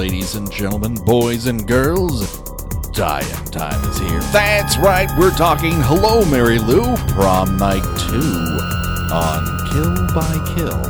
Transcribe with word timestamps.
ladies 0.00 0.34
and 0.34 0.50
gentlemen, 0.50 0.94
boys 1.04 1.44
and 1.44 1.68
girls. 1.68 2.40
Dying 2.92 3.44
time 3.50 3.86
is 3.90 3.98
here. 3.98 4.20
That's 4.32 4.78
right, 4.78 5.10
we're 5.18 5.30
talking 5.36 5.72
Hello, 5.74 6.24
Mary 6.30 6.58
Lou, 6.58 6.96
Prom 7.08 7.58
Night 7.58 7.82
2 8.08 8.16
on 9.12 9.44
Kill 9.68 9.94
by 10.14 10.32
Kill. 10.56 10.80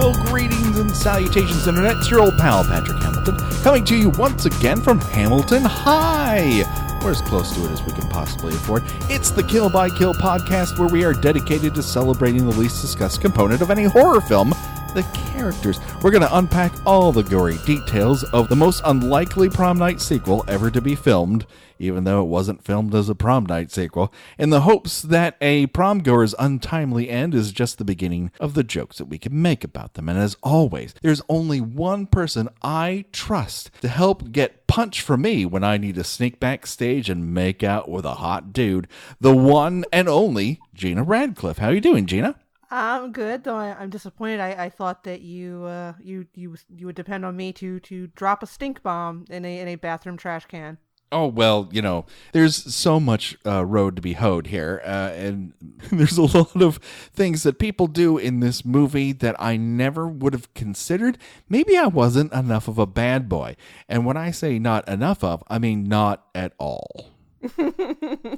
Well, 0.00 0.14
greetings 0.26 0.80
and 0.80 0.90
salutations, 0.90 1.68
Internet. 1.68 1.98
It's 1.98 2.10
your 2.10 2.22
old 2.22 2.36
pal, 2.36 2.64
Patrick 2.64 3.00
Hamilton, 3.00 3.36
coming 3.62 3.84
to 3.84 3.96
you 3.96 4.10
once 4.10 4.46
again 4.46 4.80
from 4.80 4.98
Hamilton 4.98 5.62
High. 5.62 6.64
We're 7.04 7.12
as 7.12 7.22
close 7.22 7.54
to 7.54 7.64
it 7.66 7.70
as 7.70 7.80
we 7.84 7.92
can 7.92 8.08
possibly 8.08 8.52
afford. 8.56 8.82
It's 9.02 9.30
the 9.30 9.44
Kill 9.44 9.70
by 9.70 9.90
Kill 9.90 10.12
podcast 10.12 10.76
where 10.76 10.88
we 10.88 11.04
are 11.04 11.12
dedicated 11.12 11.76
to 11.76 11.84
celebrating 11.84 12.50
the 12.50 12.56
least 12.56 12.80
discussed 12.80 13.20
component 13.20 13.62
of 13.62 13.70
any 13.70 13.84
horror 13.84 14.20
film 14.20 14.52
the 14.94 15.02
characters. 15.40 15.80
We're 16.02 16.10
going 16.10 16.20
to 16.20 16.36
unpack 16.36 16.70
all 16.84 17.12
the 17.12 17.22
gory 17.22 17.56
details 17.64 18.24
of 18.24 18.50
the 18.50 18.56
most 18.56 18.82
unlikely 18.84 19.48
prom 19.48 19.78
night 19.78 19.98
sequel 19.98 20.44
ever 20.46 20.70
to 20.70 20.82
be 20.82 20.94
filmed, 20.94 21.46
even 21.78 22.04
though 22.04 22.20
it 22.20 22.26
wasn't 22.26 22.62
filmed 22.62 22.94
as 22.94 23.08
a 23.08 23.14
prom 23.14 23.46
night 23.46 23.70
sequel, 23.70 24.12
in 24.38 24.50
the 24.50 24.60
hopes 24.60 25.00
that 25.00 25.38
a 25.40 25.64
prom 25.68 26.00
goer's 26.00 26.34
untimely 26.38 27.08
end 27.08 27.34
is 27.34 27.52
just 27.52 27.78
the 27.78 27.86
beginning 27.86 28.30
of 28.38 28.52
the 28.52 28.62
jokes 28.62 28.98
that 28.98 29.06
we 29.06 29.16
can 29.16 29.40
make 29.40 29.64
about 29.64 29.94
them. 29.94 30.10
And 30.10 30.18
as 30.18 30.36
always, 30.42 30.94
there's 31.00 31.22
only 31.30 31.58
one 31.58 32.04
person 32.04 32.50
I 32.60 33.06
trust 33.10 33.70
to 33.80 33.88
help 33.88 34.32
get 34.32 34.66
punch 34.66 35.00
for 35.00 35.16
me 35.16 35.46
when 35.46 35.64
I 35.64 35.78
need 35.78 35.94
to 35.94 36.04
sneak 36.04 36.38
backstage 36.38 37.08
and 37.08 37.32
make 37.32 37.62
out 37.62 37.88
with 37.88 38.04
a 38.04 38.16
hot 38.16 38.52
dude, 38.52 38.88
the 39.18 39.34
one 39.34 39.86
and 39.90 40.06
only 40.06 40.60
Gena 40.74 41.02
Radcliffe. 41.02 41.56
How 41.56 41.68
are 41.68 41.74
you 41.74 41.80
doing, 41.80 42.04
Gena? 42.04 42.36
I'm 42.70 43.10
good, 43.10 43.42
though 43.42 43.56
I, 43.56 43.82
am 43.82 43.90
disappointed. 43.90 44.40
I, 44.40 44.66
I 44.66 44.68
thought 44.70 45.04
that 45.04 45.22
you 45.22 45.64
uh, 45.64 45.94
you 46.00 46.26
you 46.34 46.56
you 46.68 46.86
would 46.86 46.94
depend 46.94 47.24
on 47.24 47.36
me 47.36 47.52
to 47.54 47.80
to 47.80 48.06
drop 48.08 48.42
a 48.42 48.46
stink 48.46 48.82
bomb 48.82 49.24
in 49.28 49.44
a 49.44 49.58
in 49.58 49.68
a 49.68 49.74
bathroom 49.74 50.16
trash 50.16 50.46
can. 50.46 50.78
Oh 51.12 51.26
well, 51.26 51.68
you 51.72 51.82
know, 51.82 52.06
there's 52.32 52.72
so 52.72 53.00
much 53.00 53.36
uh, 53.44 53.66
road 53.66 53.96
to 53.96 54.02
be 54.02 54.12
hoed 54.12 54.46
here, 54.46 54.80
uh, 54.84 55.10
and 55.14 55.52
there's 55.90 56.16
a 56.16 56.22
lot 56.22 56.62
of 56.62 56.76
things 57.12 57.42
that 57.42 57.58
people 57.58 57.88
do 57.88 58.16
in 58.16 58.38
this 58.38 58.64
movie 58.64 59.12
that 59.14 59.34
I 59.40 59.56
never 59.56 60.06
would 60.06 60.32
have 60.32 60.54
considered. 60.54 61.18
Maybe 61.48 61.76
I 61.76 61.88
wasn't 61.88 62.32
enough 62.32 62.68
of 62.68 62.78
a 62.78 62.86
bad 62.86 63.28
boy, 63.28 63.56
and 63.88 64.06
when 64.06 64.16
I 64.16 64.30
say 64.30 64.60
not 64.60 64.88
enough 64.88 65.24
of, 65.24 65.42
I 65.48 65.58
mean 65.58 65.82
not 65.82 66.26
at 66.36 66.52
all. 66.58 67.10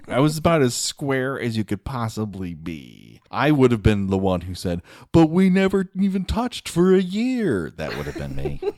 I 0.08 0.20
was 0.20 0.38
about 0.38 0.62
as 0.62 0.74
square 0.74 1.38
as 1.38 1.58
you 1.58 1.64
could 1.64 1.84
possibly 1.84 2.54
be. 2.54 3.11
I 3.32 3.50
would 3.50 3.70
have 3.70 3.82
been 3.82 4.08
the 4.08 4.18
one 4.18 4.42
who 4.42 4.54
said, 4.54 4.82
But 5.10 5.30
we 5.30 5.48
never 5.48 5.90
even 5.98 6.24
touched 6.24 6.68
for 6.68 6.94
a 6.94 7.00
year. 7.00 7.72
That 7.76 7.96
would 7.96 8.06
have 8.06 8.18
been 8.18 8.36
me. 8.36 8.60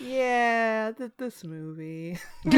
yeah, 0.00 0.92
th- 0.92 1.10
this 1.18 1.42
movie. 1.42 2.18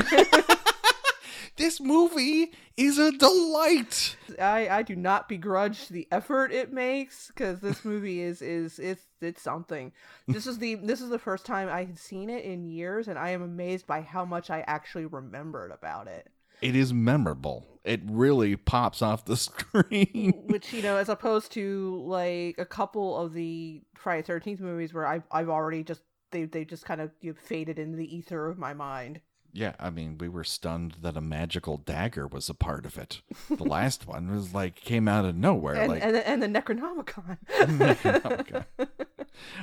this 1.56 1.80
movie 1.80 2.52
is 2.76 2.98
a 2.98 3.12
delight. 3.12 4.16
I, 4.38 4.68
I 4.68 4.82
do 4.82 4.94
not 4.94 5.28
begrudge 5.28 5.88
the 5.88 6.06
effort 6.12 6.52
it 6.52 6.72
makes 6.72 7.28
because 7.28 7.60
this 7.60 7.84
movie 7.86 8.20
is 8.20 8.42
is 8.42 8.78
it's 8.78 9.04
it's 9.22 9.40
something. 9.42 9.92
This 10.28 10.46
is 10.46 10.58
the 10.58 10.74
this 10.74 11.00
is 11.00 11.08
the 11.08 11.18
first 11.18 11.46
time 11.46 11.68
I 11.68 11.84
had 11.84 11.98
seen 11.98 12.28
it 12.28 12.44
in 12.44 12.64
years, 12.64 13.08
and 13.08 13.18
I 13.18 13.30
am 13.30 13.40
amazed 13.42 13.86
by 13.86 14.02
how 14.02 14.26
much 14.26 14.50
I 14.50 14.64
actually 14.66 15.06
remembered 15.06 15.70
about 15.70 16.06
it. 16.08 16.30
It 16.62 16.76
is 16.76 16.92
memorable. 16.92 17.66
It 17.84 18.02
really 18.04 18.56
pops 18.56 19.02
off 19.02 19.24
the 19.24 19.36
screen. 19.36 20.44
Which 20.46 20.72
you 20.72 20.82
know, 20.82 20.96
as 20.96 21.08
opposed 21.08 21.52
to 21.52 22.02
like 22.06 22.56
a 22.58 22.66
couple 22.66 23.16
of 23.16 23.32
the 23.32 23.82
Friday 23.96 24.22
Thirteenth 24.22 24.60
movies 24.60 24.92
where 24.92 25.06
I've 25.06 25.24
I've 25.30 25.48
already 25.48 25.82
just 25.82 26.02
they 26.30 26.44
they 26.44 26.64
just 26.64 26.84
kind 26.84 27.00
of 27.00 27.10
you 27.20 27.32
know, 27.32 27.38
faded 27.42 27.78
into 27.78 27.96
the 27.96 28.14
ether 28.14 28.48
of 28.48 28.58
my 28.58 28.74
mind. 28.74 29.20
Yeah, 29.52 29.74
I 29.80 29.90
mean, 29.90 30.16
we 30.18 30.28
were 30.28 30.44
stunned 30.44 30.98
that 31.02 31.16
a 31.16 31.20
magical 31.20 31.76
dagger 31.76 32.28
was 32.28 32.48
a 32.48 32.54
part 32.54 32.86
of 32.86 32.96
it. 32.96 33.20
The 33.48 33.64
last 33.64 34.06
one 34.06 34.30
was 34.30 34.54
like 34.54 34.76
came 34.76 35.08
out 35.08 35.24
of 35.24 35.34
nowhere, 35.34 35.74
and, 35.74 35.90
like 35.90 36.04
and, 36.04 36.16
and 36.16 36.42
the 36.42 36.46
Necronomicon. 36.46 37.38
Necronomicon. 37.50 38.64
well, 38.78 38.86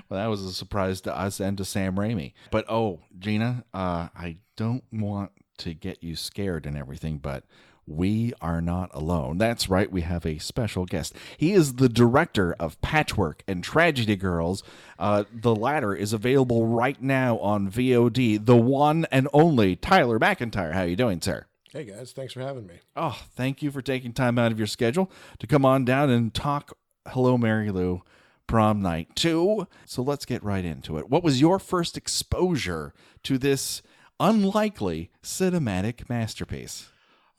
that 0.09 0.27
was 0.27 0.43
a 0.43 0.51
surprise 0.51 0.99
to 1.01 1.17
us 1.17 1.39
and 1.39 1.57
to 1.57 1.63
Sam 1.63 1.95
Raimi. 1.95 2.33
But 2.51 2.65
oh, 2.67 2.99
Gena, 3.17 3.63
uh, 3.73 4.09
I 4.13 4.37
don't 4.57 4.83
want 4.91 5.31
to 5.59 5.73
get 5.73 6.03
you 6.03 6.15
scared 6.15 6.65
and 6.65 6.77
everything, 6.77 7.17
but 7.17 7.43
we 7.87 8.33
are 8.41 8.61
not 8.61 8.89
alone. 8.93 9.37
That's 9.37 9.69
right, 9.69 9.91
we 9.91 10.01
have 10.01 10.25
a 10.25 10.39
special 10.39 10.85
guest. 10.85 11.15
He 11.37 11.53
is 11.53 11.75
the 11.75 11.87
director 11.87 12.53
of 12.59 12.79
Patchwork 12.81 13.43
and 13.47 13.63
Tragedy 13.63 14.17
Girls. 14.17 14.61
Uh, 14.99 15.23
the 15.33 15.55
latter 15.55 15.95
is 15.95 16.11
available 16.11 16.67
right 16.67 17.01
now 17.01 17.37
on 17.39 17.71
VOD. 17.71 18.45
The 18.45 18.57
one 18.57 19.05
and 19.11 19.27
only 19.31 19.75
Tyler 19.75 20.19
MacIntyre. 20.19 20.73
How 20.73 20.83
you 20.83 20.97
doing, 20.97 21.21
sir? 21.21 21.45
Hey 21.71 21.85
guys, 21.85 22.11
thanks 22.11 22.33
for 22.33 22.41
having 22.41 22.67
me. 22.67 22.75
Oh, 22.95 23.19
thank 23.35 23.61
you 23.61 23.71
for 23.71 23.81
taking 23.81 24.13
time 24.13 24.39
out 24.39 24.51
of 24.51 24.57
your 24.57 24.67
schedule 24.67 25.11
to 25.39 25.47
come 25.47 25.65
on 25.65 25.85
down 25.85 26.09
and 26.09 26.33
talk 26.33 26.77
Hello 27.07 27.37
Mary 27.37 27.71
Lou 27.71 28.01
prom 28.47 28.81
night 28.81 29.09
2. 29.15 29.67
So 29.85 30.01
let's 30.01 30.25
get 30.25 30.43
right 30.43 30.63
into 30.63 30.97
it. 30.97 31.09
What 31.09 31.23
was 31.23 31.41
your 31.41 31.59
first 31.59 31.97
exposure 31.97 32.93
to 33.23 33.37
this 33.37 33.81
unlikely 34.19 35.11
cinematic 35.23 36.09
masterpiece? 36.09 36.89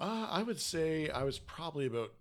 Uh, 0.01 0.29
I 0.31 0.43
would 0.43 0.61
say 0.61 1.11
I 1.11 1.25
was 1.25 1.39
probably 1.39 1.87
about 1.87 2.13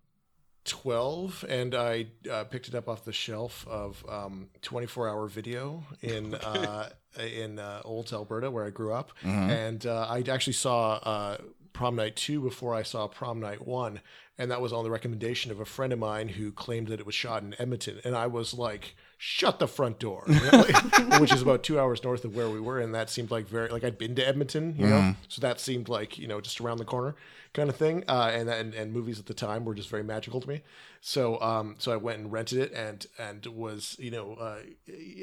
12 0.66 1.46
and 1.48 1.74
I 1.74 2.08
uh, 2.30 2.44
picked 2.44 2.68
it 2.68 2.76
up 2.76 2.90
off 2.90 3.06
the 3.06 3.14
shelf 3.14 3.66
of 3.68 4.04
um, 4.08 4.50
24 4.62 5.10
hour 5.10 5.28
video 5.28 5.84
in 6.02 6.36
uh, 6.36 6.90
in 7.18 7.58
uh, 7.58 7.82
Olds, 7.84 8.14
Alberta, 8.14 8.52
where 8.52 8.66
I 8.66 8.70
grew 8.70 8.94
up. 8.94 9.12
Mm-hmm. 9.24 9.50
And 9.50 9.86
uh, 9.86 10.08
I 10.10 10.24
actually 10.30 10.54
saw 10.54 10.96
uh, 10.96 11.38
Prom 11.74 11.96
Night 11.96 12.16
2 12.16 12.42
before 12.42 12.76
I 12.76 12.84
saw 12.84 13.08
Prom 13.08 13.40
Night 13.40 13.66
1. 13.66 14.02
And 14.38 14.52
that 14.52 14.62
was 14.62 14.72
on 14.72 14.84
the 14.84 14.92
recommendation 14.92 15.52
of 15.52 15.60
a 15.60 15.66
friend 15.66 15.92
of 15.92 16.00
mine 16.00 16.28
who 16.28 16.52
claimed 16.52 16.88
that 16.90 17.00
it 17.00 17.06
was 17.06 17.16
shot 17.16 17.42
in 17.42 17.56
Edmonton. 17.58 18.00
And 18.04 18.16
I 18.16 18.28
was 18.28 18.54
like, 18.54 18.96
shut 19.18 19.58
the 19.58 19.68
front 19.68 20.00
door, 20.00 20.24
which 21.20 21.34
is 21.34 21.42
about 21.42 21.64
two 21.64 21.80
hours 21.80 22.04
north 22.04 22.24
of 22.24 22.36
where 22.36 22.50
we 22.50 22.60
were. 22.60 22.80
And 22.80 22.94
that 22.94 23.10
seemed 23.10 23.32
like 23.32 23.48
very, 23.48 23.70
like 23.70 23.84
I'd 23.84 23.98
been 23.98 24.16
to 24.16 24.28
Edmonton, 24.28 24.76
you 24.78 24.88
know? 24.88 25.00
Mm-hmm. 25.00 25.12
So 25.28 25.42
that 25.42 25.60
seemed 25.60 25.90
like, 25.90 26.18
you 26.20 26.28
know, 26.28 26.40
just 26.40 26.62
around 26.62 26.78
the 26.78 26.86
corner 26.86 27.16
kind 27.54 27.68
of 27.70 27.76
thing. 27.76 28.04
Uh, 28.08 28.32
and, 28.32 28.48
and, 28.48 28.76
and 28.76 28.94
movies 28.94 29.20
at 29.20 29.26
the 29.26 29.34
time 29.34 29.66
were 29.66 29.74
just 29.74 29.90
very 29.90 30.04
magical 30.04 30.40
to 30.42 30.48
me. 30.48 30.62
So, 31.02 31.42
um, 31.42 31.76
so 31.80 31.92
I 31.92 31.98
went 31.98 32.20
and 32.20 32.32
rented 32.32 32.60
it 32.60 32.72
and, 32.74 33.06
and 33.18 33.46
was, 33.48 33.96
you 34.00 34.12
know, 34.12 34.34
uh, 34.34 34.60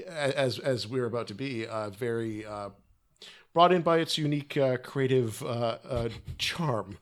as, 0.09 0.59
as 0.59 0.89
we 0.89 1.01
were 1.01 1.07
about 1.07 1.29
to 1.29 1.35
be, 1.35 1.67
uh, 1.67 1.91
very, 1.91 2.45
uh, 2.45 2.71
brought 3.53 3.73
in 3.73 3.83
by 3.83 3.99
its 3.99 4.19
unique 4.19 4.57
uh, 4.57 4.77
creative 4.79 5.41
uh, 5.45 5.79
uh, 5.89 6.09
charm. 6.39 6.99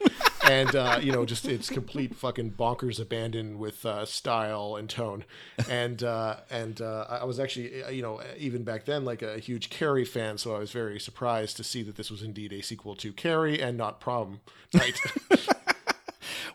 And 0.53 0.77
uh, 0.77 0.99
you 1.01 1.13
know, 1.13 1.25
just 1.25 1.47
its 1.47 1.71
complete 1.71 2.15
fucking 2.15 2.53
bonkers 2.53 3.01
abandon 3.01 3.59
with 3.59 3.87
uh, 3.87 4.05
style 4.05 4.77
and 4.77 4.89
tone, 4.89 5.25
and 5.69 6.03
uh, 6.03 6.37
and 6.51 6.81
I 6.81 7.25
was 7.25 7.41
actually, 7.41 7.83
you 7.95 8.03
know, 8.03 8.21
even 8.37 8.63
back 8.63 8.85
then, 8.85 9.05
like 9.05 9.23
a 9.23 9.39
huge 9.39 9.71
Carrie 9.71 10.05
fan, 10.05 10.39
so 10.39 10.55
I 10.55 10.59
was 10.59 10.71
very 10.71 11.01
surprised 11.01 11.57
to 11.57 11.65
see 11.65 11.83
that 11.85 11.97
this 11.97 12.11
was 12.11 12.23
indeed 12.23 12.53
a 12.53 12.63
sequel 12.63 12.95
to 12.97 13.13
Carrie 13.13 13.61
and 13.61 13.79
not 13.79 14.01
Prom 14.01 14.41
Night. 14.75 14.99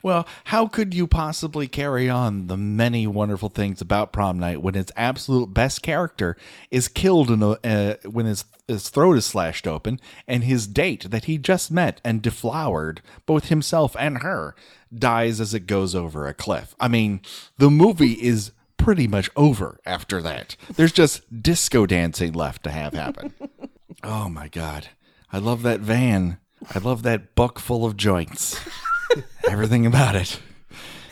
Well, 0.03 0.27
how 0.45 0.67
could 0.67 0.93
you 0.93 1.07
possibly 1.07 1.67
carry 1.67 2.09
on 2.09 2.47
the 2.47 2.57
many 2.57 3.07
wonderful 3.07 3.49
things 3.49 3.81
about 3.81 4.13
prom 4.13 4.39
night 4.39 4.61
when 4.61 4.75
its 4.75 4.91
absolute 4.95 5.53
best 5.53 5.81
character 5.81 6.37
is 6.71 6.87
killed 6.87 7.31
in 7.31 7.41
a, 7.41 7.57
uh, 7.63 7.95
when 8.09 8.25
his 8.25 8.45
his 8.67 8.89
throat 8.89 9.17
is 9.17 9.25
slashed 9.25 9.65
open 9.65 9.99
and 10.27 10.43
his 10.43 10.67
date 10.67 11.09
that 11.09 11.23
he 11.25 11.37
just 11.37 11.71
met 11.71 12.01
and 12.03 12.21
deflowered 12.21 13.01
both 13.25 13.47
himself 13.47 13.95
and 13.97 14.17
her 14.17 14.55
dies 14.93 15.39
as 15.39 15.53
it 15.53 15.67
goes 15.67 15.95
over 15.95 16.27
a 16.27 16.33
cliff. 16.33 16.75
I 16.79 16.87
mean, 16.87 17.21
the 17.57 17.69
movie 17.69 18.13
is 18.13 18.51
pretty 18.77 19.07
much 19.07 19.29
over 19.35 19.79
after 19.85 20.21
that. 20.21 20.55
There's 20.75 20.91
just 20.91 21.41
disco 21.41 21.85
dancing 21.85 22.33
left 22.33 22.63
to 22.63 22.71
have 22.71 22.93
happen. 22.93 23.33
oh 24.03 24.29
my 24.29 24.47
god. 24.47 24.89
I 25.31 25.39
love 25.39 25.63
that 25.63 25.79
van. 25.79 26.37
I 26.73 26.79
love 26.79 27.03
that 27.03 27.35
buck 27.35 27.59
full 27.59 27.85
of 27.85 27.97
joints. 27.97 28.59
Everything 29.49 29.85
about 29.85 30.15
it 30.15 30.39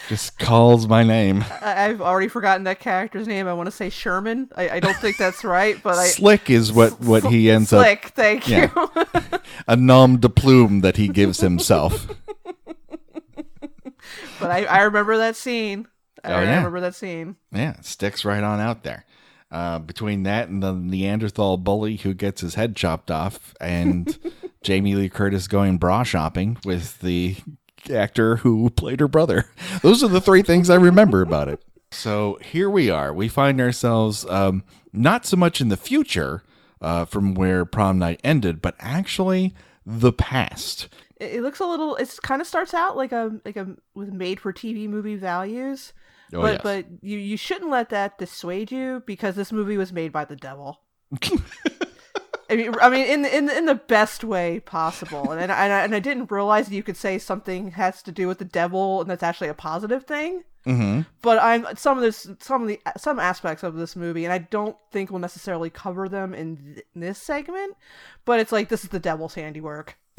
just 0.08 0.38
calls 0.38 0.88
my 0.88 1.04
name. 1.04 1.44
I, 1.62 1.84
have 1.84 2.02
already 2.02 2.28
forgotten 2.28 2.64
that 2.66 2.80
character's 2.80 3.28
name. 3.28 3.48
I 3.48 3.54
want 3.54 3.68
to 3.68 3.72
say 3.72 3.90
Sherman. 3.90 4.50
I, 4.56 4.70
I 4.70 4.80
don't 4.80 4.96
think 4.98 5.18
that's 5.18 5.44
right, 5.44 5.82
but 5.82 5.98
I, 5.98 6.08
Slick 6.08 6.50
is 6.50 6.72
what 6.72 7.00
what 7.02 7.24
he 7.26 7.50
ends 7.50 7.70
Slick, 7.70 8.06
up. 8.06 8.16
Slick, 8.16 8.44
thank 8.46 8.50
you. 8.50 9.40
a 9.68 9.76
nom 9.76 10.18
de 10.18 10.30
plume 10.30 10.82
that 10.82 10.98
he 10.98 11.08
gives 11.08 11.40
himself. 11.40 12.08
but 14.40 14.52
I, 14.52 14.66
I 14.66 14.82
remember 14.84 15.18
that 15.18 15.36
scene. 15.36 15.88
I, 16.24 16.34
oh, 16.34 16.42
yeah. 16.42 16.58
remember 16.58 16.82
that 16.82 16.96
scene. 16.96 17.36
Yeah, 17.52 17.80
sticks 17.82 18.26
right 18.26 18.44
on 18.44 18.60
out 18.60 18.84
there. 18.84 19.06
Uh, 19.52 19.80
between 19.80 20.24
that 20.24 20.50
and 20.50 20.62
the 20.62 20.74
Neanderthal 20.74 21.58
bully 21.58 21.98
who 21.98 22.14
gets 22.14 22.42
his 22.42 22.56
head 22.56 22.76
chopped 22.76 23.12
off, 23.12 23.54
and 23.62 24.18
Jamie 24.64 24.96
Lee 24.96 25.10
Curtis 25.10 25.48
going 25.48 25.78
bra 25.78 26.04
shopping 26.04 26.58
with 26.66 27.00
the 27.00 27.38
actor 27.90 28.38
who 28.38 28.70
played 28.70 29.00
her 29.00 29.08
brother. 29.08 29.46
Those 29.82 30.04
are 30.04 30.08
the 30.08 30.22
three 30.22 30.42
things 30.42 30.70
I 30.70 30.76
remember 30.76 31.22
about 31.22 31.48
it. 31.48 31.64
So 31.92 32.38
here 32.42 32.70
we 32.70 32.90
are. 32.90 33.14
We 33.14 33.28
find 33.28 33.62
ourselves 33.62 34.26
um, 34.30 34.64
not 34.92 35.26
so 35.26 35.38
much 35.38 35.62
in 35.62 35.70
the 35.70 35.78
future 35.78 36.44
uh, 36.82 37.06
from 37.06 37.34
where 37.34 37.66
prom 37.66 38.00
night 38.00 38.20
ended, 38.24 38.62
but 38.62 38.76
actually 38.80 39.54
the 39.86 40.12
past. 40.12 40.90
It, 41.18 41.36
it 41.36 41.42
looks 41.42 41.60
a 41.60 41.66
little. 41.66 41.96
It 41.96 42.14
kind 42.22 42.42
of 42.42 42.48
starts 42.48 42.74
out 42.74 42.98
like 42.98 43.12
a 43.12 43.40
like 43.46 43.56
a 43.56 43.76
with 43.94 44.12
made 44.12 44.40
for 44.40 44.52
TV 44.52 44.88
movie 44.90 45.16
values. 45.16 45.94
Oh, 46.34 46.42
but 46.42 46.54
yes. 46.54 46.62
but 46.64 46.86
you 47.02 47.18
you 47.18 47.38
shouldn't 47.38 47.72
let 47.72 47.90
that 47.90 48.18
dissuade 48.18 48.72
you 48.72 49.04
because 49.06 49.36
this 49.36 49.52
movie 49.52 49.78
was 49.78 49.94
made 49.94 50.12
by 50.12 50.26
the 50.26 50.36
devil. 50.36 50.82
I 52.50 52.56
mean, 52.56 52.76
I 52.82 52.90
mean, 52.90 53.06
in 53.08 53.22
the- 53.24 53.36
in 53.38 53.50
in 53.50 53.66
the 53.66 53.76
best 53.76 54.24
way 54.24 54.60
possible, 54.60 55.32
and 55.32 55.42
and 55.42 55.52
I, 55.52 55.80
and 55.84 55.96
I 55.96 56.00
didn't 56.00 56.32
realize 56.32 56.68
that 56.68 56.76
you 56.76 56.84
could 56.84 56.98
say 56.98 57.18
something 57.18 57.72
has 57.72 58.02
to 58.04 58.12
do 58.12 58.28
with 58.28 58.38
the 58.40 58.46
devil, 58.46 59.02
and 59.02 59.10
that's 59.10 59.24
actually 59.24 59.48
a 59.50 59.54
positive 59.56 60.04
thing. 60.06 60.44
hmm 60.64 61.02
But 61.22 61.42
I'm 61.42 61.66
some 61.76 61.98
of 61.98 62.04
this, 62.04 62.28
some 62.40 62.62
of 62.64 62.68
the 62.68 62.80
some 62.98 63.20
aspects 63.20 63.64
of 63.64 63.76
this 63.76 63.96
movie, 63.96 64.26
and 64.26 64.34
I 64.34 64.38
don't 64.40 64.78
think 64.92 65.10
we'll 65.10 65.20
necessarily 65.20 65.70
cover 65.72 66.08
them 66.08 66.34
in, 66.36 66.58
th- 66.58 66.86
in 66.94 67.02
this 67.02 67.18
segment. 67.20 67.76
But 68.26 68.40
it's 68.40 68.52
like 68.52 68.70
this 68.70 68.84
is 68.84 68.90
the 68.90 69.00
devil's 69.00 69.34
handiwork. 69.36 69.98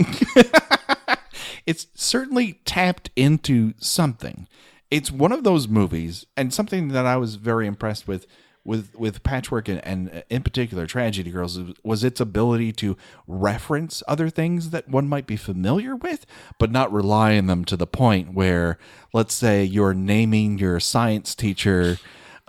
it's 1.67 1.87
certainly 1.94 2.61
tapped 2.64 3.11
into 3.17 3.75
something. 3.79 4.49
It's 4.90 5.11
one 5.11 5.32
of 5.32 5.43
those 5.44 5.67
movies, 5.69 6.26
and 6.37 6.52
something 6.55 6.88
that 6.88 7.06
I 7.06 7.17
was 7.17 7.34
very 7.37 7.67
impressed 7.67 8.06
with 8.06 8.26
with 8.67 8.95
with 8.97 9.23
Patchwork 9.23 9.69
and, 9.69 9.85
and 9.85 10.25
in 10.29 10.43
particular 10.43 10.87
Tragedy 10.87 11.31
Girls 11.31 11.59
was 11.83 12.05
its 12.05 12.21
ability 12.21 12.73
to 12.73 12.97
reference 13.27 14.03
other 14.09 14.29
things 14.29 14.71
that 14.71 14.89
one 14.89 15.09
might 15.09 15.27
be 15.27 15.37
familiar 15.37 15.97
with, 15.97 16.27
but 16.59 16.71
not 16.71 16.93
rely 16.93 17.37
on 17.39 17.47
them 17.47 17.65
to 17.67 17.77
the 17.77 17.87
point 17.87 18.35
where, 18.35 18.79
let's 19.13 19.35
say, 19.35 19.65
you're 19.65 19.95
naming 19.95 20.59
your 20.59 20.81
science 20.81 21.35
teacher. 21.35 21.99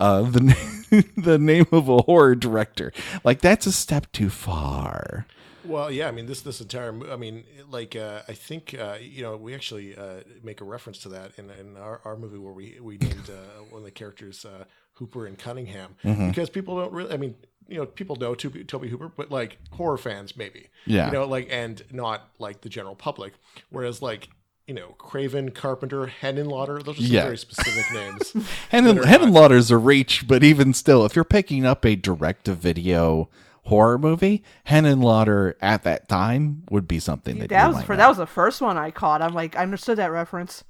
Uh, 0.00 0.22
the 0.30 1.04
the 1.16 1.38
name 1.38 1.66
of 1.72 1.88
a 1.88 2.02
horror 2.02 2.36
director, 2.36 2.92
like 3.24 3.40
that's 3.40 3.66
a 3.66 3.72
step 3.72 4.10
too 4.12 4.30
far. 4.30 5.26
Well, 5.68 5.90
yeah, 5.90 6.08
I 6.08 6.12
mean 6.12 6.26
this 6.26 6.40
this 6.40 6.60
entire 6.60 6.94
I 7.12 7.16
mean 7.16 7.44
like 7.70 7.94
uh, 7.94 8.22
I 8.26 8.32
think 8.32 8.74
uh, 8.78 8.96
you 9.00 9.22
know 9.22 9.36
we 9.36 9.54
actually 9.54 9.96
uh, 9.96 10.20
make 10.42 10.60
a 10.62 10.64
reference 10.64 10.98
to 11.00 11.10
that 11.10 11.32
in, 11.36 11.50
in 11.50 11.76
our, 11.76 12.00
our 12.04 12.16
movie 12.16 12.38
where 12.38 12.54
we 12.54 12.78
we 12.80 12.96
named 12.96 13.28
uh, 13.28 13.62
one 13.68 13.80
of 13.80 13.84
the 13.84 13.90
characters 13.90 14.46
uh, 14.46 14.64
Hooper 14.98 15.26
and 15.26 15.38
Cunningham 15.38 15.96
Mm-hmm. 16.04 16.28
because 16.28 16.50
people 16.50 16.76
don't 16.78 16.92
really 16.92 17.12
I 17.12 17.16
mean 17.16 17.34
you 17.68 17.76
know 17.78 17.86
people 17.86 18.16
know 18.16 18.34
Toby, 18.34 18.64
Tobe 18.64 18.86
Hooper 18.86 19.10
but 19.16 19.30
like 19.30 19.58
horror 19.72 19.98
fans 19.98 20.36
maybe 20.36 20.68
Yeah. 20.86 21.06
you 21.06 21.12
know 21.12 21.24
like 21.26 21.48
and 21.50 21.82
not 21.90 22.28
like 22.38 22.60
the 22.62 22.68
general 22.68 22.94
public 22.94 23.34
whereas 23.70 24.00
like 24.02 24.28
you 24.66 24.74
know 24.74 24.94
Craven 24.98 25.50
Carpenter 25.50 26.06
Henenlotter 26.22 26.82
those 26.84 26.98
are 26.98 27.02
some 27.02 27.10
Yeah. 27.12 27.22
very 27.24 27.38
specific 27.38 27.92
names 27.92 28.32
Heaven, 28.70 28.96
that 28.96 29.04
are 29.04 29.06
Heaven 29.06 29.32
not- 29.32 29.52
a 29.70 29.76
reach, 29.78 30.26
but 30.28 30.42
even 30.44 30.74
still, 30.74 31.04
if 31.06 31.14
you're 31.16 31.24
picking 31.24 31.64
up 31.66 31.84
a 31.86 31.96
direct-to-video 31.96 33.28
horror 33.64 33.98
movie, 33.98 34.42
Henenlotter 34.66 35.54
at 35.60 35.82
that 35.84 36.08
time 36.08 36.62
would 36.70 36.88
be 36.88 36.98
something 36.98 37.38
that, 37.38 37.48
That 37.50 37.62
you 37.62 37.68
was 37.68 37.76
might 37.76 37.86
for 37.86 37.92
know. 37.92 37.98
that 37.98 38.08
was 38.08 38.16
the 38.18 38.26
first 38.26 38.60
one 38.60 38.78
I 38.78 38.90
caught. 38.90 39.20
I'm 39.22 39.34
like 39.34 39.56
I 39.56 39.62
understood 39.62 39.98
that 39.98 40.10
reference. 40.10 40.64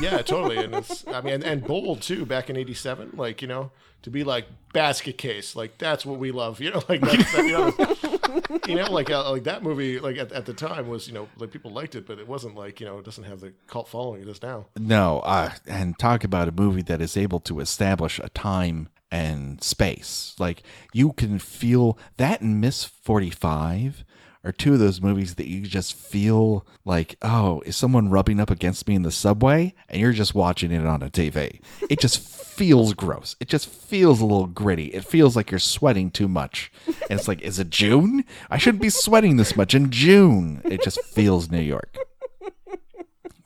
Yeah, 0.00 0.22
totally. 0.22 0.56
And 0.56 0.74
it's, 0.74 1.06
I 1.06 1.20
mean, 1.20 1.34
and, 1.34 1.44
and 1.44 1.64
bold 1.64 2.02
too. 2.02 2.24
Back 2.24 2.48
in 2.48 2.56
'87, 2.56 3.12
like 3.14 3.42
you 3.42 3.48
know, 3.48 3.70
to 4.02 4.10
be 4.10 4.24
like 4.24 4.46
basket 4.72 5.18
case, 5.18 5.54
like 5.54 5.76
that's 5.78 6.06
what 6.06 6.18
we 6.18 6.30
love. 6.30 6.60
You 6.60 6.70
know, 6.70 6.82
like 6.88 7.00
that, 7.02 7.34
you 7.36 7.52
know, 7.52 8.58
you 8.66 8.74
know, 8.76 8.90
like 8.90 9.10
uh, 9.10 9.30
like 9.30 9.44
that 9.44 9.62
movie, 9.62 9.98
like 9.98 10.16
at, 10.16 10.32
at 10.32 10.46
the 10.46 10.54
time 10.54 10.88
was 10.88 11.06
you 11.06 11.14
know 11.14 11.28
like 11.38 11.50
people 11.50 11.70
liked 11.70 11.94
it, 11.94 12.06
but 12.06 12.18
it 12.18 12.26
wasn't 12.26 12.54
like 12.54 12.80
you 12.80 12.86
know 12.86 12.98
it 12.98 13.04
doesn't 13.04 13.24
have 13.24 13.40
the 13.40 13.52
cult 13.66 13.88
following 13.88 14.22
it 14.22 14.26
does 14.26 14.42
now. 14.42 14.66
No, 14.78 15.20
uh, 15.20 15.52
and 15.66 15.98
talk 15.98 16.24
about 16.24 16.48
a 16.48 16.52
movie 16.52 16.82
that 16.82 17.00
is 17.00 17.16
able 17.16 17.40
to 17.40 17.60
establish 17.60 18.18
a 18.18 18.30
time 18.30 18.88
and 19.10 19.62
space. 19.62 20.34
Like 20.38 20.62
you 20.92 21.12
can 21.12 21.38
feel 21.38 21.98
that 22.16 22.40
in 22.40 22.60
Miss 22.60 22.84
Forty 22.84 23.30
Five 23.30 24.04
are 24.42 24.52
two 24.52 24.72
of 24.72 24.78
those 24.78 25.02
movies 25.02 25.34
that 25.34 25.48
you 25.48 25.62
just 25.62 25.94
feel 25.94 26.66
like, 26.84 27.16
oh, 27.22 27.62
is 27.66 27.76
someone 27.76 28.08
rubbing 28.08 28.40
up 28.40 28.50
against 28.50 28.88
me 28.88 28.94
in 28.94 29.02
the 29.02 29.10
subway? 29.10 29.74
And 29.88 30.00
you're 30.00 30.12
just 30.12 30.34
watching 30.34 30.72
it 30.72 30.86
on 30.86 31.02
a 31.02 31.10
TV. 31.10 31.60
It 31.88 32.00
just 32.00 32.18
feels 32.50 32.94
gross. 32.94 33.36
It 33.40 33.48
just 33.48 33.68
feels 33.68 34.20
a 34.20 34.26
little 34.26 34.46
gritty. 34.46 34.86
It 34.86 35.04
feels 35.04 35.36
like 35.36 35.50
you're 35.50 35.58
sweating 35.60 36.10
too 36.10 36.28
much. 36.28 36.72
And 36.86 37.18
it's 37.18 37.28
like, 37.28 37.42
is 37.42 37.58
it 37.58 37.70
June? 37.70 38.24
I 38.50 38.58
shouldn't 38.58 38.82
be 38.82 38.90
sweating 38.90 39.36
this 39.36 39.56
much 39.56 39.74
in 39.74 39.90
June. 39.90 40.62
It 40.64 40.82
just 40.82 41.02
feels 41.04 41.50
New 41.50 41.60
York 41.60 41.96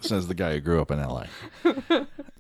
says 0.04 0.28
the 0.28 0.34
guy 0.34 0.52
who 0.52 0.60
grew 0.60 0.80
up 0.80 0.90
in 0.90 1.00
LA. 1.00 1.24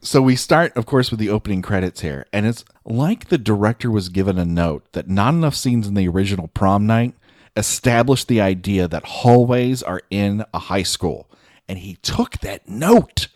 so 0.00 0.22
we 0.22 0.36
start, 0.36 0.76
of 0.76 0.86
course, 0.86 1.10
with 1.10 1.18
the 1.18 1.30
opening 1.30 1.62
credits 1.62 2.02
here, 2.02 2.26
and 2.32 2.46
it's 2.46 2.64
like 2.84 3.28
the 3.28 3.38
director 3.38 3.90
was 3.90 4.08
given 4.08 4.38
a 4.38 4.44
note 4.44 4.84
that 4.92 5.08
not 5.08 5.34
enough 5.34 5.54
scenes 5.54 5.86
in 5.86 5.94
the 5.94 6.08
original 6.08 6.48
prom 6.48 6.86
night 6.86 7.14
established 7.56 8.28
the 8.28 8.40
idea 8.40 8.88
that 8.88 9.04
hallways 9.04 9.82
are 9.82 10.02
in 10.10 10.44
a 10.52 10.58
high 10.58 10.82
school, 10.82 11.28
and 11.68 11.78
he 11.78 11.96
took 11.96 12.38
that 12.38 12.68
note. 12.68 13.28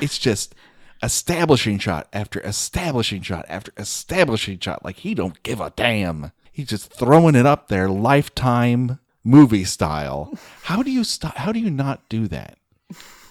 It's 0.00 0.18
just 0.18 0.54
establishing 1.02 1.78
shot 1.78 2.08
after 2.12 2.40
establishing 2.40 3.22
shot 3.22 3.44
after 3.48 3.72
establishing 3.76 4.58
shot, 4.58 4.84
like 4.84 4.98
he 4.98 5.14
don't 5.14 5.42
give 5.42 5.60
a 5.60 5.72
damn. 5.76 6.32
He's 6.50 6.68
just 6.68 6.92
throwing 6.92 7.34
it 7.34 7.46
up 7.46 7.68
there, 7.68 7.88
lifetime 7.88 8.98
movie 9.22 9.64
style. 9.64 10.32
How 10.62 10.82
do 10.82 10.90
you 10.90 11.04
stop? 11.04 11.36
How 11.36 11.52
do 11.52 11.58
you 11.58 11.70
not 11.70 12.08
do 12.08 12.28
that? 12.28 12.56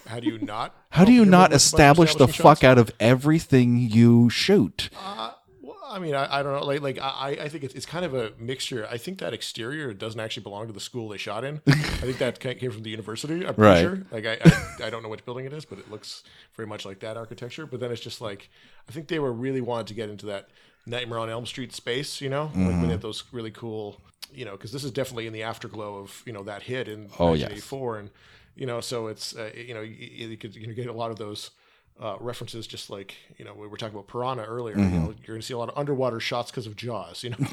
How 0.07 0.19
do 0.19 0.27
you 0.27 0.37
not? 0.37 0.75
How 0.91 1.05
do 1.05 1.11
you 1.11 1.25
not 1.25 1.51
establish 1.51 2.15
the 2.15 2.27
fuck 2.27 2.59
shots? 2.59 2.63
out 2.63 2.77
of 2.77 2.91
everything 2.99 3.77
you 3.77 4.29
shoot? 4.29 4.89
Well, 4.93 5.39
I 5.87 5.99
mean, 5.99 6.15
I, 6.15 6.39
I 6.39 6.43
don't 6.43 6.53
know. 6.59 6.65
Like, 6.65 6.81
like 6.81 6.99
I, 6.99 7.37
I 7.41 7.49
think 7.49 7.63
it's, 7.63 7.73
it's 7.75 7.85
kind 7.85 8.05
of 8.05 8.13
a 8.13 8.31
mixture. 8.39 8.87
I 8.89 8.97
think 8.97 9.19
that 9.19 9.33
exterior 9.33 9.93
doesn't 9.93 10.19
actually 10.19 10.43
belong 10.43 10.67
to 10.67 10.73
the 10.73 10.79
school 10.79 11.09
they 11.09 11.17
shot 11.17 11.43
in. 11.43 11.61
I 11.67 11.71
think 11.71 12.17
that 12.19 12.39
came 12.39 12.71
from 12.71 12.83
the 12.83 12.89
university. 12.89 13.45
I'm 13.45 13.55
pretty 13.55 13.61
Right. 13.61 13.81
sure. 13.81 14.01
Like, 14.11 14.25
I, 14.25 14.37
I, 14.43 14.87
I 14.87 14.89
don't 14.89 15.03
know 15.03 15.09
which 15.09 15.23
building 15.25 15.45
it 15.45 15.53
is, 15.53 15.65
but 15.65 15.79
it 15.79 15.89
looks 15.91 16.23
very 16.55 16.67
much 16.67 16.85
like 16.85 16.99
that 17.01 17.17
architecture. 17.17 17.65
But 17.65 17.79
then 17.79 17.91
it's 17.91 18.01
just 18.01 18.21
like, 18.21 18.49
I 18.89 18.91
think 18.91 19.07
they 19.07 19.19
were 19.19 19.31
really 19.33 19.61
wanted 19.61 19.87
to 19.87 19.93
get 19.93 20.09
into 20.09 20.25
that 20.27 20.49
Nightmare 20.85 21.19
on 21.19 21.29
Elm 21.29 21.45
Street 21.45 21.73
space. 21.73 22.21
You 22.21 22.29
know, 22.29 22.43
like 22.45 22.53
Mm-hmm. 22.53 22.67
when 22.67 22.81
they 22.83 22.91
had 22.93 23.01
those 23.01 23.23
really 23.31 23.51
cool. 23.51 23.99
You 24.33 24.43
know, 24.43 24.51
because 24.53 24.71
this 24.71 24.83
is 24.83 24.91
definitely 24.91 25.27
in 25.27 25.33
the 25.33 25.43
afterglow 25.43 25.97
of 25.99 26.21
you 26.25 26.33
know 26.33 26.43
that 26.43 26.63
hit 26.63 26.87
in 26.87 27.09
Oh, 27.19 27.33
yes. 27.35 27.49
1984, 27.49 27.99
and 27.99 28.09
you 28.55 28.65
know, 28.65 28.81
so 28.81 29.07
it's 29.07 29.35
uh, 29.35 29.51
you 29.55 29.73
know 29.73 29.81
you, 29.81 30.27
you 30.29 30.35
could 30.37 30.55
you 30.55 30.67
know, 30.67 30.73
get 30.73 30.87
a 30.87 30.93
lot 30.93 31.11
of 31.11 31.17
those 31.17 31.51
uh, 32.01 32.17
references, 32.19 32.67
just 32.67 32.89
like 32.89 33.15
you 33.37 33.45
know 33.45 33.53
we 33.53 33.67
were 33.67 33.77
talking 33.77 33.95
about 33.95 34.07
Piranha 34.07 34.43
earlier. 34.43 34.75
Mm-hmm. 34.75 34.93
You 34.93 34.99
know, 34.99 35.05
you're 35.07 35.27
going 35.35 35.41
to 35.41 35.45
see 35.45 35.53
a 35.53 35.57
lot 35.57 35.69
of 35.69 35.77
underwater 35.77 36.19
shots 36.19 36.51
because 36.51 36.67
of 36.67 36.75
Jaws. 36.75 37.23
You 37.23 37.31
know, 37.31 37.37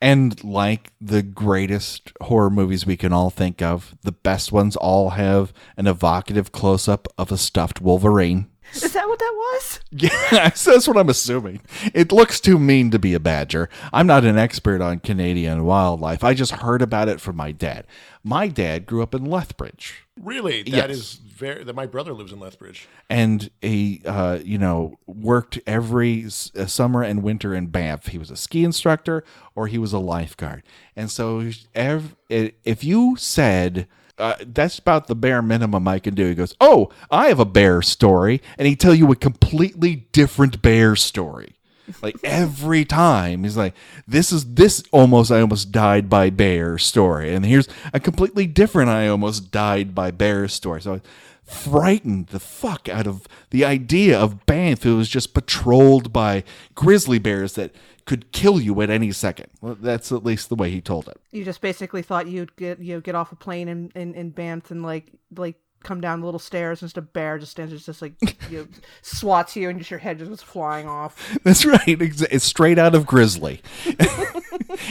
And 0.00 0.42
like 0.44 0.92
the 1.00 1.22
greatest 1.22 2.12
horror 2.20 2.50
movies 2.50 2.86
we 2.86 2.96
can 2.96 3.12
all 3.12 3.30
think 3.30 3.60
of, 3.60 3.96
the 4.02 4.12
best 4.12 4.52
ones 4.52 4.76
all 4.76 5.10
have 5.10 5.52
an 5.76 5.88
evocative 5.88 6.52
close 6.52 6.86
up 6.86 7.08
of 7.18 7.32
a 7.32 7.38
stuffed 7.38 7.80
Wolverine. 7.80 8.46
Is 8.74 8.92
that 8.92 9.08
what 9.08 9.18
that 9.18 9.32
was? 9.34 9.80
Yeah, 9.90 10.10
that's 10.30 10.86
what 10.86 10.98
I'm 10.98 11.08
assuming. 11.08 11.62
It 11.94 12.12
looks 12.12 12.38
too 12.40 12.58
mean 12.58 12.90
to 12.90 12.98
be 12.98 13.14
a 13.14 13.18
badger. 13.20 13.70
I'm 13.92 14.06
not 14.06 14.24
an 14.24 14.36
expert 14.38 14.82
on 14.82 15.00
Canadian 15.00 15.64
wildlife. 15.64 16.22
I 16.22 16.34
just 16.34 16.52
heard 16.52 16.82
about 16.82 17.08
it 17.08 17.20
from 17.20 17.36
my 17.36 17.50
dad. 17.52 17.86
My 18.22 18.48
dad 18.48 18.84
grew 18.86 19.02
up 19.02 19.14
in 19.14 19.24
Lethbridge. 19.24 20.04
really, 20.20 20.62
that 20.64 20.90
Yes. 20.90 20.90
is 20.90 21.20
very. 21.38 21.64
That 21.64 21.74
my 21.74 21.86
brother 21.86 22.12
lives 22.12 22.32
in 22.32 22.40
Lethbridge. 22.40 22.88
and 23.08 23.50
he 23.62 24.02
uh, 24.04 24.38
you 24.44 24.58
know 24.58 24.98
worked 25.06 25.58
every 25.66 26.24
s- 26.24 26.50
uh, 26.56 26.66
summer 26.66 27.02
and 27.02 27.22
winter 27.22 27.54
in 27.54 27.66
Banff. 27.68 28.08
He 28.08 28.18
was 28.18 28.30
a 28.30 28.36
ski 28.36 28.64
instructor 28.64 29.24
or 29.54 29.66
he 29.68 29.78
was 29.78 29.92
a 29.92 29.98
lifeguard. 29.98 30.62
And 30.96 31.10
so 31.10 31.50
ev- 31.74 32.16
if 32.28 32.84
you 32.84 33.16
said 33.18 33.86
uh, 34.18 34.34
that's 34.40 34.78
about 34.80 35.06
the 35.06 35.14
bare 35.14 35.40
minimum 35.42 35.86
I 35.86 36.00
can 36.00 36.14
do, 36.14 36.26
he 36.28 36.34
goes, 36.34 36.54
"Oh, 36.60 36.90
I 37.10 37.28
have 37.28 37.38
a 37.38 37.44
bear 37.44 37.82
story," 37.82 38.42
and 38.58 38.66
he 38.66 38.74
tell 38.74 38.94
you 38.94 39.10
a 39.12 39.16
completely 39.16 40.08
different 40.12 40.60
bear 40.60 40.96
story. 40.96 41.54
Like 42.02 42.16
every 42.24 42.84
time, 42.84 43.44
he's 43.44 43.56
like, 43.56 43.74
"This 44.06 44.32
is 44.32 44.54
this 44.54 44.82
almost 44.92 45.30
I 45.30 45.40
almost 45.40 45.72
died 45.72 46.08
by 46.08 46.30
bear 46.30 46.78
story," 46.78 47.34
and 47.34 47.44
here's 47.44 47.68
a 47.92 48.00
completely 48.00 48.46
different 48.46 48.90
I 48.90 49.08
almost 49.08 49.50
died 49.50 49.94
by 49.94 50.10
bear 50.10 50.48
story. 50.48 50.82
So 50.82 51.00
frightened 51.48 52.26
the 52.26 52.40
fuck 52.40 52.88
out 52.88 53.06
of 53.06 53.26
the 53.50 53.64
idea 53.64 54.18
of 54.18 54.44
Banff, 54.44 54.82
who 54.82 54.96
was 54.96 55.08
just 55.08 55.32
patrolled 55.32 56.12
by 56.12 56.44
grizzly 56.74 57.18
bears 57.18 57.54
that 57.54 57.74
could 58.04 58.32
kill 58.32 58.60
you 58.60 58.80
at 58.82 58.90
any 58.90 59.12
second. 59.12 59.48
Well, 59.60 59.76
that's 59.78 60.12
at 60.12 60.24
least 60.24 60.50
the 60.50 60.54
way 60.54 60.70
he 60.70 60.80
told 60.80 61.08
it. 61.08 61.18
You 61.30 61.44
just 61.44 61.60
basically 61.60 62.02
thought 62.02 62.26
you'd 62.26 62.54
get 62.56 62.78
you 62.78 62.94
know, 62.94 63.00
get 63.00 63.14
off 63.14 63.32
a 63.32 63.36
plane 63.36 63.68
in, 63.68 63.90
in, 63.94 64.14
in 64.14 64.30
Banff 64.30 64.70
and 64.70 64.82
like 64.82 65.12
like 65.36 65.56
come 65.82 66.00
down 66.00 66.20
the 66.20 66.26
little 66.26 66.40
stairs 66.40 66.82
and 66.82 66.88
just 66.88 66.98
a 66.98 67.02
bear 67.02 67.38
just 67.38 67.52
stands 67.52 67.72
there 67.72 67.78
just 67.78 68.02
like 68.02 68.14
you 68.50 68.58
know, 68.58 68.66
swats 69.02 69.56
you 69.56 69.68
and 69.68 69.78
just 69.78 69.90
your 69.90 70.00
head 70.00 70.18
just 70.18 70.30
goes 70.30 70.42
flying 70.42 70.88
off. 70.88 71.38
That's 71.44 71.64
right. 71.64 71.82
It's 71.86 72.44
straight 72.44 72.78
out 72.78 72.94
of 72.94 73.06
Grizzly. 73.06 73.62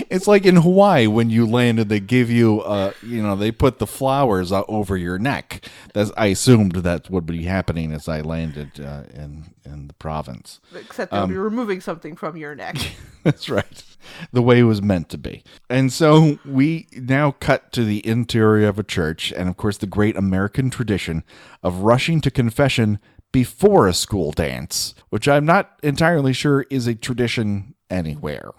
it's 0.09 0.27
like 0.27 0.45
in 0.45 0.57
Hawaii 0.57 1.07
when 1.07 1.29
you 1.29 1.45
land 1.45 1.79
and 1.79 1.89
they 1.89 1.99
give 1.99 2.29
you, 2.29 2.61
uh, 2.61 2.91
you 3.03 3.21
know, 3.21 3.35
they 3.35 3.51
put 3.51 3.79
the 3.79 3.87
flowers 3.87 4.51
uh, 4.51 4.63
over 4.67 4.97
your 4.97 5.19
neck. 5.19 5.67
That's 5.93 6.11
I 6.17 6.27
assumed 6.27 6.73
that 6.73 7.09
would 7.09 7.25
be 7.25 7.43
happening 7.43 7.91
as 7.93 8.07
I 8.07 8.21
landed 8.21 8.79
uh, 8.79 9.03
in 9.13 9.53
in 9.65 9.87
the 9.87 9.93
province. 9.95 10.59
Except 10.75 11.11
they'll 11.11 11.23
Um, 11.23 11.29
be 11.29 11.37
removing 11.37 11.81
something 11.81 12.15
from 12.15 12.37
your 12.37 12.55
neck. 12.55 12.77
That's 13.23 13.49
right. 13.49 13.83
The 14.31 14.41
way 14.41 14.59
it 14.59 14.63
was 14.63 14.81
meant 14.81 15.09
to 15.09 15.17
be. 15.17 15.43
And 15.69 15.91
so 15.91 16.39
we 16.45 16.87
now 16.93 17.31
cut 17.31 17.71
to 17.73 17.83
the 17.83 18.05
interior 18.07 18.67
of 18.69 18.79
a 18.79 18.83
church, 18.83 19.33
and 19.35 19.49
of 19.49 19.57
course, 19.57 19.77
the 19.77 19.85
great 19.87 20.15
American 20.15 20.69
tradition 20.69 21.23
of 21.61 21.79
rushing 21.79 22.21
to 22.21 22.31
confession 22.31 22.99
before 23.33 23.87
a 23.87 23.93
school 23.93 24.31
dance, 24.31 24.95
which 25.09 25.27
I'm 25.27 25.45
not 25.45 25.77
entirely 25.83 26.31
sure 26.31 26.65
is 26.69 26.87
a 26.87 26.95
tradition 26.95 27.75
anywhere. 27.89 28.51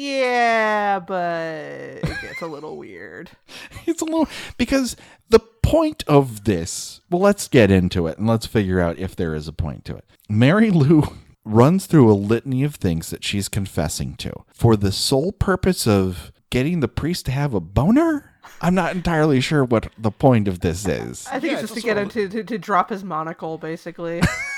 Yeah, 0.00 0.98
but 0.98 2.00
it 2.02 2.20
gets 2.22 2.40
a 2.42 2.46
little 2.46 2.76
weird. 2.76 3.30
It's 3.86 4.02
a 4.02 4.04
little 4.04 4.28
because 4.56 4.94
the 5.30 5.40
point 5.40 6.04
of 6.06 6.44
this, 6.44 7.00
well, 7.10 7.20
let's 7.20 7.48
get 7.48 7.70
into 7.70 8.06
it 8.06 8.18
and 8.18 8.26
let's 8.26 8.46
figure 8.46 8.78
out 8.78 8.98
if 8.98 9.16
there 9.16 9.34
is 9.34 9.48
a 9.48 9.52
point 9.52 9.84
to 9.86 9.96
it. 9.96 10.04
Mary 10.28 10.70
Lou 10.70 11.02
runs 11.44 11.86
through 11.86 12.10
a 12.10 12.14
litany 12.14 12.62
of 12.62 12.76
things 12.76 13.10
that 13.10 13.24
she's 13.24 13.48
confessing 13.48 14.14
to 14.16 14.32
for 14.52 14.76
the 14.76 14.92
sole 14.92 15.32
purpose 15.32 15.86
of 15.86 16.30
getting 16.50 16.80
the 16.80 16.88
priest 16.88 17.26
to 17.26 17.32
have 17.32 17.52
a 17.54 17.60
boner. 17.60 18.32
I'm 18.60 18.74
not 18.74 18.94
entirely 18.94 19.40
sure 19.40 19.64
what 19.64 19.88
the 19.98 20.10
point 20.10 20.46
of 20.46 20.60
this 20.60 20.86
is. 20.86 21.26
I 21.26 21.40
think 21.40 21.52
Yeah, 21.52 21.52
it's 21.54 21.62
it's 21.62 21.72
just 21.72 21.80
to 21.80 21.86
get 21.86 21.98
him 21.98 22.08
to, 22.10 22.28
to, 22.28 22.44
to 22.44 22.58
drop 22.58 22.90
his 22.90 23.02
monocle, 23.02 23.58
basically. 23.58 24.22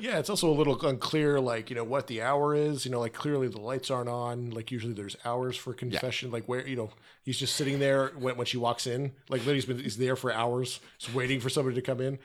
Yeah, 0.00 0.18
it's 0.18 0.30
also 0.30 0.48
a 0.50 0.52
little 0.54 0.80
unclear, 0.86 1.38
like 1.40 1.70
you 1.70 1.76
know 1.76 1.84
what 1.84 2.06
the 2.06 2.22
hour 2.22 2.54
is. 2.54 2.84
You 2.84 2.90
know, 2.90 3.00
like 3.00 3.12
clearly 3.12 3.48
the 3.48 3.60
lights 3.60 3.90
aren't 3.90 4.08
on. 4.08 4.50
Like 4.50 4.70
usually 4.70 4.92
there's 4.94 5.16
hours 5.24 5.56
for 5.56 5.72
confession. 5.74 6.30
Like 6.30 6.44
where 6.46 6.66
you 6.66 6.76
know 6.76 6.90
he's 7.22 7.38
just 7.38 7.56
sitting 7.56 7.78
there 7.78 8.08
when, 8.18 8.36
when 8.36 8.46
she 8.46 8.56
walks 8.56 8.86
in. 8.86 9.12
Like 9.28 9.40
literally 9.40 9.54
he's 9.56 9.64
been 9.66 9.78
he's 9.78 9.96
there 9.98 10.16
for 10.16 10.32
hours, 10.32 10.80
just 10.98 11.14
waiting 11.14 11.40
for 11.40 11.48
somebody 11.50 11.76
to 11.76 11.82
come 11.82 12.00
in. 12.00 12.18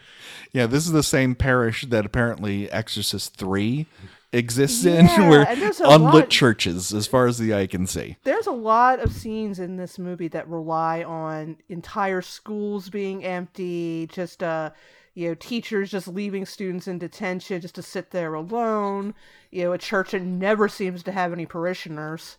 Yeah, 0.54 0.66
this 0.68 0.86
is 0.86 0.92
the 0.94 1.04
same 1.04 1.36
parish 1.36 1.86
that 1.88 2.06
apparently 2.06 2.72
Exorcist 2.72 3.36
3 3.36 3.86
exists 4.34 4.84
Yeah, 4.84 5.00
in, 5.24 5.30
where 5.30 5.48
and 5.48 5.62
there's 5.62 5.80
a 5.80 5.86
unlit 5.86 6.14
lot- 6.14 6.30
churches, 6.30 6.94
as 6.94 7.08
far 7.08 7.26
as 7.28 7.38
the 7.38 7.54
eye 7.54 7.68
can 7.68 7.88
see. 7.88 8.18
There's 8.24 8.48
a 8.48 8.52
lot 8.52 9.00
of 9.00 9.14
scenes 9.14 9.60
in 9.60 9.78
this 9.78 9.98
movie 9.98 10.28
that 10.30 10.48
rely 10.50 11.04
on 11.04 11.58
entire 11.70 12.22
schools 12.22 12.90
being 12.90 13.24
empty, 13.24 14.08
just 14.12 14.44
uh 14.44 14.72
you 15.16 15.30
know, 15.30 15.34
teachers 15.36 15.90
just 15.90 16.10
leaving 16.10 16.46
students 16.46 16.88
in 16.88 17.00
detention 17.00 17.62
just 17.62 17.76
to 17.76 17.82
sit 17.82 18.12
there 18.12 18.34
alone. 18.34 19.16
You 19.50 19.64
know, 19.64 19.72
a 19.72 19.78
church 19.78 20.12
that 20.12 20.22
never 20.22 20.68
seems 20.68 21.02
to 21.04 21.14
have 21.14 21.32
any 21.32 21.46
parishioners. 21.46 22.38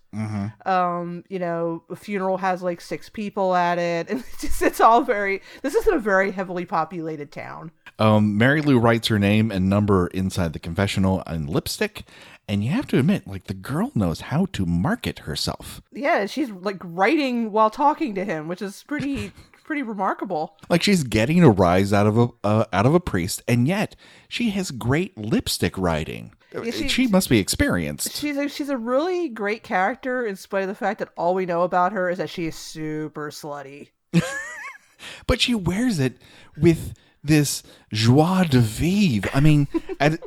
Um, 0.67 1.25
you 1.31 1.39
know, 1.39 1.83
a 1.89 1.97
funeral 1.97 2.37
has 2.37 2.63
like 2.63 2.83
six 2.83 3.09
people 3.09 3.55
at 3.55 3.79
it, 3.79 4.11
and 4.11 4.21
it's 4.21 4.43
just 4.43 4.63
it's 4.63 4.81
all 4.81 5.01
very. 5.01 5.41
This 5.63 5.75
isn't 5.75 5.95
a 5.95 5.99
very 5.99 6.31
heavily 6.31 6.67
populated 6.67 7.33
town. 7.33 7.73
Um, 7.99 8.37
Mary 8.37 8.61
Lou 8.61 8.79
writes 8.79 9.09
her 9.09 9.19
name 9.19 9.51
and 9.51 9.71
number 9.71 10.09
inside 10.09 10.53
the 10.53 10.59
confessional 10.59 11.23
in 11.23 11.47
lipstick, 11.47 12.05
and 12.47 12.63
you 12.63 12.71
have 12.71 12.87
to 12.89 12.99
admit, 12.99 13.27
like 13.27 13.45
the 13.45 13.55
girl 13.55 13.91
knows 13.95 14.21
how 14.21 14.47
to 14.53 14.67
market 14.67 15.21
herself. 15.21 15.81
Yeah, 15.93 16.27
she's 16.27 16.51
like 16.51 16.81
writing 16.85 17.53
while 17.53 17.71
talking 17.71 18.15
to 18.17 18.25
him, 18.27 18.49
which 18.49 18.61
is 18.61 18.83
pretty 18.83 19.33
pretty 19.67 19.83
remarkable. 19.83 20.57
Like 20.71 20.83
she's 20.83 21.03
getting 21.03 21.43
a 21.43 21.51
rise 21.51 21.93
out 21.93 22.07
of 22.07 22.17
a 22.17 22.29
uh, 22.45 22.65
out 22.73 22.87
of 22.87 22.95
a 22.95 23.01
priest, 23.01 23.43
and 23.47 23.67
yet 23.69 23.97
she 24.29 24.51
has 24.51 24.71
great 24.71 25.19
lipstick 25.19 25.77
writing. 25.77 26.33
Yeah, 26.55 26.71
she- 26.71 26.89
she 26.89 27.07
must 27.09 27.29
be 27.29 27.39
experienced. 27.39 28.17
She's 28.17 28.37
a, 28.39 28.49
she's 28.49 28.71
a 28.71 28.79
really 28.79 29.29
great 29.29 29.63
character, 29.63 30.25
in 30.25 30.37
spite 30.37 30.63
of 30.63 30.69
the 30.69 30.75
fact 30.75 31.01
that 31.01 31.11
all 31.17 31.35
we 31.35 31.45
know 31.45 31.63
about 31.63 31.93
her 31.93 32.09
is 32.09 32.17
that 32.19 32.31
she 32.31 32.47
is 32.47 32.55
super 32.57 33.31
slutty. 33.31 33.89
but 35.27 35.41
she 35.41 35.55
wears 35.55 35.99
it 35.99 36.17
with 36.57 36.95
this 37.23 37.63
joie 37.93 38.45
de 38.49 38.61
vivre. 38.61 39.29
I 39.35 39.41
mean, 39.41 39.69
at, 40.01 40.21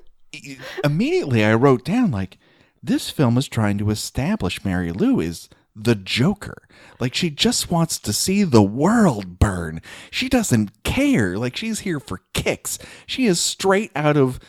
immediately 0.84 1.44
I 1.44 1.54
wrote 1.56 1.86
down 1.86 2.12
like 2.12 2.38
this 2.84 3.10
film 3.10 3.38
is 3.38 3.48
trying 3.48 3.78
to 3.80 3.90
establish 3.90 4.64
Mary 4.64 4.92
Lou 4.92 5.20
is 5.20 5.50
the 5.84 5.96
Joker. 5.96 6.64
Like 7.00 7.14
she 7.14 7.30
just 7.30 7.72
wants 7.72 8.00
to 8.00 8.14
see 8.14 8.44
the 8.44 8.62
world 8.62 9.40
burn. 9.40 9.82
She 10.12 10.30
doesn't 10.30 10.84
care. 10.84 11.38
Like 11.38 11.56
she's 11.56 11.82
here 11.82 12.00
for 12.00 12.22
kicks. 12.34 12.78
She 13.06 13.26
is 13.26 13.40
straight 13.40 13.92
out 13.96 14.18
of 14.18 14.40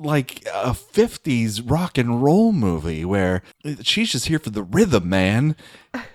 like 0.00 0.46
a 0.46 0.70
50s 0.70 1.68
rock 1.68 1.98
and 1.98 2.22
roll 2.22 2.52
movie 2.52 3.04
where 3.04 3.42
she's 3.82 4.12
just 4.12 4.26
here 4.26 4.38
for 4.38 4.50
the 4.50 4.62
rhythm, 4.62 5.08
man. 5.08 5.56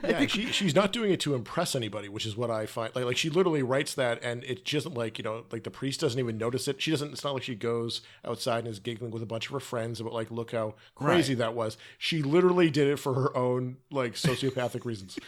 Yeah, 0.07 0.25
she 0.27 0.45
she's 0.47 0.75
not 0.75 0.93
doing 0.93 1.11
it 1.11 1.19
to 1.21 1.33
impress 1.33 1.75
anybody, 1.75 2.07
which 2.07 2.25
is 2.25 2.37
what 2.37 2.51
I 2.51 2.65
find. 2.65 2.95
Like 2.95 3.05
like 3.05 3.17
she 3.17 3.29
literally 3.29 3.63
writes 3.63 3.95
that, 3.95 4.21
and 4.21 4.43
it 4.43 4.63
just 4.65 4.85
like 4.85 5.17
you 5.17 5.23
know 5.23 5.45
like 5.51 5.63
the 5.63 5.71
priest 5.71 5.99
doesn't 5.99 6.19
even 6.19 6.37
notice 6.37 6.67
it. 6.67 6.81
She 6.81 6.91
doesn't. 6.91 7.11
It's 7.11 7.23
not 7.23 7.33
like 7.33 7.43
she 7.43 7.55
goes 7.55 8.01
outside 8.23 8.59
and 8.59 8.67
is 8.67 8.79
giggling 8.79 9.11
with 9.11 9.23
a 9.23 9.25
bunch 9.25 9.47
of 9.47 9.53
her 9.53 9.59
friends 9.59 9.99
about 9.99 10.13
like 10.13 10.29
look 10.29 10.51
how 10.51 10.75
crazy 10.95 11.33
that 11.35 11.53
was. 11.55 11.77
She 11.97 12.21
literally 12.21 12.69
did 12.69 12.87
it 12.87 12.97
for 12.97 13.13
her 13.13 13.35
own 13.35 13.77
like 13.91 14.13
sociopathic 14.13 14.85
reasons. 14.85 15.17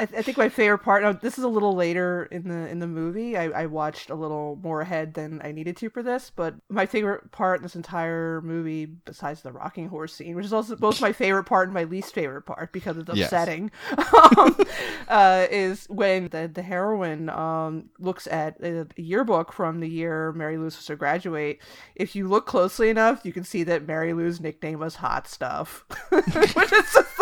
I, 0.00 0.04
I 0.04 0.22
think 0.22 0.36
my 0.36 0.48
favorite 0.48 0.78
part. 0.78 1.02
Now, 1.02 1.12
this 1.12 1.38
is 1.38 1.44
a 1.44 1.48
little 1.48 1.74
later 1.74 2.24
in 2.30 2.48
the 2.48 2.68
in 2.68 2.78
the 2.80 2.86
movie. 2.86 3.36
I, 3.36 3.44
I 3.62 3.66
watched 3.66 4.10
a 4.10 4.14
little 4.14 4.58
more 4.62 4.80
ahead 4.80 5.14
than 5.14 5.40
I 5.44 5.52
needed 5.52 5.76
to 5.78 5.90
for 5.90 6.02
this, 6.02 6.30
but 6.34 6.54
my 6.68 6.86
favorite 6.86 7.30
part 7.30 7.58
in 7.60 7.62
this 7.62 7.76
entire 7.76 8.40
movie, 8.42 8.86
besides 8.86 9.42
the 9.42 9.52
rocking 9.52 9.88
horse 9.88 10.14
scene, 10.14 10.34
which 10.34 10.44
is 10.46 10.52
also 10.52 10.76
both 10.76 11.00
my 11.00 11.12
favorite 11.12 11.44
part 11.44 11.68
and 11.68 11.74
my 11.74 11.84
least 11.84 12.12
favorite 12.14 12.42
part 12.42 12.72
because 12.72 12.96
it's 12.98 13.10
Yes. 13.14 13.26
upsetting, 13.28 13.70
um, 14.38 14.56
uh, 15.08 15.46
is 15.50 15.86
when 15.88 16.28
the 16.28 16.50
the 16.52 16.62
heroine 16.62 17.28
um, 17.30 17.90
looks 17.98 18.26
at 18.26 18.56
a 18.62 18.86
yearbook 18.96 19.52
from 19.52 19.80
the 19.80 19.88
year 19.88 20.32
Mary 20.32 20.58
Lou's 20.58 20.76
was 20.76 20.86
to 20.86 20.96
graduate. 20.96 21.60
If 21.94 22.16
you 22.16 22.26
look 22.28 22.46
closely 22.46 22.88
enough, 22.90 23.24
you 23.24 23.32
can 23.32 23.44
see 23.44 23.62
that 23.64 23.86
Mary 23.86 24.12
Lou's 24.12 24.40
nickname 24.40 24.78
was 24.80 24.96
Hot 24.96 25.28
Stuff, 25.28 25.84
which 26.10 26.26
is 26.72 26.92
just, 26.92 27.20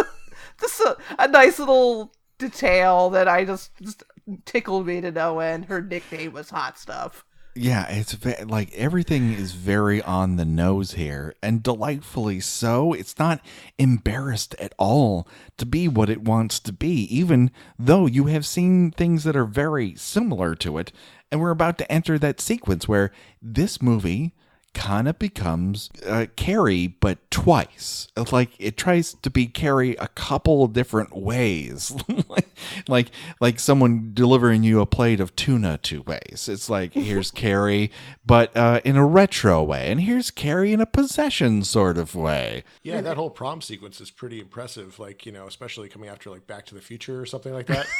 just 0.61 0.81
a, 0.81 0.97
a 1.19 1.29
nice 1.29 1.59
little 1.59 2.13
detail 2.39 3.11
that 3.11 3.29
I 3.29 3.45
just, 3.45 3.71
just 3.81 4.03
tickled 4.45 4.87
me 4.87 5.01
to 5.01 5.11
no 5.11 5.41
end. 5.41 5.67
Her 5.67 5.81
nickname 5.83 6.33
was 6.33 6.51
Hot 6.51 6.79
Stuff. 6.79 7.25
Yeah, 7.55 7.87
it's 7.91 8.15
ve- 8.15 8.45
like 8.45 8.73
everything 8.73 9.35
is 9.35 9.53
very 9.53 10.01
on 10.01 10.37
the 10.37 10.47
nose 10.47 10.93
here 10.93 11.35
and 11.43 11.63
delightfully 11.63 12.41
so. 12.41 12.95
It's 12.95 13.19
not 13.19 13.43
embarrassed 13.79 14.55
at 14.59 14.75
all 14.79 15.29
to 15.59 15.67
be 15.67 15.87
what 15.87 16.09
it 16.09 16.23
wants 16.23 16.59
to 16.61 16.73
be, 16.73 17.03
even 17.15 17.51
though 17.79 18.07
you 18.07 18.27
have 18.27 18.47
seen 18.47 18.91
things 18.91 19.25
that 19.25 19.37
are 19.37 19.45
very 19.45 19.95
similar 19.97 20.55
to 20.57 20.79
it. 20.79 20.93
And 21.31 21.43
we're 21.43 21.51
about 21.51 21.77
to 21.79 21.93
enter 21.93 22.19
that 22.19 22.41
sequence 22.41 22.89
where 22.89 23.13
this 23.43 23.83
movie 23.83 24.33
kind 24.75 25.09
of 25.09 25.19
becomes 25.19 25.91
uh, 26.07 26.27
Carrie, 26.37 26.87
but 26.87 27.19
twice. 27.31 28.09
Like 28.31 28.51
it 28.59 28.77
tries 28.77 29.15
to 29.15 29.31
be 29.31 29.47
Carrie 29.47 29.97
a 29.97 30.09
couple 30.09 30.67
different 30.69 31.17
ways, 31.17 31.95
like, 32.29 32.49
like 32.89 33.11
like 33.41 33.61
someone 33.61 34.11
delivering 34.15 34.63
you 34.63 34.81
a 34.81 34.87
plate 34.87 35.21
of 35.21 35.35
tuna 35.37 35.79
two 35.79 36.03
ways. 36.03 36.49
It's 36.49 36.71
like 36.71 36.95
here's 36.95 37.31
Carrie, 37.33 37.91
but 38.25 38.57
uh, 38.57 38.81
in 38.85 38.97
a 38.97 39.07
retro 39.07 39.63
way, 39.63 39.91
and 39.91 40.01
here's 40.01 40.31
Carrie 40.31 40.73
in 40.73 40.81
a 40.81 40.87
possession 40.87 41.65
sort 41.65 41.99
of 41.99 42.15
way. 42.15 42.65
Yeah, 42.83 43.01
that 43.01 43.17
whole 43.17 43.31
prom 43.31 43.61
sequence 43.61 44.01
is 44.01 44.11
pretty 44.11 44.41
impressive. 44.41 44.99
Like 44.99 45.27
you 45.27 45.33
know, 45.33 45.47
especially 45.47 45.89
coming 45.89 46.09
after 46.09 46.31
like 46.31 46.47
Back 46.47 46.67
to 46.67 46.75
the 46.75 46.81
Future 46.81 47.21
or 47.21 47.27
something 47.27 47.53
like 47.53 47.67
that. 47.67 47.87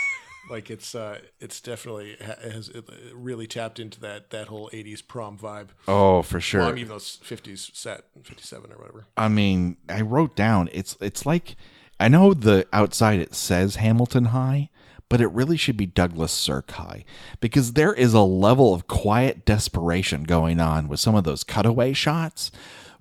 like 0.51 0.71
it's 0.71 0.95
uh, 0.95 1.19
it's 1.41 1.61
definitely 1.61 2.17
ha- 2.25 2.37
has 2.43 2.69
it 2.69 2.85
really 3.13 3.47
tapped 3.47 3.79
into 3.79 4.01
that 4.01 4.31
that 4.31 4.49
whole 4.49 4.69
'80s 4.73 5.07
prom 5.07 5.39
vibe. 5.39 5.69
Oh, 5.89 6.23
for 6.23 6.41
sure. 6.41 6.61
Well, 6.61 6.71
I 6.71 6.73
mean, 6.73 6.81
even 6.81 6.89
though 6.91 6.97
it's 6.97 7.17
'50s 7.19 7.75
set, 7.75 8.05
'57 8.23 8.73
or 8.73 8.79
whatever. 8.79 9.07
I 9.17 9.29
mean, 9.29 9.77
I 9.89 10.01
wrote 10.01 10.37
down 10.37 10.69
it's 10.73 10.97
it's 11.01 11.25
like 11.25 11.57
I 12.01 12.09
know 12.09 12.35
the 12.35 12.67
outside 12.73 13.21
it 13.21 13.35
says 13.35 13.77
Hamilton 13.77 14.27
High, 14.27 14.71
but 15.09 15.21
it 15.21 15.29
really 15.29 15.57
should 15.57 15.77
be 15.77 15.87
Douglas 15.87 16.33
Sirk 16.33 16.71
High 16.73 17.05
because 17.41 17.75
there 17.75 17.93
is 17.93 18.15
a 18.15 18.23
level 18.23 18.75
of 18.75 18.89
quiet 18.89 19.45
desperation 19.45 20.25
going 20.25 20.59
on 20.59 20.89
with 20.89 21.01
some 21.01 21.15
of 21.15 21.25
those 21.25 21.45
cutaway 21.45 21.93
shots 21.93 22.51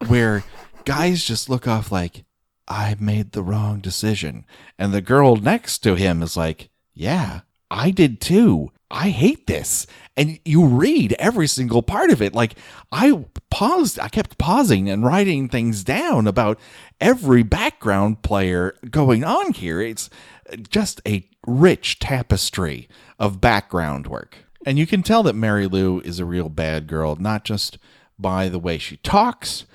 where 0.07 0.43
guys 0.85 1.23
just 1.23 1.49
look 1.49 1.67
off 1.67 1.91
like 1.91 2.25
I 2.67 2.95
made 2.99 3.31
the 3.31 3.43
wrong 3.43 3.79
decision, 3.79 4.45
and 4.77 4.93
the 4.93 5.01
girl 5.01 5.35
next 5.35 5.79
to 5.79 5.95
him 5.95 6.21
is 6.21 6.37
like, 6.37 6.69
"Yeah, 6.93 7.41
I 7.69 7.91
did 7.91 8.21
too." 8.21 8.71
I 8.91 9.09
hate 9.09 9.47
this. 9.47 9.87
And 10.17 10.39
you 10.43 10.65
read 10.65 11.15
every 11.17 11.47
single 11.47 11.81
part 11.81 12.11
of 12.11 12.21
it. 12.21 12.33
Like 12.33 12.55
I 12.91 13.25
paused, 13.49 13.99
I 13.99 14.09
kept 14.09 14.37
pausing 14.37 14.89
and 14.89 15.05
writing 15.05 15.47
things 15.47 15.83
down 15.83 16.27
about 16.27 16.59
every 16.99 17.41
background 17.41 18.21
player 18.21 18.75
going 18.89 19.23
on 19.23 19.53
here. 19.53 19.81
It's 19.81 20.09
just 20.69 21.01
a 21.07 21.27
rich 21.47 21.99
tapestry 21.99 22.89
of 23.17 23.41
background 23.41 24.07
work. 24.07 24.37
And 24.65 24.77
you 24.77 24.85
can 24.85 25.01
tell 25.01 25.23
that 25.23 25.35
Mary 25.35 25.67
Lou 25.67 26.01
is 26.01 26.19
a 26.19 26.25
real 26.25 26.49
bad 26.49 26.87
girl, 26.87 27.15
not 27.15 27.45
just 27.45 27.77
by 28.19 28.49
the 28.49 28.59
way 28.59 28.77
she 28.77 28.97
talks, 28.97 29.65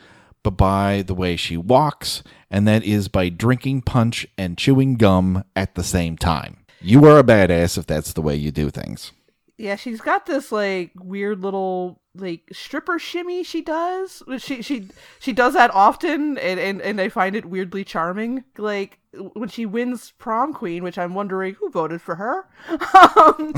but 0.43 0.51
by 0.53 1.03
the 1.03 1.15
way 1.15 1.35
she 1.35 1.57
walks, 1.57 2.23
and 2.51 2.69
that 2.69 2.85
is 2.85 3.09
by 3.09 3.31
drinking 3.31 3.83
punch 3.83 4.27
and 4.39 4.57
chewing 4.57 4.95
gum 4.95 5.43
at 5.57 5.75
the 5.75 5.83
same 5.83 6.17
time. 6.17 6.59
You 6.80 7.04
are 7.06 7.18
a 7.18 7.25
badass 7.25 7.78
if 7.78 7.87
that's 7.87 8.12
the 8.12 8.23
way 8.23 8.37
you 8.37 8.50
do 8.50 8.71
things. 8.71 9.12
Yeah, 9.59 9.76
she's 9.76 10.00
got 10.02 10.26
this 10.26 10.52
like 10.52 10.92
weird 11.00 11.42
little 11.42 12.00
like 12.14 12.42
stripper 12.52 12.99
shimmy 12.99 13.42
she 13.42 13.62
does. 13.62 14.23
She 14.38 14.61
she 14.61 14.88
she 15.18 15.33
does 15.33 15.54
that 15.54 15.71
often 15.73 16.37
and, 16.38 16.61
and, 16.61 16.83
and 16.83 17.00
I 17.00 17.09
find 17.09 17.35
it 17.35 17.47
weirdly 17.47 17.83
charming. 17.83 18.45
Like 18.59 18.99
when 19.12 19.49
she 19.49 19.64
wins 19.64 20.12
prom 20.18 20.52
queen, 20.52 20.83
which 20.83 20.99
I'm 20.99 21.14
wondering 21.14 21.54
who 21.54 21.71
voted 21.71 22.02
for 22.02 22.16
her. 22.16 22.47
um, 22.68 23.52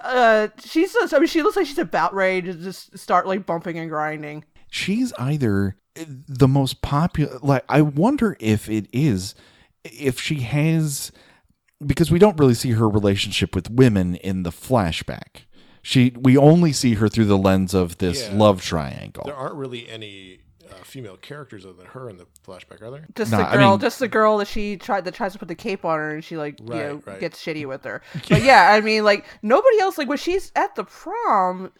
uh, 0.00 0.48
she's 0.64 0.92
just, 0.92 1.14
I 1.14 1.18
mean 1.18 1.28
she 1.28 1.42
looks 1.42 1.56
like 1.56 1.66
she's 1.66 1.78
about 1.78 2.14
ready 2.14 2.42
to 2.42 2.54
just 2.54 2.98
start 2.98 3.26
like 3.26 3.46
bumping 3.46 3.78
and 3.78 3.88
grinding. 3.88 4.44
She's 4.68 5.12
either 5.18 5.76
the 5.94 6.48
most 6.48 6.82
popular 6.82 7.38
like 7.42 7.64
I 7.68 7.80
wonder 7.80 8.36
if 8.40 8.68
it 8.68 8.88
is 8.92 9.36
if 9.84 10.18
she 10.18 10.40
has 10.40 11.12
because 11.86 12.10
we 12.10 12.18
don't 12.18 12.38
really 12.38 12.54
see 12.54 12.72
her 12.72 12.88
relationship 12.88 13.54
with 13.54 13.70
women 13.70 14.16
in 14.16 14.42
the 14.42 14.50
flashback. 14.50 15.44
She 15.82 16.12
we 16.18 16.36
only 16.36 16.72
see 16.72 16.94
her 16.94 17.08
through 17.08 17.26
the 17.26 17.38
lens 17.38 17.74
of 17.74 17.98
this 17.98 18.28
Yeah. 18.28 18.34
love 18.36 18.62
triangle. 18.62 19.24
There 19.26 19.34
aren't 19.36 19.54
really 19.56 19.88
any 19.88 20.40
uh, 20.70 20.76
female 20.82 21.16
characters 21.18 21.64
other 21.66 21.74
than 21.74 21.86
her 21.86 22.08
in 22.08 22.16
the 22.16 22.26
flashback, 22.46 22.80
are 22.80 22.90
there? 22.90 23.06
Just 23.14 23.30
Nah, 23.32 23.38
the 23.38 23.48
I 23.48 23.54
girl, 23.56 23.70
mean- 23.72 23.80
just 23.80 23.98
the 23.98 24.08
girl 24.08 24.38
that 24.38 24.48
she 24.48 24.76
tried 24.78 25.04
that 25.04 25.12
tries 25.14 25.34
to 25.34 25.38
put 25.38 25.48
the 25.48 25.54
cape 25.54 25.84
on 25.84 25.98
her, 25.98 26.14
and 26.14 26.24
she 26.24 26.36
like 26.38 26.58
you 26.60 26.66
know 26.66 27.02
right. 27.04 27.20
gets 27.20 27.44
shitty 27.44 27.66
with 27.66 27.84
her. 27.84 28.00
But 28.30 28.42
yeah, 28.42 28.70
I 28.72 28.80
mean 28.80 29.04
like 29.04 29.26
nobody 29.42 29.78
else 29.80 29.98
like 29.98 30.08
when 30.08 30.16
she's 30.18 30.50
at 30.56 30.74
the 30.74 30.84
prom, 30.84 31.70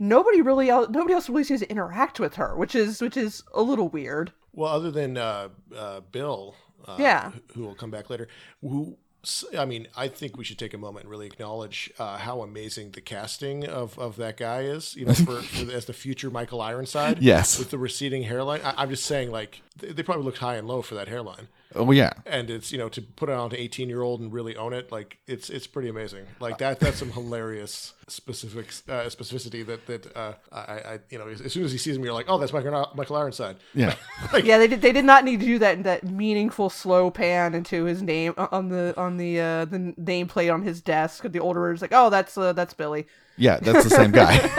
nobody 0.00 0.42
really 0.42 0.68
else 0.68 0.88
nobody 0.90 1.14
else 1.14 1.28
really 1.28 1.44
seems 1.44 1.60
to 1.60 1.70
interact 1.70 2.18
with 2.18 2.34
her, 2.34 2.56
which 2.56 2.74
is 2.74 3.00
which 3.00 3.16
is 3.16 3.44
a 3.54 3.62
little 3.62 3.88
weird. 3.88 4.32
Well, 4.54 4.72
other 4.72 4.90
than 4.90 5.16
uh, 5.16 5.48
uh, 5.76 6.00
Bill, 6.00 6.56
uh, 6.86 6.96
Yeah. 6.98 7.30
who- 7.30 7.40
who 7.54 7.62
will 7.66 7.74
come 7.74 7.90
back 7.90 8.10
later. 8.10 8.28
Who, 8.60 8.96
s- 9.08 9.11
I 9.56 9.64
mean, 9.64 9.86
I 9.96 10.08
think 10.08 10.36
we 10.36 10.42
should 10.42 10.58
take 10.58 10.74
a 10.74 10.78
moment 10.78 11.04
and 11.04 11.10
really 11.10 11.26
acknowledge 11.26 11.92
uh, 11.98 12.18
how 12.18 12.42
amazing 12.42 12.90
the 12.90 13.00
casting 13.00 13.64
of, 13.66 13.96
of 13.98 14.16
that 14.16 14.36
guy 14.36 14.62
is. 14.62 14.96
You 14.96 15.06
know, 15.06 15.14
for, 15.14 15.40
for 15.42 15.70
as 15.70 15.84
the 15.84 15.92
future 15.92 16.30
Michael 16.30 16.60
Ironside. 16.60 17.18
Yes. 17.22 17.58
with 17.58 17.70
the 17.70 17.78
receding 17.78 18.24
hairline. 18.24 18.60
I, 18.64 18.74
I'm 18.78 18.90
just 18.90 19.04
saying, 19.04 19.30
like 19.30 19.62
they, 19.76 19.92
they 19.92 20.02
probably 20.02 20.24
looked 20.24 20.38
high 20.38 20.56
and 20.56 20.66
low 20.66 20.82
for 20.82 20.96
that 20.96 21.06
hairline. 21.08 21.48
Oh 21.74 21.90
yeah. 21.90 22.12
And 22.26 22.50
it's 22.50 22.72
you 22.72 22.78
know 22.78 22.88
to 22.90 23.02
put 23.02 23.28
it 23.28 23.34
on 23.34 23.50
to 23.50 23.60
18 23.60 23.88
year 23.88 24.02
old 24.02 24.20
and 24.20 24.32
really 24.32 24.56
own 24.56 24.72
it, 24.72 24.90
like 24.92 25.18
it's 25.26 25.50
it's 25.50 25.66
pretty 25.66 25.88
amazing. 25.88 26.26
Like 26.40 26.58
that 26.58 26.80
that's 26.80 26.98
some 26.98 27.10
hilarious 27.10 27.94
specifics 28.08 28.82
uh, 28.88 29.04
specificity 29.04 29.64
that 29.66 29.86
that 29.86 30.16
uh, 30.16 30.34
I, 30.50 30.58
I 30.58 30.98
you 31.10 31.18
know 31.18 31.28
as, 31.28 31.40
as 31.40 31.52
soon 31.52 31.64
as 31.64 31.72
he 31.72 31.78
sees 31.78 31.98
me, 31.98 32.04
you're 32.04 32.14
like, 32.14 32.26
oh, 32.28 32.38
that's 32.38 32.52
Michael 32.52 32.92
Michael 32.94 33.16
Ironside. 33.16 33.56
Yeah. 33.74 33.94
Yeah, 34.42 34.58
they 34.58 34.66
did. 34.66 34.80
They 34.80 34.92
did 34.92 35.04
not 35.04 35.24
need 35.24 35.40
to 35.40 35.46
do 35.46 35.58
that 35.58 35.82
that 35.84 36.04
meaningful 36.04 36.70
slow 36.70 37.10
pan 37.10 37.54
into 37.54 37.84
his 37.84 38.02
name 38.02 38.34
on 38.36 38.70
the 38.70 38.94
on 38.96 39.18
the 39.18 39.40
uh, 39.40 39.64
the 39.66 39.94
nameplate 40.00 40.52
on 40.52 40.62
his 40.62 40.80
desk. 40.80 41.24
The 41.24 41.38
older 41.38 41.72
is 41.72 41.82
like, 41.82 41.92
oh, 41.92 42.10
that's 42.10 42.36
uh, 42.36 42.52
that's 42.52 42.74
Billy. 42.74 43.06
Yeah, 43.36 43.58
that's 43.60 43.84
the 43.84 43.90
same 43.90 44.10
guy. 44.10 44.50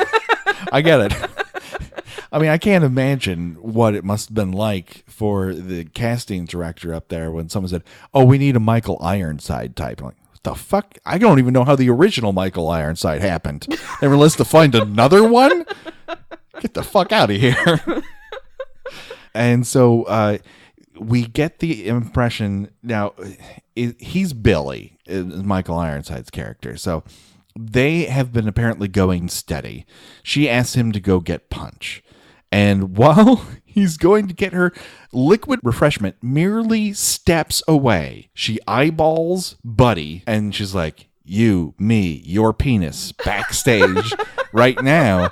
I 0.71 0.81
get 0.81 1.11
it. 1.11 1.42
I 2.33 2.39
mean, 2.39 2.49
I 2.49 2.57
can't 2.57 2.83
imagine 2.83 3.53
what 3.61 3.93
it 3.93 4.03
must 4.03 4.29
have 4.29 4.35
been 4.35 4.51
like 4.51 5.03
for 5.07 5.53
the 5.53 5.85
casting 5.85 6.45
director 6.45 6.91
up 6.91 7.09
there 7.09 7.31
when 7.31 7.47
someone 7.47 7.69
said, 7.69 7.83
"Oh, 8.11 8.25
we 8.25 8.39
need 8.39 8.55
a 8.55 8.59
Michael 8.59 8.97
Ironside 9.01 9.75
type." 9.75 10.01
I'm 10.01 10.07
like, 10.07 10.15
what 10.31 10.41
the 10.41 10.55
fuck? 10.55 10.97
I 11.05 11.19
don't 11.19 11.37
even 11.37 11.53
know 11.53 11.63
how 11.63 11.75
the 11.75 11.91
original 11.91 12.33
Michael 12.33 12.69
Ironside 12.69 13.21
happened. 13.21 13.67
They 14.01 14.07
were 14.07 14.17
let's 14.17 14.35
to 14.37 14.45
find 14.45 14.73
another 14.73 15.23
one. 15.27 15.65
Get 16.59 16.73
the 16.73 16.81
fuck 16.81 17.11
out 17.11 17.29
of 17.29 17.37
here. 17.37 18.03
and 19.35 19.65
so 19.67 20.03
uh, 20.03 20.39
we 20.97 21.27
get 21.27 21.59
the 21.59 21.87
impression 21.87 22.71
now 22.81 23.13
he's 23.75 24.33
Billy, 24.33 24.97
Michael 25.07 25.77
Ironside's 25.77 26.29
character. 26.29 26.77
So 26.77 27.03
they 27.57 28.05
have 28.05 28.33
been 28.33 28.47
apparently 28.47 28.87
going 28.87 29.29
steady. 29.29 29.85
She 30.23 30.49
asks 30.49 30.75
him 30.75 30.91
to 30.91 30.99
go 30.99 31.19
get 31.19 31.49
punch. 31.49 32.02
And 32.53 32.95
while 32.97 33.45
he's 33.65 33.97
going 33.97 34.27
to 34.27 34.33
get 34.33 34.53
her 34.53 34.71
liquid 35.11 35.59
refreshment, 35.63 36.15
Mary 36.21 36.63
Lou 36.63 36.93
steps 36.93 37.63
away. 37.67 38.29
She 38.33 38.59
eyeballs 38.67 39.57
Buddy 39.63 40.23
and 40.27 40.53
she's 40.53 40.75
like, 40.75 41.09
You, 41.25 41.73
me, 41.77 42.21
your 42.23 42.53
penis, 42.53 43.11
backstage 43.11 44.13
right 44.53 44.81
now. 44.81 45.31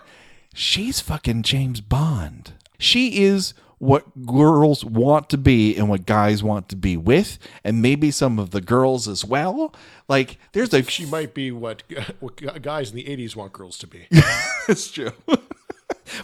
She's 0.53 0.99
fucking 0.99 1.43
James 1.43 1.79
Bond. 1.79 2.53
She 2.77 3.23
is 3.23 3.53
what 3.77 4.25
girls 4.27 4.83
want 4.83 5.29
to 5.29 5.37
be 5.37 5.75
and 5.75 5.89
what 5.89 6.05
guys 6.05 6.43
want 6.43 6.69
to 6.69 6.75
be 6.75 6.95
with, 6.95 7.39
and 7.63 7.81
maybe 7.81 8.11
some 8.11 8.37
of 8.37 8.51
the 8.51 8.61
girls 8.61 9.07
as 9.07 9.25
well. 9.25 9.73
Like, 10.07 10.37
there's 10.51 10.71
a 10.73 10.83
She 10.83 11.05
might 11.05 11.33
be 11.33 11.51
what, 11.51 11.81
what 12.19 12.61
guys 12.61 12.91
in 12.91 12.95
the 12.95 13.05
80s 13.05 13.35
want 13.35 13.53
girls 13.53 13.79
to 13.79 13.87
be. 13.87 14.07
That's 14.67 14.91
true. 14.91 15.13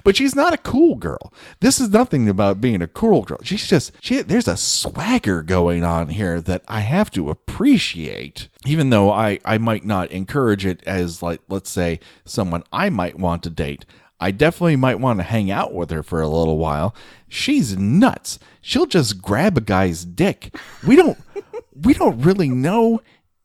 But 0.03 0.15
she's 0.15 0.35
not 0.35 0.53
a 0.53 0.57
cool 0.57 0.95
girl. 0.95 1.33
This 1.59 1.79
is 1.79 1.89
nothing 1.89 2.29
about 2.29 2.61
being 2.61 2.81
a 2.81 2.87
cool 2.87 3.23
girl. 3.23 3.39
She's 3.43 3.67
just 3.67 3.91
she 4.01 4.21
there's 4.21 4.47
a 4.47 4.57
swagger 4.57 5.43
going 5.43 5.83
on 5.83 6.09
here 6.09 6.41
that 6.41 6.63
I 6.67 6.81
have 6.81 7.11
to 7.11 7.29
appreciate. 7.29 8.49
Even 8.65 8.89
though 8.89 9.11
I 9.11 9.39
I 9.45 9.57
might 9.57 9.85
not 9.85 10.11
encourage 10.11 10.65
it 10.65 10.81
as 10.85 11.21
like 11.21 11.41
let's 11.47 11.69
say 11.69 11.99
someone 12.25 12.63
I 12.71 12.89
might 12.89 13.19
want 13.19 13.43
to 13.43 13.49
date. 13.49 13.85
I 14.19 14.31
definitely 14.31 14.77
might 14.77 14.99
want 14.99 15.19
to 15.19 15.23
hang 15.23 15.51
out 15.51 15.73
with 15.73 15.91
her 15.91 16.01
for 16.01 16.21
a 16.21 16.27
little 16.27 16.57
while. 16.57 16.95
She's 17.27 17.77
nuts. 17.77 18.39
She'll 18.61 18.87
just 18.87 19.21
grab 19.21 19.57
a 19.57 19.61
guy's 19.61 20.05
dick. 20.05 20.55
We 20.85 20.95
don't 20.95 21.17
we 21.75 21.93
don't 21.93 22.21
really 22.21 22.49
know 22.49 23.01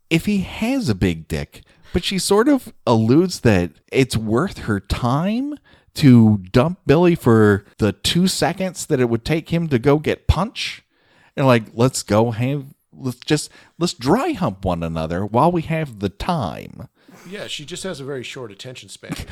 if 0.08 0.26
he 0.26 0.42
has 0.42 0.88
a 0.88 0.94
big 0.94 1.28
dick, 1.28 1.62
but 1.92 2.04
she 2.04 2.18
sort 2.18 2.48
of 2.48 2.72
alludes 2.86 3.40
that 3.40 3.72
it's 3.90 4.16
worth 4.16 4.58
her 4.58 4.80
time 4.80 5.58
to 5.94 6.38
dump 6.38 6.80
Billy 6.86 7.14
for 7.14 7.64
the 7.78 7.92
two 7.92 8.26
seconds 8.26 8.86
that 8.86 9.00
it 9.00 9.08
would 9.08 9.24
take 9.24 9.50
him 9.50 9.68
to 9.68 9.78
go 9.78 9.98
get 9.98 10.26
punch. 10.26 10.82
And 11.36 11.46
like, 11.46 11.64
let's 11.74 12.02
go 12.02 12.30
have 12.30 12.74
let's 12.94 13.18
just 13.18 13.50
let's 13.78 13.94
dry 13.94 14.32
hump 14.32 14.64
one 14.64 14.82
another 14.82 15.24
while 15.24 15.50
we 15.50 15.62
have 15.62 15.98
the 16.00 16.08
time. 16.08 16.88
Yeah, 17.28 17.46
she 17.46 17.64
just 17.64 17.82
has 17.84 18.00
a 18.00 18.04
very 18.04 18.22
short 18.22 18.50
attention 18.50 18.88
span. 18.88 19.14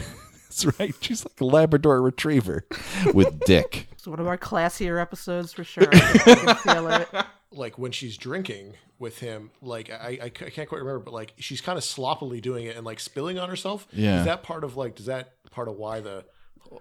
That's 0.48 0.78
right. 0.78 0.94
She's 1.00 1.24
like 1.24 1.40
a 1.40 1.44
Labrador 1.44 2.02
retriever 2.02 2.66
with 3.14 3.40
dick. 3.40 3.86
It's 4.00 4.06
one 4.06 4.18
of 4.18 4.26
our 4.26 4.38
classier 4.38 4.98
episodes 4.98 5.52
for 5.52 5.62
sure. 5.62 5.88
I 5.92 6.16
can, 6.16 6.56
feel 6.56 6.88
it. 6.88 7.08
like 7.52 7.76
when 7.76 7.92
she's 7.92 8.16
drinking 8.16 8.72
with 8.98 9.18
him, 9.18 9.50
like 9.60 9.90
I, 9.90 10.18
I, 10.22 10.24
I 10.24 10.30
can't 10.30 10.70
quite 10.70 10.78
remember, 10.78 11.00
but 11.00 11.12
like 11.12 11.34
she's 11.36 11.60
kind 11.60 11.76
of 11.76 11.84
sloppily 11.84 12.40
doing 12.40 12.64
it 12.64 12.78
and 12.78 12.86
like 12.86 12.98
spilling 12.98 13.38
on 13.38 13.50
herself. 13.50 13.86
Yeah. 13.92 14.20
Is 14.20 14.24
that 14.24 14.42
part 14.42 14.64
of 14.64 14.74
like, 14.74 14.94
does 14.94 15.04
that 15.04 15.34
part 15.50 15.68
of 15.68 15.76
why 15.76 16.00
the 16.00 16.24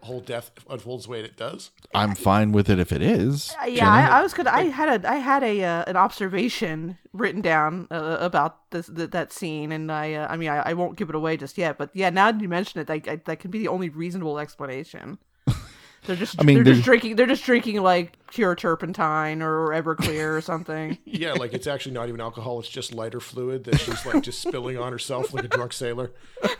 whole 0.01 0.21
death 0.21 0.51
unfolds 0.69 1.05
the 1.05 1.11
way 1.11 1.21
it 1.21 1.35
does? 1.37 1.71
I'm 1.93 2.15
fine 2.15 2.51
with 2.51 2.69
it 2.69 2.79
if 2.79 2.91
it 2.91 3.01
is. 3.01 3.53
Uh, 3.61 3.65
Yeah, 3.65 3.91
I, 3.91 4.19
I 4.19 4.21
was 4.21 4.33
gonna. 4.33 4.51
I 4.51 4.63
had 4.65 5.03
a. 5.05 5.09
I 5.11 5.15
had 5.15 5.43
a 5.43 5.63
uh, 5.63 5.83
an 5.87 5.95
observation 5.97 6.97
written 7.13 7.41
down 7.41 7.87
uh, 7.91 8.17
about 8.19 8.69
this 8.71 8.87
th- 8.87 9.11
that 9.11 9.31
scene, 9.33 9.71
and 9.71 9.91
I. 9.91 10.13
Uh, 10.13 10.27
I 10.29 10.37
mean, 10.37 10.49
I, 10.49 10.57
I 10.69 10.73
won't 10.73 10.95
give 10.97 11.09
it 11.09 11.15
away 11.15 11.37
just 11.37 11.57
yet, 11.57 11.77
but 11.77 11.89
yeah, 11.93 12.09
now 12.09 12.31
that 12.31 12.39
you 12.41 12.47
mention 12.49 12.79
it, 12.81 12.89
I, 12.89 13.01
I, 13.11 13.15
that 13.25 13.39
can 13.39 13.51
be 13.51 13.59
the 13.59 13.67
only 13.67 13.89
reasonable 13.89 14.39
explanation. 14.39 15.17
They're 16.05 16.15
just. 16.15 16.39
I 16.39 16.43
mean, 16.45 16.55
they're 16.57 16.63
there's- 16.63 16.77
just 16.77 16.85
drinking. 16.85 17.15
They're 17.17 17.25
just 17.25 17.43
drinking 17.43 17.81
like 17.81 18.17
pure 18.31 18.55
turpentine 18.55 19.41
or 19.41 19.69
Everclear 19.69 20.37
or 20.37 20.41
something. 20.41 20.97
Yeah, 21.05 21.33
like 21.33 21.53
it's 21.53 21.67
actually 21.67 21.91
not 21.93 22.07
even 22.07 22.21
alcohol; 22.21 22.59
it's 22.59 22.69
just 22.69 22.93
lighter 22.93 23.19
fluid 23.19 23.65
that 23.65 23.79
she's 23.79 24.05
like 24.05 24.23
just 24.23 24.39
spilling 24.41 24.77
on 24.77 24.91
herself 24.93 25.33
like 25.33 25.43
a 25.43 25.47
drunk 25.49 25.73
sailor. 25.73 26.11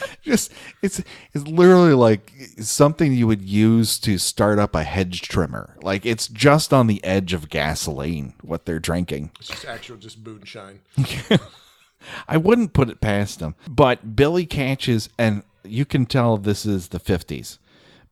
Just 0.22 0.52
it's 0.82 1.02
it's 1.32 1.46
literally 1.46 1.94
like 1.94 2.32
something 2.58 3.12
you 3.12 3.26
would 3.26 3.42
use 3.42 3.98
to 4.00 4.18
start 4.18 4.58
up 4.58 4.74
a 4.74 4.82
hedge 4.82 5.22
trimmer. 5.22 5.76
Like 5.82 6.04
it's 6.04 6.28
just 6.28 6.72
on 6.72 6.86
the 6.86 7.02
edge 7.04 7.32
of 7.32 7.48
gasoline 7.48 8.34
what 8.42 8.66
they're 8.66 8.78
drinking. 8.78 9.30
It's 9.38 9.48
just 9.48 9.64
actual 9.64 9.96
just 9.96 10.24
moonshine. 10.24 10.80
I 12.28 12.36
wouldn't 12.36 12.72
put 12.72 12.90
it 12.90 13.00
past 13.00 13.38
them. 13.38 13.54
But 13.68 14.16
Billy 14.16 14.46
catches, 14.46 15.08
and 15.18 15.42
you 15.64 15.84
can 15.84 16.06
tell 16.06 16.36
this 16.36 16.64
is 16.64 16.88
the 16.88 17.00
50s 17.00 17.58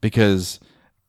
because 0.01 0.61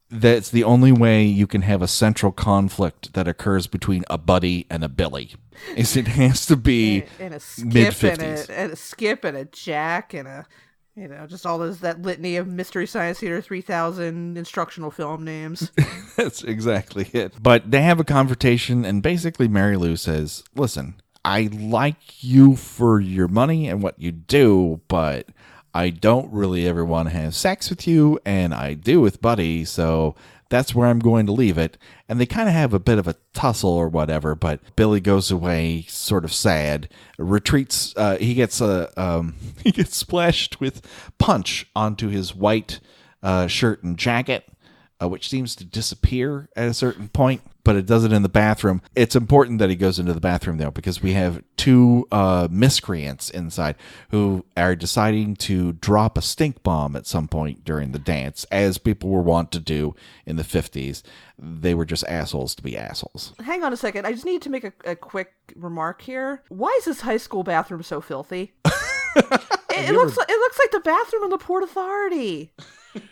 that's 0.09 0.49
the 0.49 0.63
only 0.63 0.91
way 0.91 1.23
you 1.23 1.47
can 1.47 1.63
have 1.63 1.81
a 1.81 1.87
central 1.87 2.31
conflict 2.31 3.13
that 3.13 3.27
occurs 3.27 3.67
between 3.67 4.03
a 4.09 4.17
buddy 4.17 4.65
and 4.69 4.83
a 4.83 4.89
Billy. 4.89 5.31
Is 5.75 5.97
it 5.97 6.07
has 6.07 6.45
to 6.45 6.55
be 6.55 7.03
and 7.19 7.33
a 7.33 7.41
mid 7.63 7.87
and 7.87 7.95
50s. 7.95 8.49
a, 8.49 8.59
and 8.59 8.71
a 8.71 8.75
skip 8.75 9.23
and 9.23 9.35
a 9.35 9.45
jack 9.45 10.13
and 10.13 10.27
a 10.27 10.45
you 10.97 11.07
know 11.07 11.25
just 11.27 11.45
all 11.45 11.57
those 11.57 11.79
that 11.79 12.01
litany 12.01 12.35
of 12.35 12.47
mystery 12.47 12.87
science 12.87 13.19
theater 13.19 13.41
3000 13.41 14.37
instructional 14.37 14.91
film 14.91 15.23
names 15.23 15.71
That's 16.17 16.43
exactly 16.43 17.07
it. 17.13 17.33
But 17.41 17.69
they 17.69 17.83
have 17.83 17.99
a 17.99 18.03
confrontation, 18.03 18.83
and 18.83 19.03
basically, 19.03 19.47
Mary 19.47 19.77
Lou 19.77 19.95
says, 19.95 20.43
Listen, 20.55 20.95
I 21.23 21.49
like 21.53 22.23
you 22.23 22.55
for 22.55 22.99
your 22.99 23.27
money 23.27 23.69
and 23.69 23.83
what 23.83 23.99
you 23.99 24.11
do, 24.11 24.81
but 24.87 25.27
I 25.75 25.91
don't 25.91 26.33
really 26.33 26.67
ever 26.67 26.83
want 26.83 27.09
to 27.09 27.15
have 27.15 27.35
sex 27.35 27.69
with 27.69 27.87
you, 27.87 28.19
and 28.25 28.51
I 28.51 28.73
do 28.73 28.99
with 28.99 29.21
Buddy, 29.21 29.63
so 29.63 30.15
That's 30.49 30.73
where 30.73 30.87
I'm 30.87 30.99
going 30.99 31.25
to 31.25 31.31
leave 31.31 31.57
it. 31.57 31.77
And 32.07 32.19
they 32.19 32.25
kind 32.25 32.47
of 32.47 32.55
have 32.55 32.73
a 32.73 32.79
bit 32.79 32.97
of 32.97 33.07
a 33.07 33.15
tussle 33.33 33.69
or 33.69 33.89
whatever, 33.89 34.35
but 34.35 34.59
Billy 34.75 34.99
goes 34.99 35.31
away 35.31 35.83
sort 35.87 36.23
of 36.25 36.33
sad, 36.33 36.89
retreats. 37.17 37.93
Uh, 37.97 38.17
he 38.17 38.33
gets 38.33 38.61
a 38.61 38.91
um, 39.01 39.35
he 39.63 39.71
gets 39.71 39.95
splashed 39.95 40.59
with 40.59 40.85
punch 41.17 41.67
onto 41.75 42.07
his 42.07 42.35
white 42.35 42.79
uh, 43.23 43.47
shirt 43.47 43.83
and 43.83 43.97
jacket, 43.97 44.45
uh, 45.01 45.07
which 45.07 45.29
seems 45.29 45.55
to 45.55 45.65
disappear 45.65 46.49
at 46.55 46.67
a 46.67 46.73
certain 46.73 47.07
point, 47.09 47.41
but 47.63 47.75
it 47.75 47.85
does 47.85 48.03
it 48.03 48.11
in 48.11 48.23
the 48.23 48.29
bathroom. 48.29 48.81
It's 48.95 49.15
important 49.15 49.59
that 49.59 49.69
he 49.69 49.75
goes 49.75 49.99
into 49.99 50.13
the 50.13 50.21
bathroom 50.21 50.57
though, 50.57 50.71
because 50.71 51.01
we 51.01 51.13
have 51.13 51.43
two 51.55 52.07
uh, 52.11 52.47
miscreants 52.49 53.29
inside 53.29 53.75
who 54.09 54.45
are 54.55 54.75
deciding 54.75 55.35
to 55.35 55.73
drop 55.73 56.17
a 56.17 56.21
stink 56.21 56.63
bomb 56.63 56.95
at 56.95 57.05
some 57.05 57.27
point 57.27 57.63
during 57.63 57.91
the 57.91 57.99
dance, 57.99 58.45
as 58.51 58.77
people 58.77 59.09
were 59.09 59.21
wont 59.21 59.51
to 59.51 59.59
do 59.59 59.95
in 60.25 60.35
the 60.35 60.43
50s. 60.43 61.03
They 61.37 61.75
were 61.75 61.85
just 61.85 62.03
assholes 62.07 62.55
to 62.55 62.63
be 62.63 62.77
assholes. 62.77 63.33
Hang 63.43 63.63
on 63.63 63.73
a 63.73 63.77
second. 63.77 64.07
I 64.07 64.13
just 64.13 64.25
need 64.25 64.41
to 64.43 64.49
make 64.49 64.63
a, 64.63 64.73
a 64.85 64.95
quick 64.95 65.33
remark 65.55 66.01
here. 66.01 66.43
Why 66.49 66.73
is 66.79 66.85
this 66.85 67.01
high 67.01 67.17
school 67.17 67.43
bathroom 67.43 67.83
so 67.83 68.01
filthy? 68.01 68.53
it, 69.15 69.89
it 69.89 69.93
looks 69.93 70.17
like 70.17 70.29
it 70.29 70.39
looks 70.39 70.59
like 70.59 70.71
the 70.71 70.79
bathroom 70.79 71.23
in 71.25 71.29
the 71.29 71.37
Port 71.37 71.63
Authority. 71.63 72.53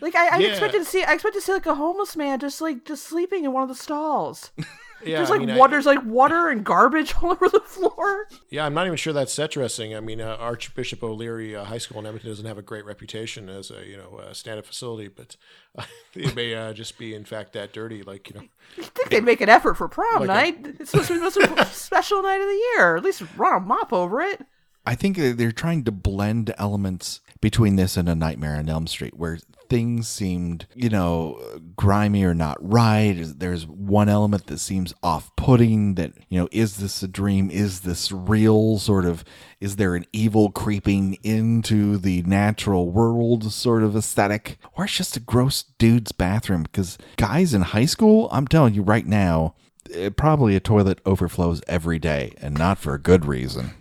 Like 0.01 0.15
I, 0.15 0.27
I 0.35 0.37
Yeah. 0.39 0.47
expected 0.49 0.79
to 0.79 0.85
see, 0.85 1.03
I 1.03 1.13
expected 1.13 1.39
to 1.39 1.45
see 1.45 1.51
like 1.53 1.65
a 1.65 1.75
homeless 1.75 2.15
man 2.15 2.39
just 2.39 2.59
like 2.61 2.85
just 2.85 3.03
sleeping 3.05 3.45
in 3.45 3.53
one 3.53 3.63
of 3.63 3.69
the 3.69 3.75
stalls. 3.75 4.51
Yeah, 5.05 5.17
There's 5.17 5.29
I 5.29 5.33
like 5.33 5.41
mean, 5.41 5.49
I- 5.51 5.57
water, 5.57 5.71
there's 5.71 5.85
like 5.85 6.03
water 6.03 6.49
and 6.49 6.63
garbage 6.63 7.13
all 7.21 7.31
over 7.33 7.47
the 7.49 7.59
floor. 7.59 8.25
yeah, 8.49 8.65
I'm 8.65 8.73
not 8.73 8.87
even 8.87 8.95
sure 8.97 9.13
that's 9.13 9.33
set 9.33 9.51
dressing. 9.51 9.93
I 9.95 9.99
mean, 9.99 10.19
uh, 10.19 10.37
Archbishop 10.39 11.03
O'Leary 11.03 11.55
uh, 11.55 11.65
High 11.65 11.77
School 11.77 11.99
in 11.99 12.07
Edmonton 12.07 12.31
doesn't 12.31 12.45
have 12.45 12.57
a 12.57 12.63
great 12.63 12.85
reputation 12.85 13.47
as 13.47 13.69
a 13.69 13.85
you 13.85 13.97
know 13.97 14.17
a 14.19 14.33
stand-up 14.33 14.65
facility, 14.65 15.09
but 15.09 15.35
uh, 15.77 15.83
it 16.15 16.33
may 16.33 16.55
uh, 16.55 16.73
just 16.73 16.97
be 16.97 17.13
in 17.13 17.23
fact 17.25 17.53
that 17.53 17.71
dirty. 17.71 18.01
Like 18.01 18.29
you 18.29 18.39
know, 18.39 18.45
I 18.79 18.83
think 18.83 19.09
they'd 19.09 19.23
make 19.23 19.41
an 19.41 19.49
effort 19.49 19.75
for 19.75 19.87
prom 19.89 20.21
Like 20.25 20.29
a- 20.29 20.61
night. 20.61 20.75
It's 20.79 20.89
supposed 20.91 21.09
to 21.09 21.13
be 21.39 21.45
the 21.45 21.55
most 21.55 21.75
special 21.75 22.23
night 22.23 22.41
of 22.41 22.47
the 22.47 22.63
year. 22.77 22.95
At 22.95 23.03
least 23.03 23.21
run 23.37 23.57
a 23.57 23.59
mop 23.59 23.93
over 23.93 24.21
it. 24.21 24.41
I 24.85 24.95
think 24.95 25.17
they're 25.17 25.51
trying 25.51 25.83
to 25.85 25.91
blend 25.91 26.53
elements 26.57 27.21
between 27.41 27.75
this 27.75 27.97
and 27.97 28.07
A 28.07 28.15
Nightmare 28.15 28.55
on 28.55 28.69
Elm 28.69 28.87
Street, 28.87 29.15
where 29.15 29.39
things 29.69 30.07
seemed, 30.07 30.67
you 30.75 30.89
know, 30.89 31.41
grimy 31.75 32.23
or 32.23 32.33
not 32.33 32.57
right. 32.61 33.15
There's 33.17 33.65
one 33.65 34.09
element 34.09 34.47
that 34.47 34.59
seems 34.59 34.93
off 35.01 35.35
putting 35.35 35.95
that, 35.95 36.13
you 36.29 36.39
know, 36.39 36.47
is 36.51 36.77
this 36.77 37.01
a 37.01 37.07
dream? 37.07 37.49
Is 37.49 37.81
this 37.81 38.11
real? 38.11 38.77
Sort 38.77 39.05
of, 39.05 39.23
is 39.59 39.75
there 39.75 39.95
an 39.95 40.05
evil 40.13 40.51
creeping 40.51 41.17
into 41.23 41.97
the 41.97 42.21
natural 42.23 42.91
world 42.91 43.51
sort 43.51 43.83
of 43.83 43.95
aesthetic? 43.95 44.57
Or 44.73 44.85
it's 44.85 44.97
just 44.97 45.17
a 45.17 45.19
gross 45.19 45.63
dude's 45.63 46.11
bathroom? 46.11 46.63
Because 46.63 46.97
guys 47.17 47.53
in 47.53 47.61
high 47.63 47.85
school, 47.85 48.29
I'm 48.31 48.47
telling 48.47 48.75
you 48.75 48.83
right 48.83 49.05
now, 49.05 49.55
eh, 49.93 50.09
probably 50.09 50.55
a 50.55 50.59
toilet 50.59 50.99
overflows 51.05 51.61
every 51.67 51.99
day 51.99 52.33
and 52.37 52.57
not 52.57 52.77
for 52.77 52.93
a 52.93 53.01
good 53.01 53.25
reason. 53.25 53.71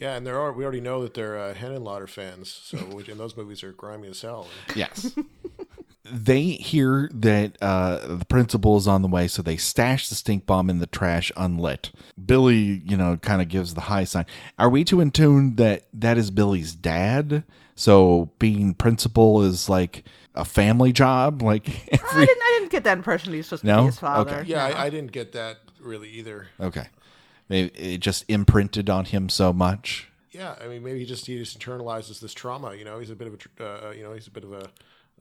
Yeah, 0.00 0.16
and 0.16 0.26
there 0.26 0.40
are 0.40 0.52
we 0.52 0.64
already 0.64 0.80
know 0.80 1.02
that 1.02 1.14
they're 1.14 1.38
uh, 1.38 1.54
Henenlotter 1.54 2.08
fans, 2.08 2.48
so 2.64 2.78
which 2.94 3.08
and 3.08 3.20
those 3.20 3.36
movies 3.36 3.62
are 3.62 3.72
grimy 3.72 4.08
as 4.08 4.20
hell. 4.22 4.48
Yes. 4.74 5.14
they 6.04 6.42
hear 6.42 7.08
that 7.12 7.56
uh, 7.62 8.16
the 8.16 8.24
principal 8.24 8.76
is 8.76 8.88
on 8.88 9.02
the 9.02 9.08
way, 9.08 9.28
so 9.28 9.42
they 9.42 9.56
stash 9.56 10.08
the 10.08 10.14
stink 10.14 10.46
bomb 10.46 10.68
in 10.70 10.78
the 10.78 10.86
trash 10.86 11.30
unlit. 11.36 11.92
Billy, 12.24 12.82
you 12.84 12.96
know, 12.96 13.16
kind 13.18 13.40
of 13.42 13.48
gives 13.48 13.74
the 13.74 13.82
high 13.82 14.04
sign. 14.04 14.26
Are 14.58 14.68
we 14.70 14.82
to 14.84 14.96
intune 14.96 15.56
that 15.56 15.84
that 15.92 16.18
is 16.18 16.30
Billy's 16.30 16.74
dad? 16.74 17.44
So 17.76 18.30
being 18.38 18.74
principal 18.74 19.42
is 19.42 19.68
like 19.68 20.04
a 20.34 20.44
family 20.44 20.92
job? 20.92 21.42
Like 21.42 21.68
I 21.92 21.96
didn't, 21.96 22.42
I 22.42 22.56
didn't 22.58 22.70
get 22.70 22.84
that 22.84 22.98
impression 22.98 23.32
He's 23.32 23.50
was 23.50 23.60
supposed 23.60 23.62
to 23.62 23.66
No? 23.68 23.80
be 23.82 23.86
his 23.86 23.98
father. 23.98 24.30
Okay. 24.30 24.48
Yeah, 24.48 24.68
No. 24.68 24.74
I, 24.74 24.84
I 24.86 24.90
didn't 24.90 25.12
get 25.12 25.32
that 25.32 25.58
really 25.80 26.08
either. 26.10 26.48
Okay. 26.60 26.86
Maybe 27.50 27.68
it 27.76 27.98
just 27.98 28.24
imprinted 28.28 28.88
on 28.88 29.04
him 29.04 29.28
so 29.28 29.52
much. 29.52 30.08
Yeah, 30.30 30.54
I 30.62 30.68
mean, 30.68 30.82
maybe 30.84 31.00
he 31.00 31.04
just 31.04 31.26
he 31.26 31.36
just 31.36 31.58
internalizes 31.58 32.20
this 32.20 32.32
trauma. 32.32 32.74
You 32.74 32.84
know, 32.84 33.00
he's 33.00 33.10
a 33.10 33.16
bit 33.16 33.26
of 33.26 33.34
a 33.58 33.88
uh, 33.88 33.90
you 33.90 34.04
know 34.04 34.12
he's 34.14 34.28
a 34.28 34.30
bit 34.30 34.44
of 34.44 34.52
a, 34.52 34.58
uh, 34.60 34.66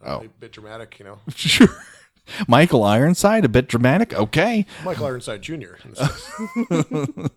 Oh. 0.05 0.19
a 0.23 0.29
bit 0.39 0.51
dramatic. 0.53 0.97
You 0.99 1.05
know, 1.05 1.19
Sure. 1.35 1.67
Michael 2.47 2.83
Ironside, 2.83 3.45
a 3.45 3.49
bit 3.49 3.67
dramatic. 3.67 4.13
Okay. 4.13 4.65
Michael 4.83 5.05
Ironside 5.07 5.41
Jr. 5.41 5.53
in 5.83 5.91
this 5.93 5.99
case. 6.69 7.29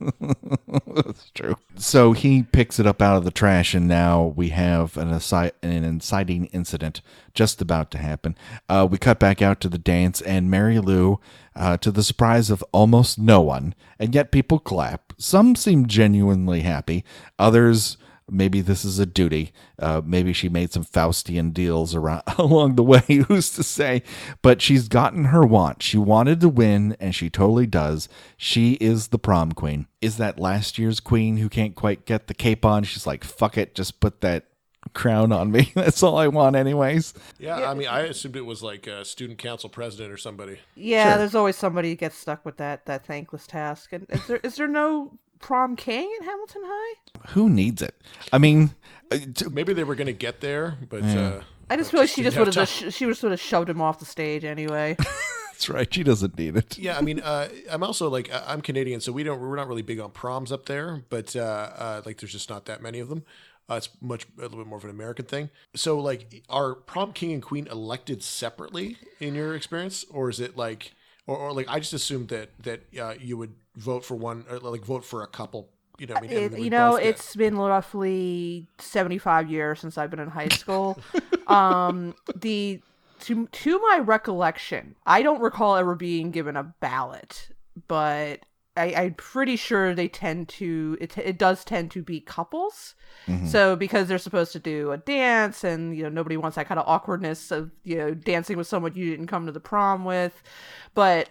That's 0.94 1.30
true. 1.34 1.56
So 1.76 2.12
he 2.12 2.42
picks 2.42 2.78
it 2.78 2.86
up 2.86 3.00
out 3.02 3.16
of 3.16 3.24
the 3.24 3.30
trash, 3.30 3.74
and 3.74 3.88
now 3.88 4.32
we 4.36 4.50
have 4.50 4.96
an, 4.96 5.10
assi- 5.10 5.52
an 5.62 5.84
inciting 5.84 6.46
incident 6.46 7.00
just 7.34 7.60
about 7.62 7.90
to 7.92 7.98
happen. 7.98 8.36
Uh, 8.68 8.86
we 8.90 8.98
cut 8.98 9.18
back 9.18 9.40
out 9.42 9.60
to 9.60 9.68
the 9.68 9.78
dance, 9.78 10.20
and 10.20 10.50
Mary 10.50 10.78
Lou, 10.78 11.18
uh, 11.56 11.76
to 11.78 11.90
the 11.90 12.02
surprise 12.02 12.50
of 12.50 12.64
almost 12.72 13.18
no 13.18 13.40
one, 13.40 13.74
and 13.98 14.14
yet 14.14 14.30
people 14.32 14.58
clap. 14.58 15.12
Some 15.18 15.54
seem 15.56 15.86
genuinely 15.86 16.60
happy, 16.62 17.04
others. 17.38 17.96
Maybe 18.30 18.60
this 18.60 18.84
is 18.84 18.98
a 18.98 19.06
duty. 19.06 19.52
Uh, 19.78 20.00
maybe 20.04 20.32
she 20.32 20.48
made 20.48 20.72
some 20.72 20.84
Faustian 20.84 21.52
deals 21.52 21.94
around 21.94 22.22
along 22.38 22.76
the 22.76 22.82
way. 22.82 23.00
Who's 23.28 23.50
to 23.50 23.62
say? 23.62 24.02
But 24.42 24.62
she's 24.62 24.88
gotten 24.88 25.26
her 25.26 25.44
want. 25.44 25.82
She 25.82 25.98
wanted 25.98 26.40
to 26.40 26.48
win, 26.48 26.96
and 27.00 27.14
she 27.14 27.28
totally 27.28 27.66
does. 27.66 28.08
She 28.36 28.74
is 28.74 29.08
the 29.08 29.18
prom 29.18 29.52
queen. 29.52 29.86
Is 30.00 30.16
that 30.16 30.38
last 30.38 30.78
year's 30.78 31.00
queen 31.00 31.36
who 31.38 31.48
can't 31.48 31.74
quite 31.74 32.06
get 32.06 32.26
the 32.26 32.34
cape 32.34 32.64
on? 32.64 32.84
She's 32.84 33.06
like, 33.06 33.24
"Fuck 33.24 33.58
it, 33.58 33.74
just 33.74 34.00
put 34.00 34.20
that 34.22 34.46
crown 34.94 35.30
on 35.30 35.52
me. 35.52 35.70
That's 35.76 36.02
all 36.02 36.16
I 36.16 36.28
want, 36.28 36.56
anyways." 36.56 37.14
Yeah, 37.38 37.70
I 37.70 37.74
mean, 37.74 37.88
I 37.88 38.00
assumed 38.02 38.36
it 38.36 38.46
was 38.46 38.62
like 38.62 38.86
a 38.86 39.04
student 39.04 39.38
council 39.38 39.68
president 39.68 40.12
or 40.12 40.16
somebody. 40.16 40.58
Yeah, 40.74 41.10
Sure. 41.10 41.18
there's 41.18 41.34
always 41.34 41.56
somebody 41.56 41.90
who 41.90 41.96
gets 41.96 42.16
stuck 42.16 42.44
with 42.44 42.56
that 42.56 42.86
that 42.86 43.04
thankless 43.06 43.46
task. 43.46 43.92
And 43.92 44.06
is 44.10 44.26
there 44.26 44.40
is 44.42 44.56
there 44.56 44.68
no 44.68 45.18
prom 45.42 45.76
king 45.76 46.10
at 46.20 46.24
Hamilton 46.24 46.62
High? 46.64 46.94
Who 47.30 47.50
needs 47.50 47.82
it? 47.82 47.94
I 48.32 48.38
mean, 48.38 48.74
uh, 49.10 49.18
t- 49.34 49.46
Maybe 49.50 49.74
they 49.74 49.84
were 49.84 49.94
going 49.94 50.06
to 50.06 50.12
get 50.12 50.40
there, 50.40 50.78
but 50.88 51.02
uh, 51.04 51.40
I 51.68 51.76
just 51.76 51.90
feel 51.90 52.00
like 52.00 52.08
she 52.08 52.22
just 52.22 52.36
would 52.38 52.46
have 52.46 52.54
have 52.54 52.66
just 52.68 52.80
time. 52.80 52.90
sh- 52.90 52.94
she 52.94 53.06
would 53.06 53.16
sort 53.16 53.32
of 53.32 53.40
shoved 53.40 53.68
him 53.68 53.80
off 53.82 53.98
the 53.98 54.04
stage 54.06 54.44
anyway. 54.44 54.96
that's 55.52 55.68
right. 55.68 55.92
She 55.92 56.02
doesn't 56.02 56.38
need 56.38 56.56
it. 56.56 56.78
Yeah, 56.78 56.96
I 56.96 57.02
mean, 57.02 57.20
uh, 57.20 57.48
I'm 57.70 57.82
also 57.82 58.08
like 58.08 58.32
I- 58.32 58.44
I'm 58.48 58.60
Canadian, 58.62 59.00
so 59.00 59.12
we 59.12 59.22
don't 59.22 59.40
we're 59.40 59.54
not 59.56 59.68
really 59.68 59.82
big 59.82 60.00
on 60.00 60.10
proms 60.12 60.50
up 60.50 60.66
there, 60.66 61.04
but 61.10 61.36
uh, 61.36 61.40
uh, 61.40 62.02
like 62.06 62.18
there's 62.18 62.32
just 62.32 62.48
not 62.48 62.64
that 62.66 62.80
many 62.82 62.98
of 63.00 63.08
them. 63.08 63.24
Uh, 63.70 63.76
it's 63.76 63.90
much 64.00 64.26
a 64.38 64.42
little 64.42 64.58
bit 64.58 64.66
more 64.66 64.76
of 64.78 64.84
an 64.84 64.90
American 64.90 65.24
thing. 65.24 65.48
So, 65.76 65.96
like, 65.98 66.42
are 66.50 66.74
prom 66.74 67.12
king 67.12 67.32
and 67.32 67.40
queen 67.40 67.68
elected 67.68 68.20
separately 68.22 68.96
in 69.20 69.36
your 69.36 69.54
experience, 69.54 70.04
or 70.10 70.28
is 70.28 70.40
it 70.40 70.56
like, 70.56 70.92
or, 71.26 71.36
or 71.36 71.52
like 71.52 71.68
I 71.68 71.78
just 71.78 71.92
assumed 71.92 72.28
that 72.28 72.50
that 72.62 72.82
uh, 72.98 73.14
you 73.20 73.36
would 73.36 73.54
vote 73.76 74.04
for 74.04 74.14
one, 74.14 74.44
or 74.50 74.58
like 74.58 74.84
vote 74.84 75.04
for 75.04 75.22
a 75.22 75.26
couple. 75.26 75.68
You 75.98 76.06
know, 76.06 76.14
I 76.16 76.20
mean, 76.20 76.30
it, 76.30 76.58
you 76.58 76.70
know, 76.70 76.96
it's 76.96 77.36
been 77.36 77.56
roughly 77.56 78.66
75 78.78 79.50
years 79.50 79.78
since 79.80 79.98
I've 79.98 80.10
been 80.10 80.20
in 80.20 80.28
high 80.28 80.48
school. 80.48 80.98
um, 81.46 82.14
the 82.34 82.80
to 83.20 83.46
to 83.46 83.78
my 83.78 83.98
recollection, 83.98 84.96
I 85.06 85.22
don't 85.22 85.40
recall 85.40 85.76
ever 85.76 85.94
being 85.94 86.30
given 86.30 86.56
a 86.56 86.74
ballot, 86.80 87.50
but 87.88 88.40
I, 88.76 88.94
I'm 88.94 89.14
pretty 89.14 89.56
sure 89.56 89.94
they 89.94 90.08
tend 90.08 90.48
to 90.50 90.96
it, 91.00 91.16
it 91.18 91.38
does 91.38 91.64
tend 91.64 91.90
to 91.92 92.02
be 92.02 92.20
couples. 92.20 92.94
Mhm. 93.26 93.46
So 93.48 93.76
because 93.76 94.08
they're 94.08 94.18
supposed 94.18 94.52
to 94.52 94.58
do 94.58 94.92
a 94.92 94.96
dance, 94.98 95.64
and 95.64 95.96
you 95.96 96.02
know 96.02 96.08
nobody 96.08 96.36
wants 96.36 96.56
that 96.56 96.66
kind 96.66 96.80
of 96.80 96.88
awkwardness 96.88 97.50
of 97.50 97.70
you 97.84 97.96
know 97.96 98.14
dancing 98.14 98.56
with 98.56 98.66
someone 98.66 98.94
you 98.94 99.10
didn't 99.10 99.28
come 99.28 99.46
to 99.46 99.52
the 99.52 99.60
prom 99.60 100.04
with, 100.04 100.42
but 100.94 101.30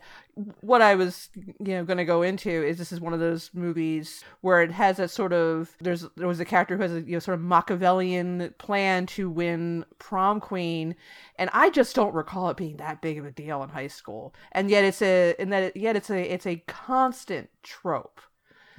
what 0.61 0.81
I 0.81 0.95
was 0.95 1.29
you 1.35 1.75
know 1.75 1.83
going 1.83 1.97
to 1.97 2.05
go 2.05 2.21
into 2.21 2.49
is 2.49 2.77
this 2.77 2.93
is 2.93 3.01
one 3.01 3.13
of 3.13 3.19
those 3.19 3.49
movies 3.53 4.23
where 4.39 4.61
it 4.61 4.71
has 4.71 4.97
a 4.97 5.07
sort 5.07 5.33
of 5.33 5.75
there's 5.81 6.05
there 6.15 6.27
was 6.27 6.39
a 6.39 6.45
character 6.45 6.77
who 6.77 6.83
has 6.83 6.93
a 6.93 7.01
you 7.01 7.13
know 7.13 7.19
sort 7.19 7.35
of 7.37 7.43
Machiavellian 7.43 8.53
plan 8.57 9.05
to 9.07 9.29
win 9.29 9.85
prom 9.99 10.39
queen, 10.39 10.95
and 11.35 11.49
I 11.53 11.69
just 11.69 11.95
don't 11.95 12.13
recall 12.13 12.49
it 12.49 12.57
being 12.57 12.77
that 12.77 13.01
big 13.01 13.17
of 13.17 13.25
a 13.25 13.31
deal 13.31 13.61
in 13.63 13.69
high 13.69 13.87
school, 13.87 14.33
and 14.53 14.69
yet 14.69 14.85
it's 14.85 15.01
a 15.01 15.35
and 15.37 15.51
that 15.51 15.75
yet 15.75 15.95
it's 15.97 16.09
a 16.09 16.33
it's 16.33 16.47
a 16.47 16.63
constant 16.67 17.49
trope. 17.63 18.21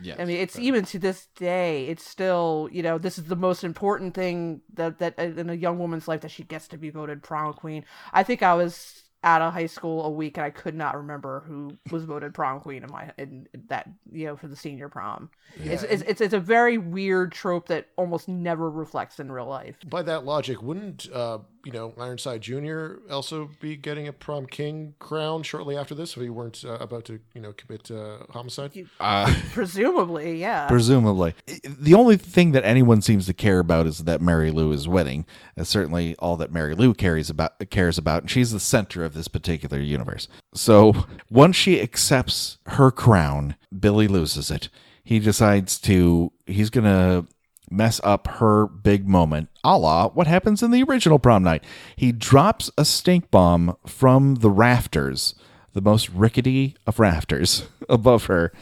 Yes. 0.02 0.18
I 0.18 0.24
mean, 0.24 0.38
it's 0.38 0.58
even 0.58 0.84
to 0.86 0.98
this 0.98 1.28
day, 1.36 1.86
it's 1.86 2.04
still, 2.04 2.68
you 2.72 2.82
know, 2.82 2.98
this 2.98 3.18
is 3.18 3.24
the 3.24 3.36
most 3.36 3.62
important 3.62 4.14
thing 4.14 4.62
that 4.74 4.98
that 4.98 5.14
uh, 5.18 5.22
in 5.22 5.48
a 5.48 5.54
young 5.54 5.78
woman's 5.78 6.08
life 6.08 6.22
that 6.22 6.30
she 6.30 6.42
gets 6.42 6.68
to 6.68 6.76
be 6.78 6.90
voted 6.90 7.22
prom 7.22 7.54
queen. 7.54 7.84
I 8.12 8.22
think 8.24 8.42
I 8.42 8.54
was 8.54 9.01
out 9.24 9.42
of 9.42 9.52
high 9.52 9.66
school 9.66 10.04
a 10.04 10.10
week 10.10 10.36
and 10.36 10.44
I 10.44 10.50
could 10.50 10.74
not 10.74 10.96
remember 10.96 11.44
who 11.46 11.76
was 11.90 12.04
voted 12.04 12.34
prom 12.34 12.60
queen 12.60 12.82
in 12.82 12.90
my 12.90 13.10
in 13.18 13.46
that 13.68 13.88
you 14.10 14.26
know 14.26 14.36
for 14.36 14.48
the 14.48 14.56
senior 14.56 14.88
prom. 14.88 15.30
It's, 15.62 15.82
it's 15.82 16.02
it's 16.02 16.20
it's 16.20 16.34
a 16.34 16.40
very 16.40 16.78
weird 16.78 17.32
trope 17.32 17.68
that 17.68 17.88
almost 17.96 18.28
never 18.28 18.70
reflects 18.70 19.20
in 19.20 19.30
real 19.30 19.46
life. 19.46 19.76
by 19.86 20.02
that 20.02 20.24
logic, 20.24 20.62
wouldn't 20.62 21.08
uh, 21.12 21.38
you 21.64 21.72
know 21.72 21.92
Ironside 21.98 22.40
Jr. 22.40 22.94
also 23.10 23.50
be 23.60 23.76
getting 23.76 24.08
a 24.08 24.12
prom 24.12 24.46
king 24.46 24.94
crown 24.98 25.42
shortly 25.42 25.76
after 25.76 25.94
this 25.94 26.16
if 26.16 26.22
he 26.22 26.30
weren't 26.30 26.64
uh, 26.64 26.78
about 26.80 27.04
to 27.06 27.20
you 27.34 27.40
know 27.40 27.52
commit 27.52 27.90
uh, 27.90 28.18
homicide? 28.30 28.72
Uh, 28.98 29.32
Presumably, 29.52 30.40
yeah. 30.40 30.66
presumably. 30.68 31.34
The 31.64 31.94
only 31.94 32.16
thing 32.16 32.52
that 32.52 32.64
anyone 32.64 33.02
seems 33.02 33.26
to 33.26 33.34
care 33.34 33.58
about 33.58 33.86
is 33.86 34.04
that 34.04 34.20
Mary 34.20 34.50
Lou 34.50 34.72
is 34.72 34.88
winning. 34.88 35.26
That's 35.56 35.68
certainly 35.70 36.16
all 36.18 36.36
that 36.38 36.52
Mary 36.52 36.74
Lou 36.74 36.94
cares 36.94 37.30
about 37.30 37.52
cares 37.70 37.98
about, 37.98 38.22
and 38.22 38.30
she's 38.30 38.50
the 38.52 38.60
center 38.60 39.04
of 39.04 39.11
of 39.12 39.16
this 39.16 39.28
particular 39.28 39.78
universe. 39.78 40.26
So 40.54 41.06
once 41.30 41.56
she 41.56 41.80
accepts 41.80 42.58
her 42.66 42.90
crown, 42.90 43.56
Billy 43.78 44.08
loses 44.08 44.50
it. 44.50 44.68
He 45.04 45.18
decides 45.18 45.78
to, 45.80 46.32
he's 46.46 46.70
going 46.70 46.84
to 46.84 47.26
mess 47.70 48.00
up 48.04 48.26
her 48.26 48.66
big 48.66 49.08
moment, 49.08 49.48
a 49.64 49.78
la 49.78 50.08
what 50.08 50.26
happens 50.26 50.62
in 50.62 50.70
the 50.70 50.82
original 50.82 51.18
prom 51.18 51.42
night. 51.42 51.64
He 51.96 52.12
drops 52.12 52.70
a 52.76 52.84
stink 52.84 53.30
bomb 53.30 53.76
from 53.86 54.36
the 54.36 54.50
rafters, 54.50 55.34
the 55.72 55.80
most 55.80 56.08
rickety 56.10 56.76
of 56.86 56.98
rafters 56.98 57.66
above 57.88 58.26
her, 58.26 58.52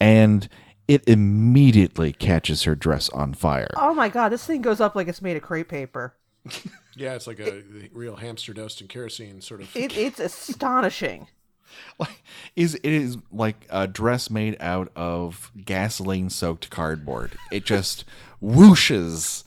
and 0.00 0.48
it 0.88 1.06
immediately 1.06 2.12
catches 2.12 2.64
her 2.64 2.74
dress 2.74 3.08
on 3.10 3.34
fire. 3.34 3.70
Oh 3.76 3.94
my 3.94 4.08
god, 4.08 4.30
this 4.30 4.44
thing 4.46 4.62
goes 4.62 4.80
up 4.80 4.94
like 4.94 5.08
it's 5.08 5.22
made 5.22 5.36
of 5.36 5.42
crepe 5.42 5.68
paper. 5.68 6.14
Yeah, 6.96 7.14
it's 7.14 7.26
like 7.26 7.40
a 7.40 7.62
real 7.92 8.16
hamster 8.16 8.52
dust 8.52 8.80
and 8.80 8.88
kerosene 8.88 9.40
sort 9.40 9.62
of. 9.62 9.74
It, 9.76 9.96
it's 9.96 10.20
astonishing. 10.20 11.28
like 11.98 12.22
is 12.56 12.74
it 12.76 12.84
is 12.92 13.18
like 13.32 13.66
a 13.70 13.86
dress 13.86 14.30
made 14.30 14.56
out 14.60 14.90
of 14.94 15.50
gasoline 15.64 16.30
soaked 16.30 16.70
cardboard. 16.70 17.36
It 17.50 17.64
just 17.64 18.04
whooshes 18.42 19.44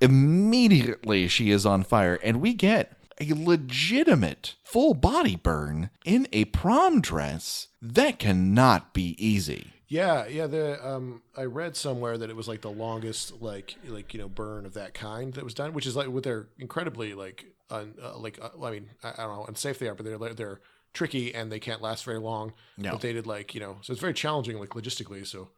immediately 0.00 1.28
she 1.28 1.50
is 1.50 1.64
on 1.64 1.82
fire 1.82 2.18
and 2.22 2.40
we 2.40 2.54
get 2.54 2.92
a 3.20 3.32
legitimate 3.32 4.56
full 4.64 4.92
body 4.92 5.36
burn 5.36 5.90
in 6.04 6.26
a 6.32 6.44
prom 6.46 7.00
dress 7.00 7.68
that 7.80 8.18
cannot 8.18 8.92
be 8.92 9.14
easy. 9.24 9.73
Yeah, 9.88 10.26
yeah. 10.26 10.46
The 10.46 10.86
um, 10.86 11.22
I 11.36 11.44
read 11.44 11.76
somewhere 11.76 12.16
that 12.18 12.30
it 12.30 12.36
was 12.36 12.48
like 12.48 12.62
the 12.62 12.70
longest, 12.70 13.40
like 13.42 13.76
like 13.86 14.14
you 14.14 14.20
know, 14.20 14.28
burn 14.28 14.66
of 14.66 14.74
that 14.74 14.94
kind 14.94 15.32
that 15.34 15.44
was 15.44 15.54
done, 15.54 15.72
which 15.72 15.86
is 15.86 15.94
like 15.96 16.08
with 16.08 16.24
their 16.24 16.48
incredibly 16.58 17.14
like 17.14 17.46
un, 17.70 17.94
uh, 18.02 18.16
like 18.18 18.38
uh, 18.40 18.50
I 18.64 18.70
mean 18.70 18.90
I, 19.02 19.10
I 19.10 19.16
don't 19.18 19.28
know 19.28 19.34
how 19.42 19.44
unsafe 19.44 19.78
they 19.78 19.88
are, 19.88 19.94
but 19.94 20.04
they're 20.06 20.34
they're 20.34 20.60
tricky 20.92 21.34
and 21.34 21.50
they 21.52 21.60
can't 21.60 21.82
last 21.82 22.04
very 22.04 22.18
long. 22.18 22.52
No. 22.78 22.92
But 22.92 23.00
they 23.02 23.12
did 23.12 23.26
like 23.26 23.54
you 23.54 23.60
know, 23.60 23.76
so 23.82 23.92
it's 23.92 24.00
very 24.00 24.14
challenging 24.14 24.58
like 24.58 24.70
logistically. 24.70 25.26
So 25.26 25.48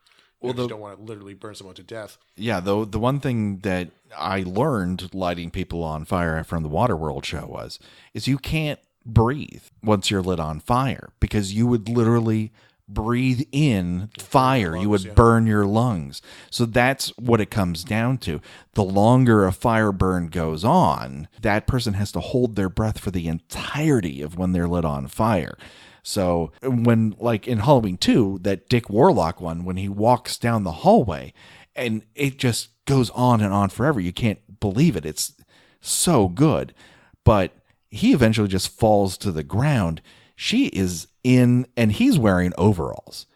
Well, 0.41 0.53
the- 0.55 0.67
don't 0.67 0.81
want 0.81 0.99
to 0.99 1.05
literally 1.05 1.35
burn 1.35 1.55
someone 1.55 1.77
to 1.77 1.83
death. 1.85 2.19
Yeah, 2.35 2.59
though 2.61 2.85
the 2.85 2.99
one 2.99 3.21
thing 3.21 3.59
that 3.59 3.91
I 4.17 4.41
learned 4.41 5.15
lighting 5.15 5.51
people 5.51 5.85
on 5.85 6.05
fire 6.05 6.43
from 6.43 6.63
the 6.65 6.69
Waterworld 6.69 7.25
show 7.25 7.47
was 7.47 7.79
is 8.13 8.27
you 8.27 8.39
can't 8.39 8.81
breathe 9.05 9.63
once 9.85 10.11
you're 10.11 10.23
lit 10.23 10.41
on 10.41 10.59
fire 10.59 11.11
because 11.21 11.53
you 11.53 11.69
would 11.69 11.89
literally 11.89 12.51
breathe 12.89 13.43
in 13.53 14.11
fire. 14.19 14.77
you 14.77 14.89
would 14.89 15.05
yeah. 15.05 15.13
burn 15.13 15.47
your 15.47 15.67
lungs. 15.67 16.23
So 16.51 16.65
that's 16.67 17.09
what 17.19 17.41
it 17.41 17.51
comes 17.51 17.85
down 17.85 18.19
to. 18.19 18.41
The 18.75 18.85
longer 18.85 19.47
a 19.47 19.53
fire 19.53 19.93
burn 19.93 20.29
goes 20.29 20.65
on, 20.65 21.29
that 21.41 21.67
person 21.67 21.95
has 21.95 22.13
to 22.13 22.21
hold 22.21 22.57
their 22.57 22.69
breath 22.69 22.99
for 22.99 23.11
the 23.11 23.29
entirety 23.29 24.23
of 24.23 24.39
when 24.39 24.53
they're 24.53 24.69
lit 24.69 24.85
on 24.85 25.09
fire. 25.09 25.57
So 26.03 26.53
when 26.63 27.17
like 27.19 27.49
in 27.49 27.59
Halloween 27.59 27.97
2, 27.97 28.41
that 28.43 28.69
Dick 28.69 28.89
Warlock 28.89 29.41
one 29.41 29.65
when 29.65 29.77
he 29.77 29.89
walks 29.89 30.39
down 30.39 30.63
the 30.63 30.71
hallway 30.73 31.33
and 31.75 32.05
it 32.15 32.39
just 32.39 32.69
goes 32.85 33.11
on 33.11 33.41
and 33.41 33.53
on 33.53 33.69
forever. 33.71 34.01
You 34.01 34.13
can't 34.13 34.61
believe 34.61 34.97
it. 34.97 35.05
It's 35.05 35.35
so 35.81 36.29
good. 36.29 36.75
But 37.25 37.53
he 37.91 38.13
eventually 38.13 38.49
just 38.49 38.69
falls 38.69 39.19
to 39.19 39.33
the 39.33 39.43
ground. 39.43 40.01
She 40.37 40.67
is 40.67 41.09
in 41.27 41.67
and 41.77 41.91
he's 41.91 42.19
wearing 42.19 42.53
overalls. 42.57 43.27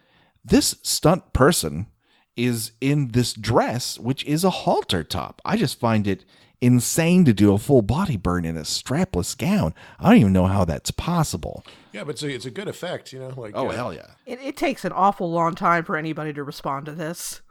This 0.45 0.77
stunt 0.83 1.33
person 1.33 1.89
is 2.37 2.71
in 2.81 3.09
this 3.09 3.33
dress 3.33 3.99
which 3.99 4.25
is 4.25 4.45
a 4.45 4.51
halter 4.51 5.03
top. 5.03 5.43
I 5.45 5.57
just 5.57 5.79
find 5.81 6.07
it 6.07 6.25
insane 6.61 7.25
to 7.25 7.33
do 7.33 7.53
a 7.53 7.59
full 7.59 7.83
body 7.83 8.17
burn 8.17 8.45
in 8.45 8.57
a 8.57 8.61
strapless 8.63 9.37
gown. 9.37 9.75
I 9.99 10.11
don't 10.11 10.21
even 10.21 10.33
know 10.33 10.47
how 10.47 10.65
that's 10.65 10.93
possible. 10.93 11.65
Yeah, 11.93 12.05
but 12.05 12.11
it's 12.11 12.23
a, 12.23 12.29
it's 12.29 12.47
a 12.47 12.51
good 12.51 12.69
effect, 12.69 13.13
you 13.13 13.19
know. 13.19 13.33
Like 13.37 13.53
Oh 13.57 13.69
uh, 13.69 13.73
hell 13.73 13.93
yeah. 13.93 14.13
It, 14.25 14.41
it 14.41 14.57
takes 14.57 14.85
an 14.85 14.93
awful 14.93 15.31
long 15.31 15.57
time 15.57 15.85
for 15.85 15.97
anybody 15.97 16.33
to 16.35 16.45
respond 16.45 16.87
to 16.87 16.93
this. 16.93 17.41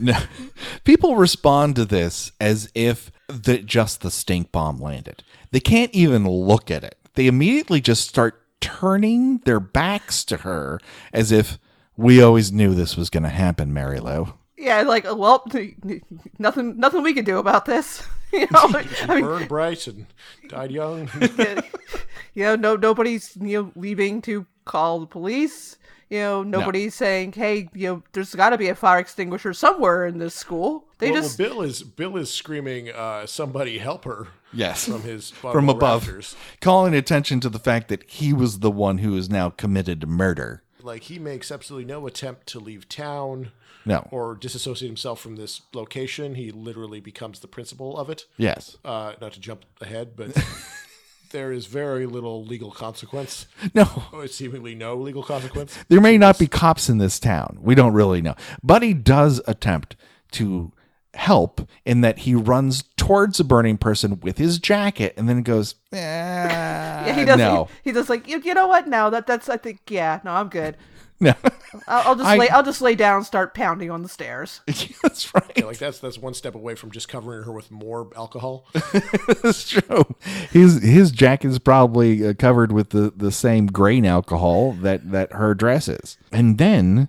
No, 0.00 0.16
people 0.84 1.16
respond 1.16 1.74
to 1.74 1.84
this 1.84 2.30
as 2.40 2.70
if 2.72 3.10
that 3.26 3.66
just 3.66 4.00
the 4.00 4.12
stink 4.12 4.52
bomb 4.52 4.78
landed. 4.78 5.24
They 5.50 5.58
can't 5.58 5.92
even 5.92 6.24
look 6.24 6.70
at 6.70 6.84
it. 6.84 6.96
They 7.14 7.26
immediately 7.26 7.80
just 7.80 8.08
start 8.08 8.37
turning 8.60 9.38
their 9.38 9.60
backs 9.60 10.24
to 10.24 10.38
her 10.38 10.80
as 11.12 11.32
if 11.32 11.58
we 11.96 12.22
always 12.22 12.52
knew 12.52 12.74
this 12.74 12.96
was 12.96 13.10
going 13.10 13.24
to 13.24 13.28
happen, 13.28 13.72
Mary 13.72 14.00
Lou. 14.00 14.32
Yeah, 14.56 14.82
like 14.82 15.04
well, 15.04 15.44
nothing, 16.38 16.78
nothing 16.78 17.02
we 17.02 17.14
can 17.14 17.24
do 17.24 17.38
about 17.38 17.66
this. 17.66 18.06
You 18.30 18.46
know, 18.50 18.70
I 19.08 19.14
mean, 19.14 19.24
burned 19.24 19.48
bright 19.48 19.86
and 19.86 20.04
died 20.48 20.70
young. 20.70 21.08
you 22.34 22.44
know, 22.44 22.56
no, 22.56 22.76
nobody's 22.76 23.34
you 23.40 23.62
know 23.62 23.72
leaving 23.74 24.20
to 24.20 24.44
call 24.66 25.00
the 25.00 25.06
police. 25.06 25.78
You 26.10 26.18
know, 26.18 26.42
nobody's 26.42 26.94
saying, 26.94 27.32
"Hey, 27.32 27.70
you 27.72 27.88
know, 27.88 28.02
there's 28.12 28.34
got 28.34 28.50
to 28.50 28.58
be 28.58 28.68
a 28.68 28.74
fire 28.74 28.98
extinguisher 28.98 29.54
somewhere 29.54 30.04
in 30.04 30.18
this 30.18 30.34
school." 30.34 30.88
They 30.98 31.10
well, 31.10 31.22
just 31.22 31.38
well, 31.38 31.48
Bill 31.48 31.62
is 31.62 31.82
Bill 31.82 32.16
is 32.18 32.30
screaming, 32.30 32.90
uh, 32.90 33.24
"Somebody 33.24 33.78
help 33.78 34.04
her!" 34.04 34.28
Yes. 34.52 34.86
from 34.86 35.02
his 35.02 35.30
From 35.30 35.68
above, 35.68 36.08
calling 36.60 36.94
attention 36.94 37.40
to 37.40 37.48
the 37.48 37.58
fact 37.58 37.88
that 37.88 38.04
he 38.08 38.32
was 38.32 38.60
the 38.60 38.70
one 38.70 38.98
who 38.98 39.16
is 39.16 39.28
now 39.28 39.50
committed 39.50 40.08
murder. 40.08 40.62
Like 40.82 41.04
he 41.04 41.18
makes 41.18 41.50
absolutely 41.52 41.86
no 41.86 42.06
attempt 42.06 42.46
to 42.48 42.58
leave 42.60 42.88
town 42.88 43.50
No. 43.84 44.08
or 44.10 44.34
disassociate 44.34 44.88
himself 44.88 45.20
from 45.20 45.36
this 45.36 45.62
location. 45.74 46.34
He 46.34 46.50
literally 46.50 47.00
becomes 47.00 47.40
the 47.40 47.48
principal 47.48 47.98
of 47.98 48.08
it. 48.08 48.24
Yes. 48.38 48.76
Uh, 48.84 49.12
not 49.20 49.32
to 49.34 49.40
jump 49.40 49.64
ahead, 49.82 50.12
but 50.16 50.30
there 51.30 51.52
is 51.52 51.66
very 51.66 52.06
little 52.06 52.42
legal 52.44 52.70
consequence. 52.70 53.46
No. 53.74 54.04
Or 54.12 54.26
seemingly 54.28 54.74
no 54.74 54.94
legal 54.96 55.22
consequence. 55.22 55.76
There 55.88 56.00
may 56.00 56.16
not 56.16 56.38
be 56.38 56.46
cops 56.46 56.88
in 56.88 56.96
this 56.98 57.20
town. 57.20 57.58
We 57.60 57.74
don't 57.74 57.92
really 57.92 58.22
know. 58.22 58.34
But 58.62 58.82
he 58.82 58.94
does 58.94 59.42
attempt 59.46 59.94
to 60.32 60.72
help 61.18 61.68
in 61.84 62.00
that 62.00 62.20
he 62.20 62.34
runs 62.34 62.84
towards 62.96 63.40
a 63.40 63.44
burning 63.44 63.76
person 63.76 64.20
with 64.20 64.38
his 64.38 64.58
jacket 64.58 65.12
and 65.16 65.28
then 65.28 65.42
goes, 65.42 65.74
eh, 65.92 65.96
yeah, 65.98 67.12
he 67.14 67.24
does. 67.24 67.38
No. 67.38 67.68
He, 67.82 67.90
he 67.90 67.92
does 67.94 68.08
like 68.08 68.26
you, 68.28 68.40
you 68.40 68.54
know 68.54 68.68
what? 68.68 68.86
No, 68.88 69.10
that 69.10 69.26
that's 69.26 69.48
I 69.48 69.56
think 69.56 69.80
yeah. 69.90 70.20
No, 70.24 70.32
I'm 70.32 70.48
good. 70.48 70.76
No. 71.20 71.34
I'll, 71.88 72.10
I'll 72.10 72.14
just 72.14 72.28
I- 72.28 72.36
lay. 72.36 72.48
I'll 72.48 72.62
just 72.62 72.80
lay 72.80 72.94
down, 72.94 73.16
and 73.16 73.26
start 73.26 73.52
pounding 73.52 73.90
on 73.90 74.04
the 74.04 74.08
stairs. 74.08 74.60
That's 75.02 75.34
right. 75.34 75.50
Yeah, 75.56 75.64
like 75.64 75.78
that's 75.78 75.98
that's 75.98 76.16
one 76.16 76.32
step 76.32 76.54
away 76.54 76.76
from 76.76 76.92
just 76.92 77.08
covering 77.08 77.42
her 77.42 77.50
with 77.50 77.72
more 77.72 78.08
alcohol. 78.14 78.66
That's 79.42 79.68
true. 79.68 80.04
His 80.52 80.80
his 80.80 81.10
jacket 81.10 81.48
is 81.48 81.58
probably 81.58 82.24
uh, 82.24 82.34
covered 82.34 82.70
with 82.70 82.90
the, 82.90 83.12
the 83.16 83.32
same 83.32 83.66
grain 83.66 84.06
alcohol 84.06 84.74
that, 84.74 85.10
that 85.10 85.32
her 85.32 85.54
dress 85.56 85.88
is. 85.88 86.18
And 86.30 86.56
then, 86.56 87.08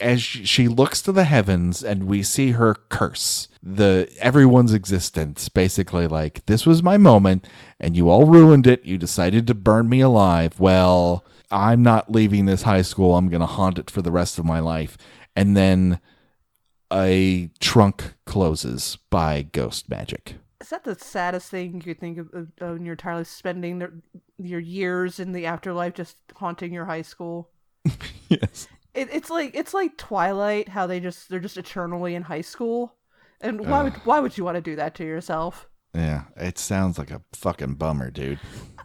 as 0.00 0.22
she, 0.22 0.68
looks 0.68 1.02
to 1.02 1.12
the 1.12 1.24
heavens 1.24 1.82
and 1.82 2.04
we 2.04 2.22
see 2.22 2.52
her 2.52 2.74
curse 2.88 3.48
the 3.66 4.08
everyone's 4.20 4.72
existence, 4.72 5.48
basically 5.48 6.06
like 6.06 6.46
this 6.46 6.64
was 6.64 6.84
my 6.84 6.96
moment, 6.96 7.48
and 7.80 7.96
you 7.96 8.08
all 8.08 8.24
ruined 8.24 8.66
it. 8.66 8.84
You 8.84 8.96
decided 8.96 9.48
to 9.48 9.54
burn 9.54 9.88
me 9.88 10.00
alive. 10.00 10.60
Well, 10.60 11.24
I'm 11.50 11.82
not 11.82 12.12
leaving 12.12 12.46
this 12.46 12.62
high 12.62 12.82
school. 12.82 13.16
I'm 13.16 13.28
gonna 13.28 13.44
haunt 13.44 13.80
it 13.80 13.90
for 13.90 14.02
the 14.02 14.12
rest 14.12 14.38
of 14.38 14.44
my 14.44 14.60
life. 14.60 14.96
And 15.34 15.56
then 15.56 15.98
a 16.92 17.50
trunk 17.58 18.14
closes 18.24 18.98
by 19.10 19.42
ghost 19.42 19.90
magic. 19.90 20.36
Is 20.60 20.70
that 20.70 20.84
the 20.84 20.94
saddest 20.94 21.50
thing 21.50 21.74
you 21.74 21.80
could 21.80 22.00
think 22.00 22.18
of, 22.18 22.48
when 22.58 22.84
you're 22.84 22.94
entirely 22.94 23.24
spending 23.24 23.80
their, 23.80 23.92
your 24.38 24.60
years 24.60 25.18
in 25.18 25.32
the 25.32 25.46
afterlife 25.46 25.94
just 25.94 26.16
haunting 26.36 26.72
your 26.72 26.86
high 26.86 27.02
school? 27.02 27.50
Yes. 28.28 28.66
It, 28.96 29.08
it's 29.12 29.30
like 29.30 29.54
it's 29.54 29.74
like 29.74 29.96
Twilight, 29.96 30.68
how 30.68 30.86
they 30.86 31.00
just 31.00 31.28
they're 31.28 31.40
just 31.40 31.56
eternally 31.56 32.14
in 32.14 32.22
high 32.22 32.40
school. 32.40 32.94
And 33.40 33.66
why 33.66 33.82
would 33.82 33.94
why 34.04 34.20
would 34.20 34.38
you 34.38 34.44
want 34.44 34.56
to 34.56 34.62
do 34.62 34.76
that 34.76 34.94
to 34.96 35.04
yourself? 35.04 35.68
Yeah, 35.94 36.24
it 36.36 36.58
sounds 36.58 36.98
like 36.98 37.10
a 37.10 37.22
fucking 37.32 37.74
bummer, 37.74 38.10
dude. 38.10 38.38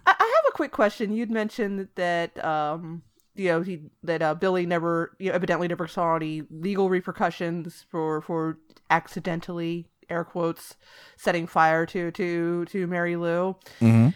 I, 0.05 0.15
I 0.19 0.33
have 0.35 0.45
a 0.49 0.51
quick 0.51 0.71
question. 0.71 1.13
You'd 1.13 1.31
mentioned 1.31 1.87
that 1.95 2.43
um 2.43 3.03
you 3.35 3.47
know 3.47 3.61
he 3.61 3.81
that 4.03 4.21
uh, 4.21 4.33
Billy 4.35 4.65
never 4.65 5.15
you 5.19 5.29
know, 5.29 5.35
evidently 5.35 5.67
never 5.67 5.87
saw 5.87 6.15
any 6.15 6.43
legal 6.49 6.89
repercussions 6.89 7.85
for 7.89 8.21
for 8.21 8.57
accidentally 8.89 9.87
air 10.09 10.25
quotes 10.25 10.75
setting 11.17 11.47
fire 11.47 11.85
to 11.85 12.11
to 12.11 12.65
to 12.65 12.87
Mary 12.87 13.15
Lou. 13.15 13.55
Mm-hmm. 13.79 14.09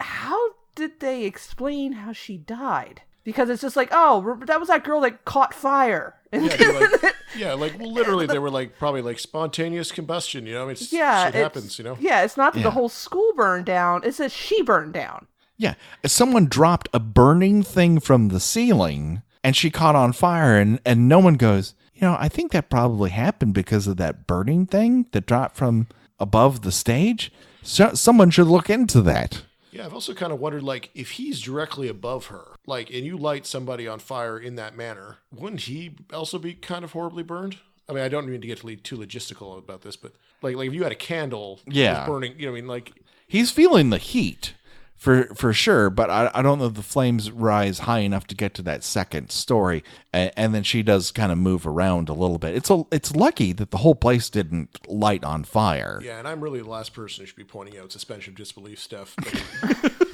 How 0.00 0.38
did 0.74 1.00
they 1.00 1.24
explain 1.24 1.92
how 1.92 2.12
she 2.12 2.36
died? 2.36 3.02
Because 3.24 3.48
it's 3.50 3.62
just 3.62 3.76
like, 3.76 3.88
oh, 3.92 4.38
that 4.46 4.58
was 4.58 4.68
that 4.68 4.82
girl 4.84 5.00
that 5.02 5.24
caught 5.24 5.54
fire. 5.54 6.14
And 6.32 6.46
Yeah, 6.60 6.68
like, 6.70 7.14
yeah, 7.36 7.52
like 7.54 7.78
well, 7.78 7.92
literally, 7.92 8.26
they 8.26 8.38
were 8.38 8.50
like 8.50 8.78
probably 8.78 9.02
like 9.02 9.18
spontaneous 9.18 9.92
combustion. 9.92 10.46
You 10.46 10.54
know, 10.54 10.68
it's, 10.68 10.92
yeah, 10.92 11.28
it 11.28 11.34
happens. 11.34 11.78
You 11.78 11.84
know, 11.84 11.96
Yeah, 12.00 12.22
it's 12.24 12.36
not 12.36 12.54
that 12.54 12.60
Yeah. 12.60 12.64
the 12.64 12.70
whole 12.72 12.88
school 12.88 13.32
burned 13.36 13.66
down. 13.66 14.02
it's 14.04 14.16
says 14.16 14.32
she 14.32 14.62
burned 14.62 14.94
down. 14.94 15.26
Yeah, 15.56 15.74
someone 16.04 16.46
dropped 16.46 16.88
a 16.92 16.98
burning 16.98 17.62
thing 17.62 18.00
from 18.00 18.28
the 18.28 18.40
ceiling 18.40 19.22
and 19.44 19.54
she 19.54 19.70
caught 19.70 19.94
on 19.96 20.12
fire, 20.12 20.56
and, 20.58 20.80
and 20.84 21.08
no 21.08 21.18
one 21.18 21.34
goes, 21.34 21.74
you 21.94 22.02
know, 22.02 22.16
I 22.18 22.28
think 22.28 22.52
that 22.52 22.70
probably 22.70 23.10
happened 23.10 23.54
because 23.54 23.86
of 23.86 23.96
that 23.98 24.26
burning 24.26 24.66
thing 24.66 25.06
that 25.12 25.26
dropped 25.26 25.56
from 25.56 25.88
above 26.18 26.62
the 26.62 26.70
stage. 26.72 27.32
So, 27.62 27.94
someone 27.94 28.30
should 28.30 28.46
look 28.46 28.70
into 28.70 29.00
that. 29.02 29.42
Yeah, 29.72 29.84
I've 29.86 29.94
also 29.94 30.14
kind 30.14 30.32
of 30.32 30.38
wondered, 30.40 30.62
like, 30.62 30.90
if 30.94 31.12
he's 31.12 31.40
directly 31.40 31.88
above 31.88 32.26
her, 32.26 32.51
like, 32.66 32.90
and 32.90 33.04
you 33.04 33.16
light 33.16 33.46
somebody 33.46 33.86
on 33.88 33.98
fire 33.98 34.38
in 34.38 34.54
that 34.56 34.76
manner, 34.76 35.18
wouldn't 35.34 35.62
he 35.62 35.96
also 36.12 36.38
be 36.38 36.54
kind 36.54 36.84
of 36.84 36.92
horribly 36.92 37.22
burned? 37.22 37.56
I 37.88 37.92
mean, 37.92 38.04
I 38.04 38.08
don't 38.08 38.28
mean 38.28 38.40
to 38.40 38.46
get 38.46 38.60
too 38.84 38.96
logistical 38.96 39.58
about 39.58 39.82
this, 39.82 39.96
but 39.96 40.12
like, 40.40 40.56
like 40.56 40.68
if 40.68 40.74
you 40.74 40.82
had 40.84 40.92
a 40.92 40.96
candle, 40.96 41.60
Yeah. 41.66 42.06
burning. 42.06 42.34
You 42.38 42.46
know, 42.46 42.52
I 42.52 42.54
mean, 42.54 42.66
like, 42.68 42.92
He's 43.26 43.50
feeling 43.50 43.90
the 43.90 43.98
heat 43.98 44.54
for 44.94 45.24
for 45.34 45.52
sure, 45.52 45.90
but 45.90 46.10
I, 46.10 46.30
I 46.34 46.42
don't 46.42 46.58
know 46.60 46.66
if 46.66 46.74
the 46.74 46.82
flames 46.82 47.30
rise 47.30 47.80
high 47.80 48.00
enough 48.00 48.26
to 48.28 48.34
get 48.36 48.54
to 48.54 48.62
that 48.62 48.84
second 48.84 49.30
story. 49.32 49.82
And, 50.12 50.30
and 50.36 50.54
then 50.54 50.62
she 50.62 50.82
does 50.82 51.10
kind 51.10 51.32
of 51.32 51.38
move 51.38 51.66
around 51.66 52.08
a 52.08 52.12
little 52.12 52.38
bit. 52.38 52.54
It's 52.54 52.70
a 52.70 52.84
it's 52.92 53.16
lucky 53.16 53.52
that 53.54 53.70
the 53.72 53.78
whole 53.78 53.94
place 53.96 54.28
didn't 54.30 54.86
light 54.86 55.24
on 55.24 55.42
fire. 55.44 56.00
yeah. 56.04 56.18
And 56.18 56.28
I'm 56.28 56.40
really 56.40 56.60
the 56.60 56.68
last 56.68 56.92
person 56.94 57.22
who 57.22 57.26
should 57.26 57.36
be 57.36 57.42
pointing 57.44 57.78
out 57.80 57.90
suspension 57.90 58.32
of 58.32 58.36
disbelief 58.36 58.78
stuff. 58.78 59.16
but- 59.62 60.11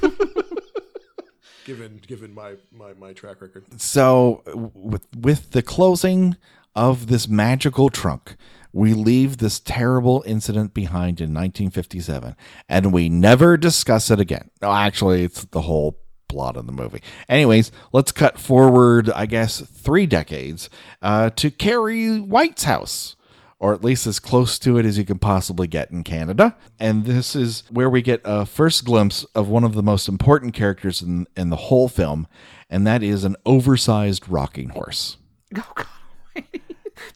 given 1.68 2.00
given 2.06 2.34
my, 2.34 2.54
my 2.72 2.94
my 2.94 3.12
track 3.12 3.40
record. 3.40 3.64
So 3.80 4.42
with 4.74 5.06
with 5.14 5.50
the 5.50 5.62
closing 5.62 6.36
of 6.74 7.08
this 7.08 7.28
magical 7.28 7.90
trunk, 7.90 8.36
we 8.72 8.94
leave 8.94 9.36
this 9.36 9.60
terrible 9.60 10.24
incident 10.26 10.72
behind 10.72 11.20
in 11.20 11.34
1957, 11.34 12.34
and 12.68 12.92
we 12.92 13.08
never 13.08 13.56
discuss 13.56 14.10
it 14.10 14.18
again. 14.18 14.50
No, 14.62 14.72
actually, 14.72 15.24
it's 15.24 15.44
the 15.44 15.62
whole 15.62 15.98
plot 16.28 16.56
of 16.56 16.66
the 16.66 16.72
movie. 16.72 17.02
Anyways, 17.28 17.70
let's 17.92 18.12
cut 18.12 18.38
forward, 18.38 19.10
I 19.10 19.26
guess, 19.26 19.60
three 19.60 20.06
decades 20.06 20.70
uh, 21.02 21.30
to 21.30 21.50
Carrie 21.50 22.18
White's 22.18 22.64
house. 22.64 23.16
Or 23.60 23.74
at 23.74 23.82
least 23.82 24.06
as 24.06 24.20
close 24.20 24.56
to 24.60 24.78
it 24.78 24.86
as 24.86 24.98
you 24.98 25.04
can 25.04 25.18
possibly 25.18 25.66
get 25.66 25.90
in 25.90 26.04
Canada. 26.04 26.56
And 26.78 27.04
this 27.06 27.34
is 27.34 27.64
where 27.70 27.90
we 27.90 28.02
get 28.02 28.20
a 28.24 28.46
first 28.46 28.84
glimpse 28.84 29.24
of 29.34 29.48
one 29.48 29.64
of 29.64 29.74
the 29.74 29.82
most 29.82 30.06
important 30.08 30.54
characters 30.54 31.02
in, 31.02 31.26
in 31.36 31.50
the 31.50 31.56
whole 31.56 31.88
film, 31.88 32.28
and 32.70 32.86
that 32.86 33.02
is 33.02 33.24
an 33.24 33.34
oversized 33.44 34.28
rocking 34.28 34.68
horse. 34.70 35.16
Oh 35.56 35.72
god. 35.74 35.86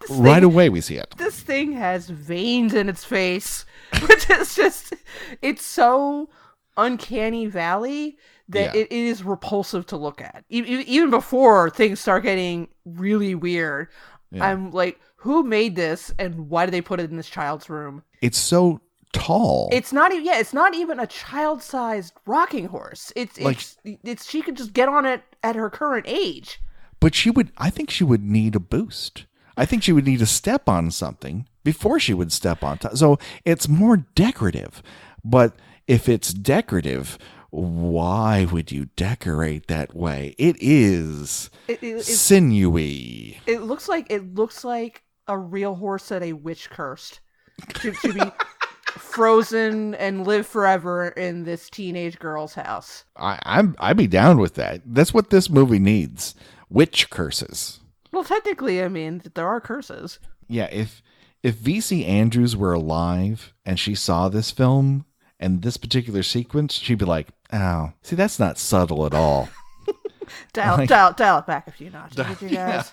Right 0.09 0.37
thing, 0.37 0.45
away, 0.45 0.69
we 0.69 0.81
see 0.81 0.97
it. 0.97 1.15
this 1.19 1.41
thing 1.41 1.73
has 1.73 2.09
veins 2.09 2.73
in 2.75 2.89
its 2.89 3.05
face, 3.05 3.65
which 4.09 4.29
is 4.31 4.55
just 4.55 4.95
it's 5.43 5.65
so 5.65 6.29
uncanny 6.77 7.47
valley 7.47 8.17
that 8.49 8.75
Yeah. 8.75 8.81
it, 8.83 8.87
it 8.91 8.93
is 8.93 9.23
repulsive 9.23 9.87
to 9.87 9.97
look 9.97 10.21
at. 10.21 10.45
E- 10.49 10.63
even 10.87 11.11
before 11.11 11.69
things 11.71 12.01
start 12.01 12.23
getting 12.23 12.69
really 12.85 13.35
weird, 13.35 13.89
I'm 14.41 14.71
like, 14.71 14.99
who 15.23 15.43
made 15.43 15.75
this 15.77 16.13
and 16.19 16.49
why 16.49 16.67
did 16.67 16.73
they 16.75 16.81
put 16.81 17.01
it 17.01 17.11
in 17.11 17.17
this 17.17 17.29
child's 17.31 17.69
room? 17.71 18.03
It's 18.21 18.39
so 18.39 18.81
tall. 19.13 19.69
It's 19.73 19.93
not 19.93 20.13
even 20.13 20.25
yeah, 20.25 20.39
it's 20.39 20.53
not 20.55 20.75
even 20.75 20.99
a 21.01 21.07
child-sized 21.07 22.15
rocking 22.27 22.67
horse. 22.67 23.13
It's 23.17 23.39
Like- 23.41 23.57
it's 23.57 23.77
it's 23.85 24.31
she 24.31 24.43
could 24.43 24.57
just 24.57 24.73
get 24.73 24.89
on 24.89 25.05
it 25.07 25.23
at 25.43 25.57
her 25.57 25.69
current 25.71 26.07
age. 26.09 26.61
but 27.01 27.15
she 27.17 27.31
would, 27.31 27.51
I 27.59 27.69
think 27.69 27.91
she 27.91 28.05
would 28.05 28.23
need 28.23 28.55
a 28.55 28.61
boost. 28.61 29.27
I 29.57 29.67
think 29.67 29.83
she 29.83 29.93
would 29.93 30.07
need 30.07 30.21
to 30.21 30.27
step 30.27 30.69
on 30.69 30.91
something 30.93 31.47
before 31.65 31.99
she 32.01 32.15
would 32.15 32.33
step 32.33 32.63
on 32.63 32.79
top. 32.79 32.97
So 32.97 33.19
it's 33.45 33.69
more 33.69 33.97
decorative. 34.15 34.83
But 35.25 35.55
if 35.89 36.09
it's 36.09 36.33
decorative, 36.33 37.19
why 37.51 38.47
would 38.51 38.73
you 38.73 38.87
decorate 38.97 39.67
that 39.67 39.95
way? 39.95 40.35
It 40.39 40.57
is 40.61 41.51
It, 41.69 41.83
it, 41.83 42.05
sinewy. 42.05 43.41
it 43.47 43.63
looks 43.63 43.89
like 43.89 44.07
it 44.11 44.35
looks 44.35 44.65
like 44.65 45.03
a 45.29 45.39
real 45.39 45.75
horse 45.75 46.09
that 46.09 46.23
a 46.23 46.33
witch 46.33 46.71
cursed 46.71 47.21
to, 47.75 47.93
to 47.93 48.13
be 48.13 48.21
frozen 48.87 49.95
and 49.95 50.27
live 50.27 50.47
forever 50.47 51.09
in 51.09 51.45
this 51.45 51.69
teenage 51.71 52.19
girl's 52.19 52.55
house. 52.55 53.05
I, 53.17 53.39
I'm 53.45 53.75
I'd 53.79 53.97
be 53.97 54.07
down 54.07 54.39
with 54.39 54.55
that. 54.55 54.83
That's 54.87 55.15
what 55.15 55.31
this 55.31 55.49
movie 55.51 55.79
needs. 55.79 56.35
Witch 56.69 57.11
curses. 57.11 57.81
Well, 58.13 58.25
technically, 58.25 58.83
I 58.83 58.89
mean, 58.89 59.23
there 59.35 59.47
are 59.49 59.61
curses. 59.61 60.19
Yeah, 60.49 60.69
if 60.71 61.03
if 61.43 61.57
VC 61.57 62.07
Andrews 62.07 62.57
were 62.57 62.73
alive 62.73 63.53
and 63.65 63.79
she 63.79 63.95
saw 63.95 64.29
this 64.29 64.51
film 64.51 65.07
and 65.41 65.63
this 65.63 65.77
particular 65.77 66.23
sequence, 66.23 66.75
she'd 66.75 66.99
be 66.99 67.05
like, 67.05 67.29
"Oh, 67.53 67.93
see, 68.03 68.17
that's 68.17 68.39
not 68.39 68.59
subtle 68.59 69.07
at 69.07 69.15
all. 69.15 69.49
Dial, 70.53 70.77
Like- 70.79 70.89
dial, 70.89 71.13
dial 71.13 71.39
it 71.41 71.47
back 71.47 71.67
a 71.67 71.73
few 71.73 71.91
notches, 71.91 72.41
you 72.43 72.49
Yeah. 72.49 72.85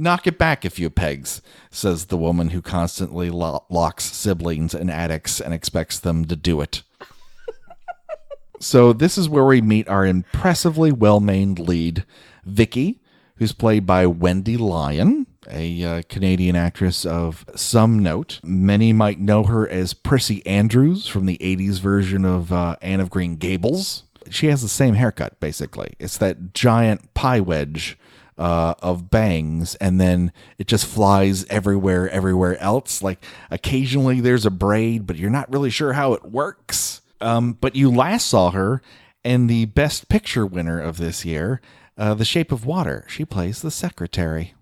Knock 0.00 0.28
it 0.28 0.38
back 0.38 0.64
a 0.64 0.70
few 0.70 0.90
pegs," 0.90 1.42
says 1.72 2.06
the 2.06 2.16
woman 2.16 2.50
who 2.50 2.62
constantly 2.62 3.30
lo- 3.30 3.64
locks 3.68 4.04
siblings 4.04 4.72
in 4.72 4.88
attics 4.88 5.40
and 5.40 5.52
expects 5.52 5.98
them 5.98 6.24
to 6.26 6.36
do 6.36 6.60
it. 6.60 6.84
so 8.60 8.92
this 8.92 9.18
is 9.18 9.28
where 9.28 9.44
we 9.44 9.60
meet 9.60 9.88
our 9.88 10.06
impressively 10.06 10.92
well-named 10.92 11.58
lead, 11.58 12.04
Vicky, 12.44 13.00
who's 13.38 13.52
played 13.52 13.86
by 13.86 14.06
Wendy 14.06 14.56
Lyon, 14.56 15.26
a 15.50 15.82
uh, 15.82 16.02
Canadian 16.08 16.54
actress 16.54 17.04
of 17.04 17.44
some 17.56 17.98
note. 17.98 18.38
Many 18.44 18.92
might 18.92 19.18
know 19.18 19.42
her 19.42 19.68
as 19.68 19.94
Prissy 19.94 20.46
Andrews 20.46 21.08
from 21.08 21.26
the 21.26 21.38
80s 21.38 21.80
version 21.80 22.24
of 22.24 22.52
uh, 22.52 22.76
Anne 22.82 23.00
of 23.00 23.10
Green 23.10 23.34
Gables. 23.34 24.04
She 24.30 24.46
has 24.46 24.62
the 24.62 24.68
same 24.68 24.94
haircut, 24.94 25.40
basically. 25.40 25.94
It's 25.98 26.18
that 26.18 26.54
giant 26.54 27.14
pie 27.14 27.40
wedge 27.40 27.98
uh, 28.38 28.74
of 28.80 29.10
bangs, 29.10 29.74
and 29.76 30.00
then 30.00 30.32
it 30.58 30.66
just 30.66 30.86
flies 30.86 31.44
everywhere, 31.46 32.08
everywhere 32.10 32.56
else. 32.58 33.02
Like 33.02 33.22
occasionally 33.50 34.20
there's 34.20 34.46
a 34.46 34.50
braid, 34.50 35.06
but 35.06 35.16
you're 35.16 35.30
not 35.30 35.52
really 35.52 35.70
sure 35.70 35.92
how 35.94 36.12
it 36.14 36.24
works. 36.24 37.02
Um, 37.20 37.54
but 37.60 37.74
you 37.74 37.90
last 37.90 38.28
saw 38.28 38.52
her 38.52 38.80
in 39.24 39.48
the 39.48 39.64
Best 39.66 40.08
Picture 40.08 40.46
winner 40.46 40.80
of 40.80 40.96
this 40.98 41.24
year, 41.24 41.60
uh, 41.96 42.14
The 42.14 42.24
Shape 42.24 42.52
of 42.52 42.64
Water. 42.64 43.04
She 43.08 43.24
plays 43.24 43.60
the 43.60 43.72
secretary. 43.72 44.54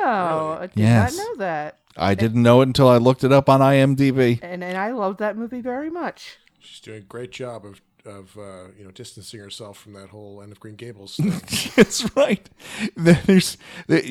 Oh, 0.00 0.58
I 0.60 0.66
did 0.68 0.78
Yes. 0.78 1.16
not 1.16 1.22
know 1.24 1.34
that. 1.36 1.78
I 1.96 2.14
didn't 2.14 2.42
know 2.42 2.60
it 2.60 2.68
until 2.68 2.88
I 2.88 2.96
looked 2.96 3.24
it 3.24 3.32
up 3.32 3.48
on 3.48 3.60
IMDb. 3.60 4.38
And 4.42 4.62
and 4.64 4.78
I 4.78 4.92
love 4.92 5.16
that 5.18 5.36
movie 5.36 5.60
very 5.60 5.90
much. 5.90 6.38
She's 6.60 6.80
doing 6.80 6.98
a 6.98 7.00
great 7.02 7.32
job 7.32 7.66
of 7.66 7.80
of 8.08 8.36
uh, 8.36 8.68
you 8.76 8.84
know 8.84 8.90
distancing 8.90 9.40
herself 9.40 9.78
from 9.78 9.92
that 9.92 10.08
whole 10.08 10.42
Anne 10.42 10.50
of 10.50 10.60
Green 10.60 10.76
Gables. 10.76 11.16
That's 11.76 12.16
right. 12.16 12.48
There's, 12.96 13.56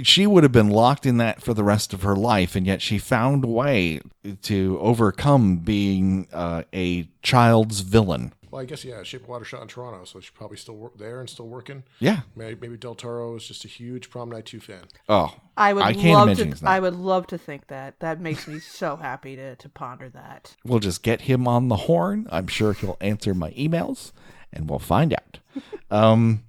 she 0.03 0.27
would 0.27 0.43
have 0.43 0.51
been 0.51 0.69
locked 0.69 1.05
in 1.05 1.17
that 1.17 1.41
for 1.41 1.53
the 1.53 1.63
rest 1.63 1.93
of 1.93 2.03
her 2.03 2.15
life, 2.15 2.55
and 2.55 2.65
yet 2.65 2.81
she 2.81 2.97
found 2.97 3.43
a 3.43 3.47
way 3.47 4.01
to 4.43 4.77
overcome 4.81 5.57
being 5.57 6.27
uh, 6.31 6.63
a 6.73 7.10
child's 7.21 7.81
villain. 7.81 8.33
Well, 8.51 8.62
I 8.62 8.65
guess 8.65 8.86
yeah, 8.86 9.03
Shape 9.03 9.23
of 9.23 9.29
Water 9.29 9.45
shot 9.45 9.62
in 9.62 9.67
Toronto, 9.67 10.05
so 10.05 10.19
she's 10.19 10.29
probably 10.31 10.57
still 10.57 10.75
wor- 10.75 10.91
there 10.97 11.19
and 11.19 11.29
still 11.29 11.47
working. 11.47 11.83
Yeah. 11.99 12.21
Maybe, 12.36 12.57
maybe 12.60 12.77
Del 12.77 12.95
Toro 12.95 13.36
is 13.36 13.47
just 13.47 13.65
a 13.65 13.67
huge 13.67 14.10
Prom 14.10 14.29
Night 14.29 14.45
Two 14.45 14.60
fan. 14.60 14.83
Oh, 15.10 15.36
I 15.55 15.73
would 15.73 15.83
I 15.83 15.93
can't 15.93 16.13
love 16.13 16.27
imagine 16.29 16.49
he's 16.49 16.60
to. 16.60 16.65
not. 16.65 16.71
I 16.71 16.79
would 16.79 16.95
love 16.95 17.27
to 17.27 17.38
think 17.38 17.67
that. 17.67 17.99
That 17.99 18.21
makes 18.21 18.47
me 18.47 18.60
so 18.60 18.95
happy 18.95 19.36
to 19.36 19.55
to 19.55 19.69
ponder 19.69 20.10
that. 20.10 20.55
We'll 20.65 20.79
just 20.79 21.03
get 21.03 21.21
him 21.21 21.47
on 21.47 21.67
the 21.67 21.75
horn. 21.75 22.27
I'm 22.31 22.47
sure 22.47 22.73
he'll 22.73 22.97
answer 23.01 23.33
my 23.33 23.51
emails, 23.51 24.12
and 24.53 24.69
we'll 24.69 24.79
find 24.79 25.13
out. 25.13 25.39
um, 25.91 26.43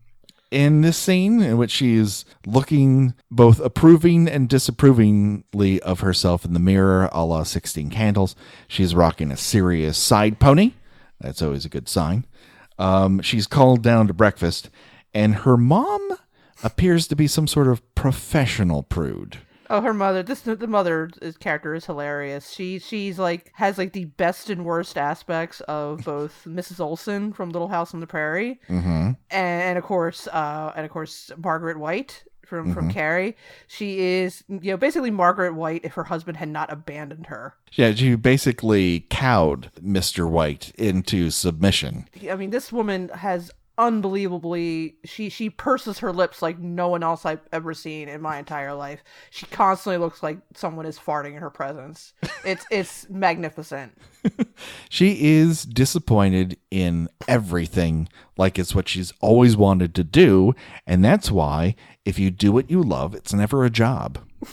in 0.51 0.81
this 0.81 0.97
scene, 0.97 1.43
in 1.43 1.59
which 1.59 1.71
she 1.71 1.95
is 1.95 2.25
looking 2.47 3.15
both 3.31 3.61
approving 3.61 4.29
and 4.29 4.49
disapprovingly 4.49 5.81
of 5.83 6.01
herself 6.01 6.45
in 6.45 6.55
the 6.55 6.61
mirror, 6.61 7.09
a 7.13 7.25
la 7.25 7.43
16 7.43 7.91
Candles, 7.91 8.35
she's 8.67 8.95
rocking 8.95 9.31
a 9.31 9.37
serious 9.37 9.99
side 9.99 10.39
pony. 10.39 10.73
That's 11.21 11.43
always 11.43 11.65
a 11.65 11.69
good 11.69 11.89
sign. 11.89 12.27
Um, 12.79 13.21
she's 13.23 13.47
called 13.47 13.83
down 13.83 14.07
to 14.07 14.15
breakfast, 14.15 14.71
and 15.13 15.35
her 15.37 15.57
mom 15.57 16.17
appears 16.63 17.07
to 17.09 17.17
be 17.17 17.27
some 17.27 17.47
sort 17.47 17.67
of 17.69 17.83
professional 17.95 18.83
prude. 18.83 19.39
Oh, 19.71 19.83
her 19.83 19.93
mother. 19.93 20.23
This 20.23 20.41
the 20.41 20.67
mother 20.67 21.11
is, 21.21 21.37
character 21.37 21.75
is 21.75 21.85
hilarious. 21.85 22.51
She 22.53 22.79
she's 22.79 23.19
like 23.19 23.51
has 23.57 23.77
like 23.77 23.93
the 23.93 24.07
best 24.07 24.49
and 24.49 24.65
worst 24.65 24.97
aspects 24.97 25.61
of 25.63 26.05
both 26.05 26.43
Mrs. 26.47 26.79
Oleson 26.81 27.35
from 27.35 27.51
Little 27.51 27.69
House 27.69 27.93
on 27.93 28.01
the 28.01 28.07
Prairie, 28.07 28.61
Mm-hmm. 28.69 28.89
and, 28.89 29.17
and 29.31 29.77
of 29.79 29.85
course, 29.85 30.27
uh, 30.29 30.73
and 30.75 30.87
of 30.87 30.91
course 30.93 31.31
Margaret 31.37 31.79
White 31.79 32.25
from 32.49 32.59
Mm-hmm. 32.67 32.73
from 32.73 32.91
Carrie. 32.91 33.37
She 33.67 34.01
is 34.01 34.43
you 34.49 34.73
know 34.73 34.77
basically 34.77 35.11
Margaret 35.11 35.55
White 35.55 35.85
if 35.85 35.93
her 35.95 36.05
husband 36.05 36.39
had 36.39 36.49
not 36.49 36.73
abandoned 36.73 37.27
her. 37.27 37.55
Yeah, 37.73 37.93
she 37.95 38.15
basically 38.17 39.07
cowed 39.11 39.71
Mr. 39.83 40.29
White 40.29 40.73
into 40.77 41.31
submission. 41.31 42.09
I 42.31 42.37
mean, 42.37 42.51
this 42.51 42.73
woman 42.73 43.11
has 43.11 43.51
unbelievably 43.79 44.97
she 45.05 45.29
she 45.29 45.49
purses 45.49 46.01
her 46.01 46.13
lips 46.13 46.43
like 46.43 46.59
no 46.59 46.89
one 46.89 47.03
else 47.05 47.25
I've 47.25 47.47
ever 47.53 47.73
seen 47.73 48.09
in 48.09 48.21
my 48.21 48.39
entire 48.39 48.75
life. 48.75 49.03
She 49.31 49.47
constantly 49.47 49.99
looks 49.99 50.23
like 50.23 50.39
someone 50.55 50.85
is 50.85 50.99
farting 50.99 51.35
in 51.35 51.41
her 51.41 51.51
presence. 51.51 52.13
It's 52.45 52.67
it's 52.71 53.09
magnificent. 53.09 53.97
She 54.91 55.37
is 55.37 55.63
disappointed 55.65 56.59
in 56.71 57.09
everything, 57.29 58.09
like 58.37 58.59
it's 58.59 58.75
what 58.75 58.89
she's 58.89 59.13
always 59.21 59.57
wanted 59.57 59.95
to 59.95 60.05
do, 60.05 60.55
and 60.87 61.05
that's 61.05 61.31
why 61.31 61.77
if 62.05 62.19
you 62.19 62.31
do 62.31 62.53
what 62.53 62.71
you 62.71 62.83
love, 62.83 63.15
it's 63.15 63.33
never 63.33 63.65
a 63.65 63.71
job. 63.71 64.19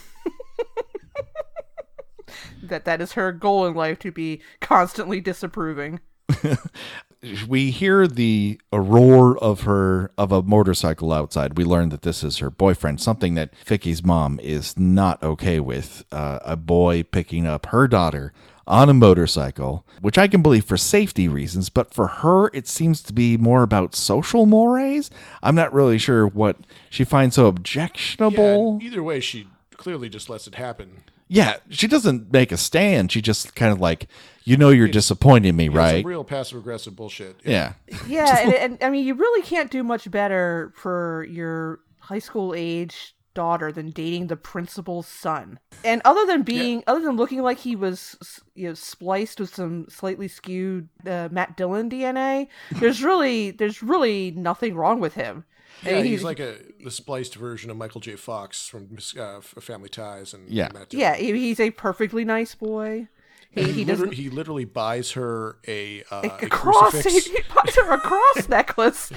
That 2.64 2.86
that 2.86 3.00
is 3.00 3.12
her 3.14 3.32
goal 3.32 3.68
in 3.68 3.76
life 3.76 4.00
to 4.00 4.12
be 4.12 4.42
constantly 4.60 5.22
disapproving. 5.22 6.00
we 7.48 7.72
hear 7.72 8.08
the 8.08 8.60
roar 8.74 9.38
of 9.38 9.62
her 9.62 10.12
of 10.18 10.32
a 10.32 10.42
motorcycle 10.44 11.12
outside. 11.14 11.58
We 11.58 11.64
learn 11.64 11.90
that 11.90 12.02
this 12.04 12.24
is 12.24 12.38
her 12.40 12.50
boyfriend, 12.50 13.02
something 13.02 13.36
that 13.36 13.54
Vicky's 13.66 14.04
mom 14.04 14.40
is 14.42 14.78
not 14.78 15.22
okay 15.24 15.60
with. 15.60 16.04
Uh, 16.12 16.40
a 16.44 16.56
boy 16.56 17.04
picking 17.04 17.46
up 17.46 17.68
her 17.68 17.88
daughter 17.88 18.34
on 18.68 18.90
a 18.90 18.94
motorcycle, 18.96 19.86
which 20.02 20.18
I 20.18 20.28
can 20.28 20.42
believe 20.42 20.66
for 20.66 20.76
safety 20.78 21.28
reasons, 21.28 21.70
but 21.70 21.94
for 21.94 22.08
her, 22.08 22.48
it 22.54 22.68
seems 22.68 23.02
to 23.04 23.14
be 23.14 23.38
more 23.38 23.62
about 23.62 23.94
social 23.96 24.46
mores. 24.48 25.12
I'm 25.44 25.54
not 25.56 25.72
really 25.74 26.00
sure 26.00 26.26
what 26.28 26.58
she 26.90 27.04
finds 27.04 27.36
so 27.36 27.44
Yeah, 27.44 27.50
objectionable. 27.50 28.80
either 28.82 29.04
way, 29.04 29.20
she 29.20 29.48
clearly 29.78 30.10
just 30.10 30.30
lets 30.32 30.48
it 30.48 30.56
happen. 30.56 31.04
Yeah, 31.28 31.58
she 31.70 31.88
doesn't 31.88 32.32
make 32.32 32.52
a 32.52 32.58
stand. 32.58 33.12
She 33.12 33.22
just 33.22 33.56
kind 33.56 33.72
of 33.72 33.80
like, 33.80 34.08
you 34.44 34.58
know, 34.58 34.70
you're 34.70 34.88
disappointing 34.88 35.56
me, 35.56 35.70
Yeah, 35.70 35.78
right? 35.78 35.96
It's 35.98 36.06
real 36.06 36.24
passive 36.24 36.60
aggressive 36.60 36.96
bullshit. 36.96 37.38
Yeah. 37.44 37.74
Yeah, 38.08 38.40
and, 38.40 38.54
and 38.54 38.78
I 38.82 38.90
mean, 38.90 39.06
you 39.06 39.16
really 39.16 39.42
can't 39.42 39.72
do 39.72 39.84
much 39.84 40.10
better 40.12 40.72
for 40.76 41.26
your 41.30 41.80
high 42.00 42.20
school 42.20 42.54
age 42.56 43.16
daughter 43.34 43.72
than 43.72 43.92
dating 43.92 44.28
the 44.28 44.38
principal's 44.38 45.08
son. 45.08 45.60
And 45.84 46.02
other 46.06 46.26
than 46.26 46.44
being, 46.44 46.84
other 46.88 47.02
than 47.02 47.18
looking 47.18 47.42
like 47.42 47.60
he 47.60 47.76
was, 47.76 48.42
you 48.56 48.70
know, 48.70 48.74
spliced 48.74 49.40
with 49.40 49.54
some 49.54 49.88
slightly 49.90 50.28
skewed 50.28 50.90
uh, 51.06 51.30
Matt 51.32 51.58
Dillon 51.58 51.90
DNA, 51.90 52.48
there's 52.72 53.04
really, 53.04 53.52
there's 53.52 53.84
really 53.84 54.32
nothing 54.32 54.76
wrong 54.76 55.00
with 55.00 55.16
him. 55.16 55.44
I 55.84 55.90
Yeah, 55.90 55.96
mean, 55.98 56.06
he's 56.06 56.24
like 56.24 56.40
a 56.40 56.56
the 56.84 56.92
spliced 56.92 57.36
version 57.36 57.70
of 57.70 57.78
Michael 57.78 58.02
J. 58.02 58.16
Fox 58.16 58.68
from 58.68 58.98
uh, 59.20 59.42
Family 59.42 59.90
Ties 59.90 60.34
and 60.34 60.50
Yeah. 60.50 60.70
Matt 60.74 60.90
Dillon. 60.90 61.02
yeah, 61.02 61.16
he- 61.16 61.32
he's 61.34 61.60
a 61.60 61.72
perfectly 61.72 62.24
nice 62.26 62.56
boy. 62.56 63.08
He, 63.52 63.64
He, 63.64 63.72
he 63.72 63.86
liter- 63.86 63.92
doesn't. 63.94 64.14
he 64.14 64.30
literally 64.30 64.66
buys 64.66 65.12
her 65.14 65.58
a, 65.68 66.04
uh, 66.12 66.28
a 66.42 66.46
a 66.46 66.50
cross 66.50 66.92
he, 66.94 67.02
crucifix. 67.02 67.26
he 67.28 67.38
buys 67.56 67.76
her 67.76 67.92
a 67.94 67.98
cross 68.00 68.50
necklace 68.50 69.12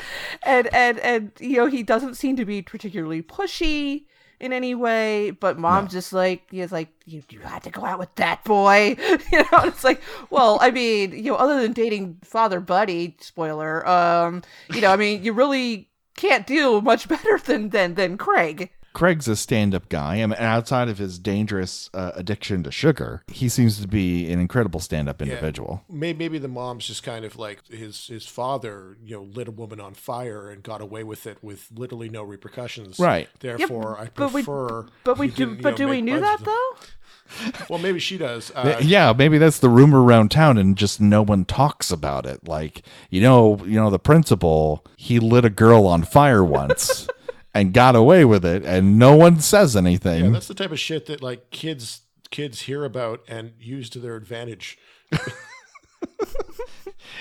and 0.44 0.72
and 0.72 0.98
and 1.00 1.32
you 1.40 1.56
know 1.56 1.66
he 1.66 1.82
doesn't 1.82 2.14
seem 2.14 2.36
to 2.36 2.44
be 2.44 2.62
particularly 2.62 3.20
pushy 3.20 4.04
in 4.38 4.52
any 4.52 4.76
way 4.76 5.32
but 5.32 5.58
mom's 5.58 5.90
just 5.90 6.12
like 6.12 6.44
he's 6.52 6.70
like 6.70 6.88
you, 7.04 7.20
you 7.30 7.40
had 7.40 7.64
to 7.64 7.70
go 7.70 7.84
out 7.84 7.98
with 7.98 8.14
that 8.14 8.44
boy 8.44 8.94
you 9.32 9.38
know 9.38 9.48
and 9.58 9.66
it's 9.72 9.82
like 9.82 10.00
well 10.30 10.56
i 10.60 10.70
mean 10.70 11.10
you 11.10 11.32
know 11.32 11.34
other 11.34 11.60
than 11.60 11.72
dating 11.72 12.16
father 12.22 12.60
buddy 12.60 13.16
spoiler 13.20 13.84
um 13.88 14.40
you 14.72 14.80
know 14.80 14.92
i 14.92 14.96
mean 14.96 15.24
you 15.24 15.32
really 15.32 15.87
can't 16.18 16.48
do 16.48 16.80
much 16.80 17.06
better 17.08 17.38
than 17.38 17.68
than 17.68 17.94
than 17.94 18.18
craig 18.18 18.70
Craig's 18.98 19.28
a 19.28 19.36
stand-up 19.36 19.88
guy. 19.88 20.16
I 20.22 20.26
mean, 20.26 20.34
outside 20.40 20.88
of 20.88 20.98
his 20.98 21.20
dangerous 21.20 21.88
uh, 21.94 22.10
addiction 22.16 22.64
to 22.64 22.72
sugar, 22.72 23.22
he 23.28 23.48
seems 23.48 23.80
to 23.80 23.86
be 23.86 24.28
an 24.32 24.40
incredible 24.40 24.80
stand-up 24.80 25.22
individual. 25.22 25.84
May- 25.88 26.12
Maybe 26.14 26.38
the 26.38 26.48
mom's 26.48 26.84
just 26.88 27.04
kind 27.04 27.24
of 27.24 27.36
like 27.36 27.64
his 27.68 28.08
his 28.08 28.26
father, 28.26 28.96
you 29.04 29.14
know, 29.14 29.22
lit 29.22 29.46
a 29.46 29.52
woman 29.52 29.78
on 29.80 29.94
fire 29.94 30.50
and 30.50 30.64
got 30.64 30.80
away 30.80 31.04
with 31.04 31.28
it 31.28 31.38
with 31.42 31.68
literally 31.72 32.08
no 32.08 32.24
repercussions. 32.24 32.98
Right. 32.98 33.28
Therefore, 33.38 33.96
I 34.00 34.08
but 34.14 34.32
we- 34.32 34.42
prefer. 34.42 34.86
but 35.04 35.16
we 35.16 35.28
do 35.28 35.34
didn't, 35.36 35.56
you 35.58 35.62
but 35.62 35.70
know, 35.70 35.76
do 35.76 35.88
we 35.88 36.02
knew 36.02 36.18
that 36.18 36.40
budget- 36.40 36.46
though 36.46 37.64
Well, 37.68 37.78
maybe 37.78 37.98
she 38.00 38.16
does. 38.18 38.50
Uh, 38.54 38.78
yeah, 38.82 39.12
maybe 39.16 39.38
that's 39.38 39.58
the 39.60 39.68
rumor 39.68 40.02
around 40.02 40.30
town, 40.30 40.56
and 40.58 40.76
just 40.76 41.00
no 41.00 41.22
one 41.22 41.44
talks 41.44 41.90
about 41.92 42.24
it. 42.26 42.48
Like, 42.48 42.82
you 43.10 43.20
know, 43.20 43.58
you 43.64 43.78
know, 43.78 43.90
the 43.90 43.98
principal 43.98 44.84
he 44.96 45.18
lit 45.20 45.44
a 45.44 45.50
girl 45.50 45.86
on 45.86 46.02
fire 46.02 46.42
once 46.42 47.06
and 47.58 47.72
got 47.72 47.96
away 47.96 48.24
with 48.24 48.44
it, 48.44 48.64
and 48.64 48.98
no 48.98 49.16
one 49.16 49.40
says 49.40 49.74
anything. 49.76 50.24
Yeah, 50.26 50.30
that's 50.30 50.48
the 50.48 50.54
type 50.54 50.70
of 50.70 50.78
shit 50.78 51.06
that 51.06 51.22
like 51.22 51.50
kids 51.50 52.02
kids 52.30 52.62
hear 52.62 52.84
about 52.84 53.22
and 53.26 53.52
use 53.58 53.90
to 53.90 53.98
their 53.98 54.16
advantage. 54.16 54.78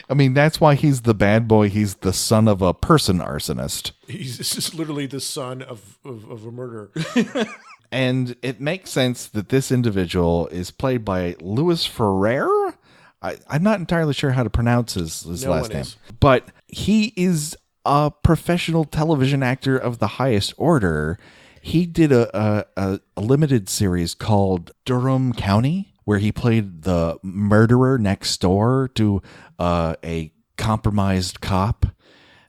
I 0.10 0.14
mean, 0.14 0.34
that's 0.34 0.62
why 0.62 0.76
he's 0.76 1.02
the 1.02 1.14
bad 1.14 1.48
boy. 1.48 1.70
He's 1.70 1.96
the 1.96 2.14
son 2.14 2.48
of 2.48 2.62
a 2.62 2.74
person 2.74 3.20
arsonist. 3.20 3.92
He's 4.08 4.38
just 4.38 4.76
literally 4.76 5.06
the 5.08 5.20
son 5.20 5.62
of 5.62 5.98
of, 6.06 6.30
of 6.30 6.46
a 6.46 6.52
murderer. 6.52 6.92
And 7.90 8.36
it 8.42 8.60
makes 8.60 8.90
sense 8.90 9.28
that 9.28 9.48
this 9.48 9.72
individual 9.72 10.48
is 10.48 10.72
played 10.72 11.06
by 11.06 11.38
Louis 11.40 11.86
Ferreira. 11.86 12.78
I, 13.22 13.38
I'm 13.50 13.64
not 13.64 13.80
entirely 13.80 14.14
sure 14.14 14.32
how 14.32 14.44
to 14.44 14.50
pronounce 14.50 14.96
his, 14.96 15.22
his 15.22 15.46
No 15.46 15.52
last 15.52 15.70
name, 15.72 15.80
is. 15.84 15.96
but 16.20 16.50
he 16.68 17.14
is 17.16 17.56
a 17.88 18.12
professional 18.12 18.84
television 18.84 19.42
actor 19.42 19.78
of 19.78 20.00
the 20.00 20.08
highest 20.08 20.54
order. 20.58 21.18
He 21.62 21.86
did 21.86 22.12
a, 22.12 22.66
a, 22.78 23.00
a, 23.16 23.22
limited 23.22 23.70
series 23.70 24.14
called 24.14 24.72
Durham 24.86 25.34
County, 25.34 25.94
where 26.04 26.20
he 26.20 26.32
played 26.32 26.84
the 26.84 27.18
murderer 27.24 27.98
next 27.98 28.40
door 28.42 28.90
to 28.96 29.22
uh, 29.58 29.96
a 30.04 30.32
compromised 30.58 31.40
cop 31.40 31.86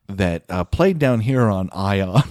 that 0.09 0.45
uh, 0.49 0.65
played 0.65 0.99
down 0.99 1.21
here 1.21 1.47
on 1.47 1.71
Ion. 1.73 2.23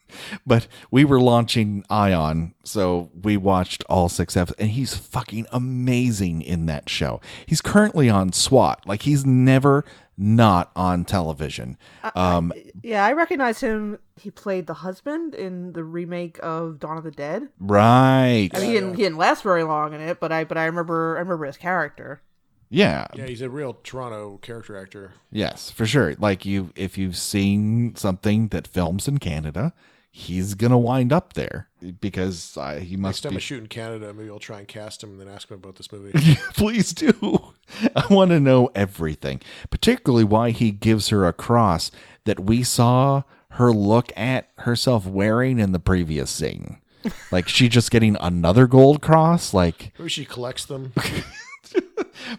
but 0.46 0.66
we 0.90 1.04
were 1.04 1.20
launching 1.20 1.84
Ion, 1.90 2.54
so 2.64 3.10
we 3.22 3.36
watched 3.36 3.84
all 3.88 4.08
six 4.08 4.36
episodes, 4.36 4.60
and 4.60 4.70
he's 4.70 4.94
fucking 4.94 5.46
amazing 5.52 6.40
in 6.40 6.66
that 6.66 6.88
show. 6.88 7.20
He's 7.46 7.60
currently 7.60 8.08
on 8.08 8.32
SWAT, 8.32 8.86
like 8.86 9.02
he's 9.02 9.26
never 9.26 9.84
not 10.16 10.70
on 10.76 11.04
television. 11.04 11.76
Um, 12.14 12.52
yeah 12.82 13.04
i 13.04 13.12
recognize 13.12 13.60
him 13.60 13.98
he 14.16 14.30
played 14.30 14.66
the 14.66 14.74
husband 14.74 15.34
in 15.34 15.72
the 15.72 15.82
remake 15.82 16.38
of 16.42 16.78
dawn 16.78 16.96
of 16.96 17.04
the 17.04 17.10
dead 17.10 17.48
right? 17.58 18.50
I 18.54 18.58
mean, 18.58 18.66
he 18.66 18.72
didn't, 18.74 18.94
he 18.94 19.02
didn't 19.02 19.18
last 19.18 19.42
very 19.42 19.64
long 19.64 19.92
in 19.92 20.00
it, 20.00 20.20
but 20.20 20.30
I 20.32 20.44
but 20.44 20.56
I 20.56 20.66
remember 20.66 21.16
I 21.16 21.20
remember 21.20 21.46
his 21.46 21.56
character. 21.56 22.20
Yeah, 22.70 23.06
yeah, 23.14 23.26
he's 23.26 23.42
a 23.42 23.50
real 23.50 23.74
Toronto 23.84 24.38
character 24.38 24.76
actor. 24.76 25.12
yes, 25.30 25.70
for 25.70 25.86
sure. 25.86 26.14
Like 26.18 26.44
you, 26.44 26.70
if 26.74 26.98
you've 26.98 27.16
seen 27.16 27.94
something 27.94 28.48
that 28.48 28.66
films 28.66 29.06
in 29.06 29.18
Canada, 29.18 29.72
he's 30.16 30.54
gonna 30.54 30.78
wind 30.78 31.12
up 31.12 31.32
there 31.32 31.68
because 32.00 32.56
uh, 32.56 32.76
he 32.76 32.96
Next 32.96 32.98
must 32.98 33.22
time 33.24 33.30
be 33.30 33.36
I 33.36 33.40
shoot 33.40 33.60
in 33.60 33.66
Canada, 33.66 34.14
maybe 34.14 34.30
I'll 34.30 34.38
try 34.38 34.60
and 34.60 34.68
cast 34.68 35.02
him 35.02 35.10
and 35.10 35.20
then 35.20 35.28
ask 35.28 35.50
him 35.50 35.56
about 35.56 35.74
this 35.74 35.90
movie. 35.90 36.16
Please 36.54 36.92
do. 36.92 37.52
I 37.96 38.06
want 38.08 38.30
to 38.30 38.38
know 38.38 38.70
everything, 38.76 39.40
particularly 39.70 40.22
why 40.22 40.50
he 40.50 40.70
gives 40.70 41.08
her 41.08 41.26
a 41.26 41.32
cross 41.32 41.90
that 42.26 42.38
we 42.38 42.62
saw 42.62 43.24
her 43.50 43.72
look 43.72 44.12
at 44.16 44.50
herself 44.58 45.04
wearing 45.04 45.58
in 45.58 45.72
the 45.72 45.80
previous 45.80 46.30
scene. 46.30 46.78
Like 47.32 47.48
she 47.48 47.68
just 47.68 47.90
getting 47.90 48.16
another 48.20 48.68
gold 48.68 49.02
cross. 49.02 49.52
Like, 49.52 49.92
maybe 49.98 50.10
she 50.10 50.24
collects 50.24 50.64
them. 50.64 50.92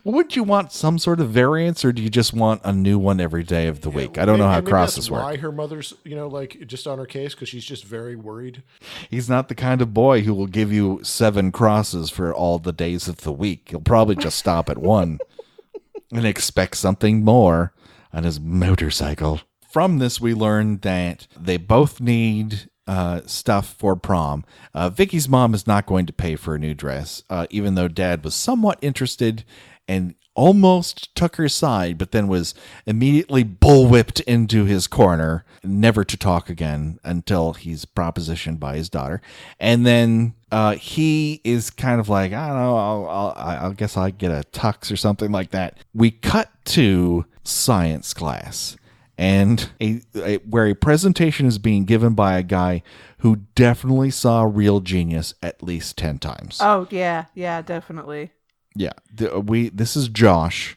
would 0.03 0.35
you 0.35 0.43
want 0.43 0.71
some 0.71 0.97
sort 0.97 1.19
of 1.19 1.29
variance, 1.29 1.83
or 1.83 1.91
do 1.91 2.01
you 2.01 2.09
just 2.09 2.33
want 2.33 2.61
a 2.63 2.71
new 2.71 2.97
one 2.97 3.19
every 3.19 3.43
day 3.43 3.67
of 3.67 3.81
the 3.81 3.89
week? 3.89 4.17
I 4.17 4.25
don't 4.25 4.39
know 4.39 4.47
how 4.47 4.61
crosses 4.61 5.09
work. 5.09 5.23
Why 5.23 5.37
her 5.37 5.51
mother's, 5.51 5.93
you 6.03 6.15
know, 6.15 6.27
like 6.27 6.65
just 6.67 6.87
on 6.87 6.97
her 6.97 7.05
case 7.05 7.33
because 7.33 7.49
she's 7.49 7.65
just 7.65 7.83
very 7.83 8.15
worried. 8.15 8.63
He's 9.09 9.29
not 9.29 9.47
the 9.47 9.55
kind 9.55 9.81
of 9.81 9.93
boy 9.93 10.21
who 10.21 10.33
will 10.33 10.47
give 10.47 10.71
you 10.71 10.99
seven 11.03 11.51
crosses 11.51 12.09
for 12.09 12.33
all 12.33 12.59
the 12.59 12.73
days 12.73 13.07
of 13.07 13.17
the 13.17 13.31
week. 13.31 13.69
He'll 13.69 13.79
probably 13.79 14.15
just 14.15 14.37
stop 14.37 14.69
at 14.69 14.77
one 14.77 15.19
and 16.11 16.25
expect 16.25 16.77
something 16.77 17.23
more 17.23 17.73
on 18.13 18.23
his 18.23 18.39
motorcycle. 18.39 19.41
From 19.69 19.99
this, 19.99 20.21
we 20.21 20.33
learned 20.33 20.81
that 20.83 21.27
they 21.37 21.57
both 21.57 21.99
need 21.99 22.69
uh, 22.87 23.21
stuff 23.25 23.73
for 23.73 23.95
prom. 23.95 24.45
Uh, 24.73 24.89
Vicky's 24.89 25.27
mom 25.27 25.53
is 25.53 25.67
not 25.67 25.85
going 25.85 26.05
to 26.05 26.13
pay 26.13 26.35
for 26.35 26.55
a 26.55 26.59
new 26.59 26.73
dress, 26.73 27.23
uh, 27.29 27.47
even 27.49 27.75
though 27.75 27.87
dad 27.87 28.23
was 28.23 28.35
somewhat 28.35 28.77
interested 28.81 29.43
and 29.87 30.15
almost 30.35 31.15
took 31.15 31.37
her 31.37 31.47
side, 31.47 31.97
but 31.97 32.11
then 32.11 32.27
was 32.27 32.53
immediately 32.85 33.43
bullwhipped 33.43 34.21
into 34.23 34.65
his 34.65 34.85
corner, 34.85 35.45
never 35.63 36.03
to 36.03 36.17
talk 36.17 36.49
again 36.49 36.99
until 37.03 37.53
he's 37.53 37.85
propositioned 37.85 38.59
by 38.59 38.75
his 38.75 38.89
daughter. 38.89 39.21
And 39.59 39.85
then 39.85 40.33
uh, 40.51 40.75
he 40.75 41.41
is 41.43 41.69
kind 41.69 41.99
of 41.99 42.09
like, 42.09 42.33
I 42.33 42.47
don't 42.47 42.57
know, 42.57 42.75
I'll, 42.75 43.07
I'll, 43.07 43.69
I 43.69 43.73
guess 43.73 43.95
I'll 43.95 44.11
get 44.11 44.31
a 44.31 44.43
tux 44.51 44.91
or 44.91 44.97
something 44.97 45.31
like 45.31 45.51
that. 45.51 45.77
We 45.93 46.11
cut 46.11 46.49
to 46.65 47.25
science 47.43 48.13
class. 48.13 48.75
And 49.17 49.69
a, 49.81 50.01
a 50.15 50.37
where 50.37 50.67
a 50.67 50.75
presentation 50.75 51.45
is 51.45 51.57
being 51.57 51.85
given 51.85 52.15
by 52.15 52.37
a 52.37 52.43
guy 52.43 52.83
who 53.19 53.37
definitely 53.55 54.11
saw 54.11 54.43
real 54.43 54.81
genius 54.81 55.33
at 55.41 55.63
least 55.63 55.97
ten 55.97 56.19
times. 56.19 56.57
Oh 56.61 56.87
yeah, 56.91 57.25
yeah, 57.33 57.61
definitely. 57.61 58.31
Yeah, 58.75 58.91
the, 59.13 59.33
uh, 59.33 59.39
we 59.39 59.69
this 59.69 59.95
is 59.95 60.09
Josh, 60.09 60.75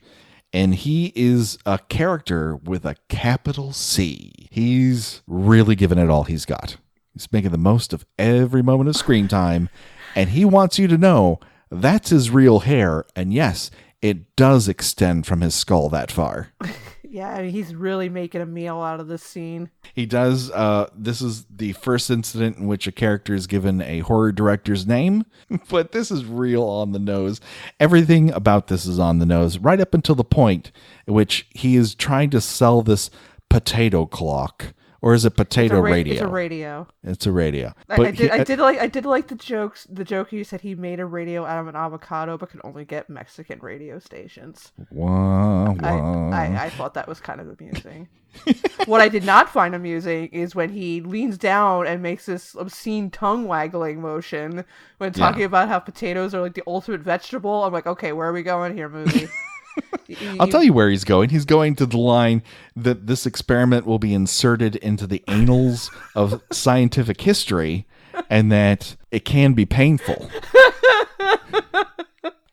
and 0.52 0.74
he 0.74 1.12
is 1.16 1.58
a 1.66 1.78
character 1.88 2.54
with 2.56 2.84
a 2.84 2.94
capital 3.08 3.72
C. 3.72 4.32
He's 4.50 5.20
really 5.26 5.74
giving 5.74 5.98
it 5.98 6.08
all 6.08 6.24
he's 6.24 6.44
got. 6.44 6.76
He's 7.12 7.32
making 7.32 7.50
the 7.50 7.58
most 7.58 7.92
of 7.92 8.06
every 8.18 8.62
moment 8.62 8.88
of 8.88 8.96
screen 8.96 9.26
time, 9.26 9.68
and 10.14 10.30
he 10.30 10.44
wants 10.44 10.78
you 10.78 10.86
to 10.86 10.96
know 10.96 11.40
that's 11.70 12.10
his 12.10 12.30
real 12.30 12.60
hair. 12.60 13.04
And 13.16 13.32
yes, 13.32 13.72
it 14.00 14.36
does 14.36 14.68
extend 14.68 15.26
from 15.26 15.40
his 15.40 15.54
skull 15.54 15.88
that 15.88 16.12
far. 16.12 16.52
Yeah, 17.10 17.42
he's 17.42 17.74
really 17.74 18.08
making 18.08 18.42
a 18.42 18.46
meal 18.46 18.80
out 18.80 19.00
of 19.00 19.08
this 19.08 19.22
scene. 19.22 19.70
He 19.94 20.04
does. 20.04 20.50
Uh, 20.50 20.88
this 20.94 21.22
is 21.22 21.44
the 21.44 21.72
first 21.72 22.10
incident 22.10 22.58
in 22.58 22.66
which 22.66 22.86
a 22.86 22.92
character 22.92 23.34
is 23.34 23.46
given 23.46 23.80
a 23.80 24.00
horror 24.00 24.30
director's 24.30 24.86
name, 24.86 25.24
but 25.70 25.92
this 25.92 26.10
is 26.10 26.26
real 26.26 26.64
on 26.64 26.92
the 26.92 26.98
nose. 26.98 27.40
Everything 27.80 28.30
about 28.32 28.66
this 28.66 28.84
is 28.84 28.98
on 28.98 29.18
the 29.18 29.26
nose, 29.26 29.58
right 29.58 29.80
up 29.80 29.94
until 29.94 30.14
the 30.14 30.24
point 30.24 30.70
at 31.06 31.14
which 31.14 31.46
he 31.50 31.76
is 31.76 31.94
trying 31.94 32.30
to 32.30 32.40
sell 32.40 32.82
this 32.82 33.10
potato 33.48 34.04
clock. 34.04 34.74
Or 35.00 35.14
is 35.14 35.24
it 35.24 35.30
potato 35.36 35.76
It's 35.76 35.84
ra- 35.84 35.90
radio? 35.90 36.12
It's 36.14 36.22
a 36.22 36.28
radio. 36.28 36.86
It's 37.04 37.26
a 37.26 37.32
radio. 37.32 37.74
I, 37.88 37.96
But 37.96 38.06
I 38.06 38.10
did. 38.10 38.18
he- 38.18 38.30
I 38.30 38.38
uh, 38.40 38.44
did 38.44 38.58
like. 38.58 38.78
I 38.80 38.88
did 38.88 39.06
like 39.06 39.28
the 39.28 39.36
jokes. 39.36 39.86
The 39.88 40.04
joke 40.04 40.32
you 40.32 40.42
said 40.42 40.62
he 40.62 40.74
made 40.74 40.98
a 40.98 41.06
radio 41.06 41.44
out 41.44 41.60
of 41.60 41.68
an 41.68 41.76
avocado, 41.76 42.36
but 42.36 42.50
could 42.50 42.60
only 42.64 42.84
get 42.84 43.08
Mexican 43.08 43.60
radio 43.60 44.00
stations. 44.00 44.72
Wah, 44.90 45.74
I, 45.80 45.94
wah. 45.94 46.30
I, 46.30 46.64
I 46.64 46.70
thought 46.70 46.94
that 46.94 47.06
was 47.06 47.20
kind 47.20 47.40
of 47.40 47.48
amusing. 47.48 48.08
what 48.86 49.00
I 49.00 49.08
did 49.08 49.24
not 49.24 49.48
find 49.48 49.74
amusing 49.74 50.26
is 50.28 50.54
when 50.54 50.70
he 50.70 51.00
leans 51.00 51.38
down 51.38 51.86
and 51.86 52.02
makes 52.02 52.26
this 52.26 52.54
obscene 52.54 53.10
tongue 53.10 53.46
waggling 53.46 54.00
motion 54.00 54.64
when 54.98 55.12
talking 55.12 55.44
about 55.44 55.68
how 55.68 55.78
potatoes 55.78 56.34
are 56.34 56.42
like 56.42 56.54
the 56.54 56.62
ultimate 56.66 57.00
vegetable. 57.00 57.64
I'm 57.64 57.72
like, 57.72 57.86
okay, 57.86 58.12
where 58.12 58.28
are 58.28 58.32
we 58.32 58.42
going 58.42 58.76
here, 58.76 58.88
movie? 58.88 59.28
I'll 60.40 60.48
tell 60.48 60.62
you 60.62 60.72
where 60.72 60.90
he's 60.90 61.04
going. 61.04 61.30
He's 61.30 61.44
going 61.44 61.74
to 61.76 61.86
the 61.86 61.98
line 61.98 62.42
that 62.76 63.06
this 63.06 63.26
experiment 63.26 63.86
will 63.86 63.98
be 63.98 64.14
inserted 64.14 64.76
into 64.76 65.06
the 65.06 65.22
annals 65.28 65.90
of 66.14 66.42
scientific 66.50 67.20
history 67.20 67.86
and 68.30 68.50
that 68.50 68.96
it 69.10 69.24
can 69.24 69.52
be 69.52 69.66
painful. 69.66 70.30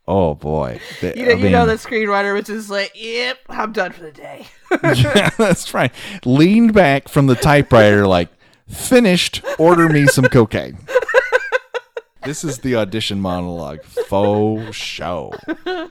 oh 0.07 0.35
boy. 0.35 0.79
The- 1.01 1.13
You 1.15 1.25
know, 1.25 1.31
I 1.31 1.35
you 1.35 1.49
know 1.49 1.65
the 1.65 1.73
screenwriter 1.75 2.33
was 2.33 2.45
just 2.45 2.69
like, 2.69 2.91
"Yep, 2.95 3.39
I'm 3.49 3.71
done 3.71 3.91
for 3.91 4.03
the 4.03 4.11
day." 4.11 4.47
yeah, 4.83 5.29
that's 5.37 5.73
right. 5.73 5.91
Leaned 6.25 6.73
back 6.73 7.07
from 7.07 7.27
the 7.27 7.35
typewriter 7.35 8.05
like 8.07 8.29
finished, 8.67 9.41
order 9.57 9.87
me 9.89 10.05
some 10.07 10.25
cocaine. 10.25 10.77
This 12.23 12.43
is 12.43 12.59
the 12.59 12.75
audition 12.75 13.21
monologue. 13.21 13.83
Faux 13.83 14.75
show. 14.75 15.31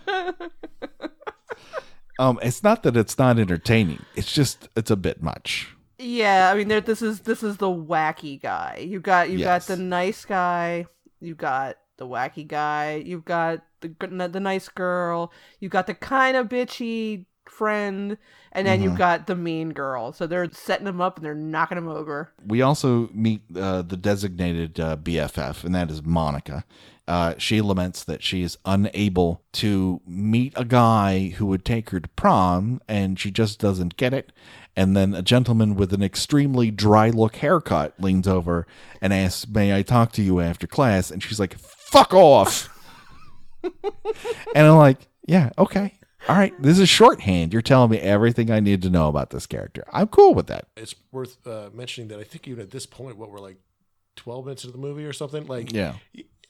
Um, 2.19 2.39
it's 2.43 2.63
not 2.63 2.83
that 2.85 2.97
it's 2.97 3.19
not 3.19 3.39
entertaining. 3.39 4.05
It's 4.15 4.33
just 4.33 4.69
it's 4.77 4.91
a 4.91 4.97
bit 4.97 5.23
much. 5.23 5.75
Yeah, 5.99 6.51
I 6.53 6.57
mean, 6.57 6.69
there. 6.69 6.81
This 6.81 7.03
is 7.03 7.21
this 7.21 7.43
is 7.43 7.57
the 7.59 7.67
wacky 7.67 8.41
guy. 8.41 8.85
You 8.89 9.01
got 9.01 9.31
you 9.31 9.39
Yes. 9.39 9.67
got 9.69 9.77
the 9.77 9.83
nice 9.83 10.25
guy. 10.25 10.87
You 11.21 11.35
got 11.35 11.77
the 11.97 12.07
wacky 12.07 12.47
guy. 12.47 13.03
You've 13.05 13.25
got 13.25 13.63
the 13.81 13.89
the 14.29 14.41
nice 14.41 14.69
girl. 14.69 15.33
You 15.61 15.69
got 15.69 15.87
the 15.87 15.95
kind 15.95 16.37
of 16.37 16.49
bitchy 16.49 17.27
friend, 17.47 18.17
and 18.53 18.67
then 18.67 18.79
Mm-hmm. 18.79 18.85
you've 18.85 18.99
got 18.99 19.27
the 19.27 19.37
mean 19.37 19.71
girl. 19.71 20.13
So 20.13 20.27
they're 20.27 20.51
setting 20.51 20.87
him 20.87 21.01
up 21.01 21.17
and 21.17 21.25
they're 21.25 21.35
knocking 21.35 21.79
him 21.79 21.89
over. 21.89 22.33
We 22.47 22.63
also 22.63 23.09
meet 23.13 23.43
uh, 23.57 23.83
the 23.83 23.97
designated 23.97 24.81
uh, 24.81 24.97
BFF, 24.97 25.63
and 25.65 25.75
that 25.75 25.91
is 25.91 26.03
Monica. 26.03 26.65
Uh, 27.07 27.35
she 27.37 27.61
laments 27.61 28.03
that 28.05 28.23
she 28.23 28.43
is 28.43 28.57
unable 28.65 29.43
to 29.53 30.01
meet 30.07 30.55
a 30.57 30.65
guy 30.65 31.29
who 31.37 31.47
would 31.47 31.65
take 31.65 31.91
her 31.91 32.01
to 32.01 32.09
prom, 32.11 32.81
and 32.89 33.19
she 33.19 33.31
just 33.31 33.59
doesn't 33.59 33.97
get 33.97 34.15
it. 34.15 34.33
And 34.77 34.97
then 34.97 35.15
a 35.15 35.23
gentleman 35.23 35.77
with 35.77 35.93
an 35.93 36.03
extremely 36.03 36.71
dry 36.71 37.11
look 37.11 37.37
haircut 37.37 37.95
leans 38.01 38.27
over 38.27 38.67
and 39.01 39.13
asks, 39.13 39.47
May 39.47 39.77
I 39.77 39.83
talk 39.83 40.13
to 40.13 40.23
you 40.23 40.41
after 40.41 40.67
class? 40.67 41.11
And 41.11 41.23
she's 41.23 41.39
like, 41.39 41.59
Fuck 41.59 42.13
off. 42.15 42.69
and 43.63 44.67
I'm 44.67 44.77
like, 44.77 45.09
Yeah, 45.27 45.51
okay. 45.59 45.99
All 46.27 46.37
right. 46.37 46.55
This 46.61 46.79
is 46.79 46.89
shorthand. 46.89 47.53
You're 47.53 47.63
telling 47.63 47.91
me 47.91 47.99
everything 47.99 48.51
I 48.51 48.59
need 48.61 48.81
to 48.83 48.91
know 48.91 49.09
about 49.09 49.29
this 49.31 49.47
character. 49.47 49.85
I'm 49.93 50.09
cool 50.09 50.35
with 50.35 50.47
that. 50.47 50.69
It's 50.77 50.95
worth 51.13 51.47
uh, 51.47 51.69
mentioning 51.75 52.09
that 52.09 52.19
I 52.19 52.25
think 52.25 52.49
even 52.49 52.63
at 52.63 52.71
this 52.71 52.87
point, 52.87 53.19
what 53.19 53.31
we're 53.31 53.41
like 53.41 53.59
12 54.17 54.47
minutes 54.47 54.65
into 54.65 54.73
the 54.73 54.83
movie 54.83 55.05
or 55.05 55.13
something, 55.13 55.47
like 55.47 55.73
Yeah. 55.73 55.95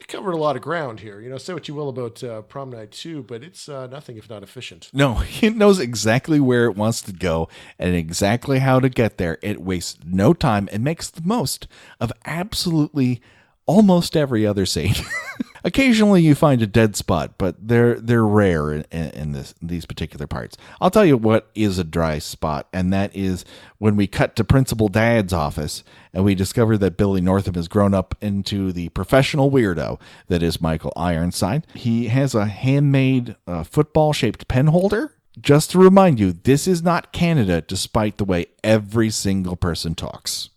It 0.00 0.08
covered 0.08 0.32
a 0.32 0.36
lot 0.36 0.56
of 0.56 0.62
ground 0.62 1.00
here. 1.00 1.20
You 1.20 1.30
know, 1.30 1.38
say 1.38 1.54
what 1.54 1.68
you 1.68 1.74
will 1.74 1.88
about 1.88 2.22
uh, 2.22 2.42
Prom 2.42 2.70
Night 2.70 2.90
2, 2.90 3.22
but 3.22 3.42
it's 3.42 3.68
uh, 3.68 3.86
nothing 3.86 4.16
if 4.16 4.28
not 4.28 4.42
efficient. 4.42 4.90
No, 4.92 5.22
it 5.40 5.56
knows 5.56 5.78
exactly 5.78 6.40
where 6.40 6.66
it 6.66 6.76
wants 6.76 7.00
to 7.02 7.12
go 7.12 7.48
and 7.78 7.94
exactly 7.94 8.58
how 8.58 8.80
to 8.80 8.88
get 8.88 9.18
there. 9.18 9.38
It 9.42 9.60
wastes 9.60 9.98
no 10.04 10.32
time 10.34 10.68
and 10.72 10.82
makes 10.82 11.10
the 11.10 11.22
most 11.22 11.66
of 12.00 12.12
absolutely 12.24 13.20
almost 13.66 14.16
every 14.16 14.46
other 14.46 14.66
scene. 14.66 14.94
Occasionally, 15.66 16.20
you 16.20 16.34
find 16.34 16.60
a 16.60 16.66
dead 16.66 16.94
spot, 16.94 17.38
but 17.38 17.56
they're 17.58 17.98
they're 17.98 18.26
rare 18.26 18.70
in, 18.70 18.84
in, 18.90 19.32
this 19.32 19.54
these 19.62 19.86
particular 19.86 20.26
parts. 20.26 20.58
I'll 20.78 20.90
tell 20.90 21.06
you 21.06 21.16
what 21.16 21.50
is 21.54 21.78
a 21.78 21.84
dry 21.84 22.18
spot, 22.18 22.68
and 22.70 22.92
that 22.92 23.16
is 23.16 23.46
when 23.78 23.96
we 23.96 24.06
cut 24.06 24.36
to 24.36 24.44
Principal 24.44 24.88
Dad's 24.88 25.32
office 25.32 25.82
and 26.12 26.22
we 26.22 26.34
discover 26.34 26.76
that 26.76 26.98
Billy 26.98 27.22
Nordham 27.22 27.54
has 27.54 27.66
grown 27.66 27.94
up 27.94 28.14
into 28.20 28.72
the 28.72 28.90
professional 28.90 29.50
weirdo 29.50 29.98
that 30.28 30.42
is 30.42 30.60
Michael 30.60 30.92
Ironside. 30.96 31.66
He 31.72 32.08
has 32.08 32.34
a 32.34 32.44
handmade 32.44 33.34
uh, 33.46 33.64
football 33.64 34.12
shaped 34.12 34.46
pen 34.48 34.66
holder. 34.66 35.14
Just 35.40 35.70
to 35.70 35.78
remind 35.78 36.20
you, 36.20 36.32
this 36.32 36.68
is 36.68 36.82
not 36.82 37.12
Canada, 37.12 37.62
despite 37.62 38.18
the 38.18 38.24
way 38.24 38.46
every 38.62 39.10
single 39.10 39.56
person 39.56 39.94
talks. 39.94 40.50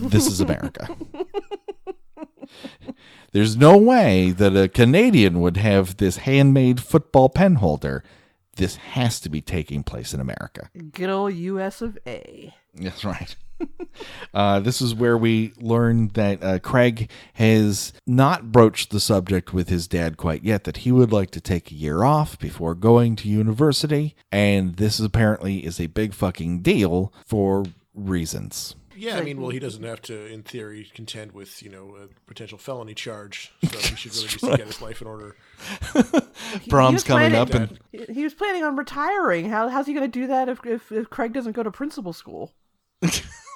This 0.00 0.26
is 0.26 0.40
America. 0.40 0.88
There's 3.32 3.56
no 3.56 3.76
way 3.76 4.30
that 4.30 4.56
a 4.56 4.68
Canadian 4.68 5.40
would 5.40 5.56
have 5.56 5.96
this 5.96 6.18
handmade 6.18 6.80
football 6.80 7.28
pen 7.28 7.56
holder. 7.56 8.02
This 8.56 8.76
has 8.76 9.20
to 9.20 9.28
be 9.28 9.40
taking 9.40 9.82
place 9.82 10.12
in 10.12 10.20
America. 10.20 10.70
Good 10.92 11.10
old 11.10 11.34
U.S. 11.34 11.80
of 11.80 11.98
A. 12.06 12.54
That's 12.74 13.04
right. 13.04 13.36
uh, 14.34 14.60
this 14.60 14.80
is 14.80 14.94
where 14.94 15.16
we 15.16 15.52
learn 15.58 16.08
that 16.08 16.42
uh, 16.42 16.58
Craig 16.58 17.10
has 17.34 17.92
not 18.06 18.52
broached 18.52 18.90
the 18.90 19.00
subject 19.00 19.52
with 19.52 19.68
his 19.68 19.86
dad 19.86 20.16
quite 20.16 20.42
yet, 20.42 20.64
that 20.64 20.78
he 20.78 20.92
would 20.92 21.12
like 21.12 21.30
to 21.32 21.40
take 21.40 21.70
a 21.70 21.74
year 21.74 22.04
off 22.04 22.38
before 22.38 22.74
going 22.74 23.16
to 23.16 23.28
university. 23.28 24.14
And 24.32 24.76
this 24.76 25.00
apparently 25.00 25.64
is 25.64 25.80
a 25.80 25.86
big 25.86 26.14
fucking 26.14 26.62
deal 26.62 27.12
for 27.26 27.64
reasons. 27.94 28.74
Yeah, 28.98 29.16
I 29.16 29.22
mean, 29.22 29.40
well, 29.40 29.50
he 29.50 29.58
doesn't 29.58 29.82
have 29.84 30.02
to, 30.02 30.26
in 30.26 30.42
theory, 30.42 30.90
contend 30.94 31.32
with 31.32 31.62
you 31.62 31.70
know 31.70 31.96
a 32.02 32.08
potential 32.26 32.58
felony 32.58 32.94
charge, 32.94 33.52
so 33.70 33.78
he 33.78 33.96
should 33.96 34.14
really 34.14 34.28
just 34.28 34.44
get 34.44 34.60
his 34.66 34.82
life 34.82 35.00
in 35.00 35.06
order. 35.08 35.36
He- 36.60 36.70
Prom's 36.70 36.90
he 36.90 36.94
was 36.94 37.04
coming 37.04 37.30
planning- 37.30 37.34
up 37.36 37.54
and 37.54 37.78
He 37.92 38.12
he 38.14 38.24
was 38.24 38.34
planning 38.34 38.64
on 38.64 38.76
retiring. 38.76 39.48
How, 39.50 39.68
how's 39.68 39.86
he 39.86 39.92
going 39.94 40.10
to 40.10 40.20
do 40.20 40.26
that 40.28 40.48
if, 40.48 40.64
if 40.66 40.90
if 40.92 41.10
Craig 41.10 41.32
doesn't 41.32 41.52
go 41.52 41.62
to 41.62 41.70
principal 41.70 42.12
school? 42.12 42.52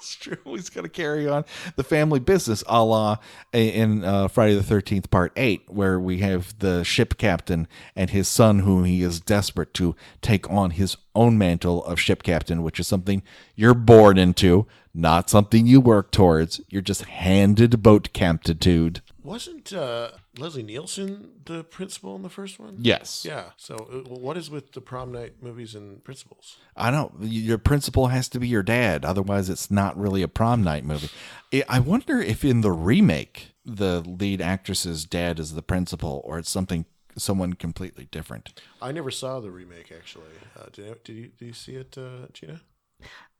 It's 0.02 0.16
true. 0.16 0.36
He's 0.44 0.68
got 0.68 0.82
to 0.82 0.88
carry 0.88 1.28
on 1.28 1.44
the 1.76 1.84
family 1.84 2.18
business, 2.18 2.64
a 2.66 2.82
la 2.82 3.18
in 3.52 4.02
uh, 4.02 4.26
Friday 4.26 4.56
the 4.56 4.62
Thirteenth 4.64 5.12
Part 5.12 5.32
Eight, 5.36 5.62
where 5.68 6.00
we 6.00 6.18
have 6.18 6.58
the 6.58 6.82
ship 6.82 7.18
captain 7.18 7.68
and 7.94 8.10
his 8.10 8.26
son, 8.26 8.58
whom 8.60 8.82
he 8.82 9.02
is 9.04 9.20
desperate 9.20 9.72
to 9.74 9.94
take 10.20 10.50
on 10.50 10.72
his 10.72 10.96
own 11.14 11.38
mantle 11.38 11.84
of 11.84 12.00
ship 12.00 12.24
captain, 12.24 12.64
which 12.64 12.80
is 12.80 12.88
something 12.88 13.22
you're 13.54 13.74
born 13.74 14.18
into, 14.18 14.66
not 14.94 15.30
something 15.30 15.66
you 15.66 15.80
work 15.80 16.10
towards. 16.10 16.60
You're 16.68 16.82
just 16.82 17.04
handed 17.04 17.82
boat 17.82 18.12
captaitude. 18.12 19.00
Wasn't 19.22 19.72
uh, 19.72 20.10
Leslie 20.36 20.62
Nielsen 20.64 21.30
the 21.44 21.62
principal 21.62 22.16
in 22.16 22.22
the 22.22 22.28
first 22.28 22.58
one? 22.58 22.76
Yes. 22.80 23.24
Yeah. 23.24 23.50
So, 23.56 23.76
uh, 23.76 24.08
what 24.14 24.36
is 24.36 24.50
with 24.50 24.72
the 24.72 24.80
prom 24.80 25.12
night 25.12 25.34
movies 25.40 25.74
and 25.74 26.02
principals? 26.02 26.56
I 26.76 26.90
don't. 26.90 27.12
Your 27.22 27.58
principal 27.58 28.08
has 28.08 28.28
to 28.30 28.40
be 28.40 28.48
your 28.48 28.64
dad, 28.64 29.04
otherwise 29.04 29.48
it's 29.48 29.70
not 29.70 29.96
really 29.96 30.22
a 30.22 30.28
prom 30.28 30.62
night 30.64 30.84
movie. 30.84 31.08
I- 31.52 31.64
I 31.68 31.78
wonder 31.78 32.20
if 32.20 32.44
in 32.44 32.62
the 32.62 32.72
remake 32.72 33.52
the 33.64 34.00
lead 34.00 34.40
actress's 34.40 35.04
dad 35.04 35.38
is 35.38 35.54
the 35.54 35.62
principal, 35.62 36.20
or 36.24 36.38
it's 36.40 36.50
something 36.50 36.84
someone 37.16 37.52
completely 37.52 38.08
different. 38.10 38.60
I 38.80 38.90
never 38.90 39.10
saw 39.12 39.38
the 39.38 39.50
remake 39.52 39.92
actually. 39.96 40.34
Uh, 40.58 40.64
did, 40.72 41.04
did 41.04 41.12
you 41.16 41.26
did 41.38 41.46
you 41.46 41.52
see 41.52 41.76
it, 41.76 41.96
uh, 41.96 42.26
Gena? 42.32 42.60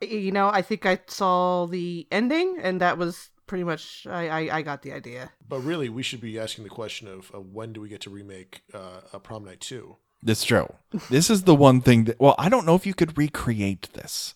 You 0.01 0.33
know, 0.33 0.49
I 0.49 0.63
think 0.63 0.85
I 0.87 0.99
saw 1.07 1.67
the 1.67 2.07
ending, 2.11 2.59
and 2.61 2.81
that 2.81 2.99
was 2.99 3.31
pretty 3.47 3.65
much. 3.65 4.07
I 4.09 4.29
I, 4.29 4.57
I 4.59 4.63
got 4.63 4.83
the 4.83 4.93
idea. 4.93 5.33
But 5.47 5.61
really, 5.61 5.89
we 5.89 6.03
should 6.03 6.21
be 6.21 6.39
asking 6.39 6.65
the 6.65 6.71
question 6.71 7.09
of 7.09 7.31
uh, 7.35 7.41
when 7.41 7.73
do 7.73 7.81
we 7.81 7.89
get 7.89 8.01
to 8.03 8.11
remake 8.11 8.63
uh, 8.75 9.01
a 9.13 9.21
prom 9.21 9.45
night 9.45 9.61
two? 9.61 9.97
That's 10.25 10.45
true. 10.45 10.73
This 11.11 11.29
is 11.31 11.43
the 11.43 11.55
one 11.55 11.81
thing 11.81 12.05
that. 12.05 12.21
Well, 12.21 12.37
I 12.39 12.49
don't 12.49 12.65
know 12.65 12.77
if 12.77 12.87
you 12.87 12.95
could 12.95 13.19
recreate 13.19 13.89
this. 13.93 14.35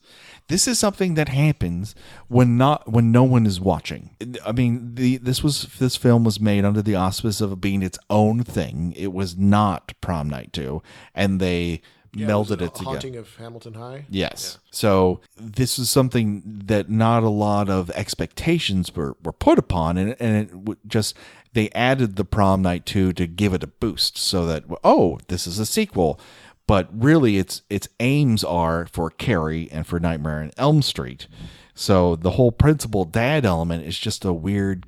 This 0.49 0.67
is 0.67 0.81
something 0.81 1.15
that 1.15 1.29
happens 1.29 1.95
when 2.27 2.57
not 2.57 2.91
when 2.91 3.13
no 3.13 3.23
one 3.23 3.47
is 3.47 3.61
watching. 3.61 4.17
I 4.45 4.51
mean, 4.51 4.97
the 4.97 5.19
this 5.19 5.45
was 5.45 5.69
this 5.79 5.95
film 5.95 6.25
was 6.25 6.41
made 6.41 6.65
under 6.65 6.83
the 6.83 6.97
auspice 6.97 7.41
of 7.41 7.61
being 7.61 7.83
its 7.83 8.01
own 8.11 8.43
thing. 8.43 8.95
It 8.97 9.13
was 9.13 9.37
not 9.37 9.93
prom 10.01 10.29
night 10.29 10.53
two, 10.53 10.83
and 11.15 11.41
they 11.41 11.83
Yeah, 12.19 12.29
melded 12.29 12.39
was 12.39 12.51
it, 12.51 12.59
together. 12.75 12.85
Haunting 12.85 13.17
of 13.17 13.37
Hamilton 13.37 13.75
High. 13.75 14.07
Yes. 14.09 14.59
So 14.71 15.21
this 15.37 15.79
is 15.79 15.91
something 15.91 16.63
that 16.67 16.89
not 16.89 17.23
a 17.23 17.29
lot 17.29 17.69
of 17.69 17.91
expectations 17.91 18.95
were, 18.95 19.17
were 19.23 19.33
put 19.33 19.59
upon, 19.59 19.99
and, 19.99 20.17
and 20.19 20.69
it 20.69 20.79
just 20.87 21.15
they 21.53 21.71
added 21.71 22.17
the 22.17 22.25
prom 22.25 22.63
night 22.63 22.87
two 22.87 23.13
to 23.15 23.27
give 23.27 23.55
it 23.55 23.63
a 23.63 23.67
boost, 23.67 24.19
so 24.19 24.47
that 24.47 24.65
oh, 24.83 25.19
this 25.29 25.47
is 25.47 25.59
a 25.59 25.67
sequel. 25.67 26.19
but 26.67 26.89
really 26.93 27.39
its 27.39 27.63
its 27.71 27.89
aims 28.01 28.43
are 28.45 28.87
for 28.87 29.11
Carrie 29.11 29.69
and 29.71 29.87
for 29.87 30.01
Nightmare 30.01 30.41
on 30.41 30.51
Elm 30.57 30.83
Street. 30.83 31.29
So 31.75 32.17
the 32.17 32.33
whole 32.33 32.53
principal 32.53 33.05
dad 33.05 33.45
element 33.45 33.85
is 33.85 33.99
just 33.99 34.25
a 34.25 34.33
weird, 34.33 34.87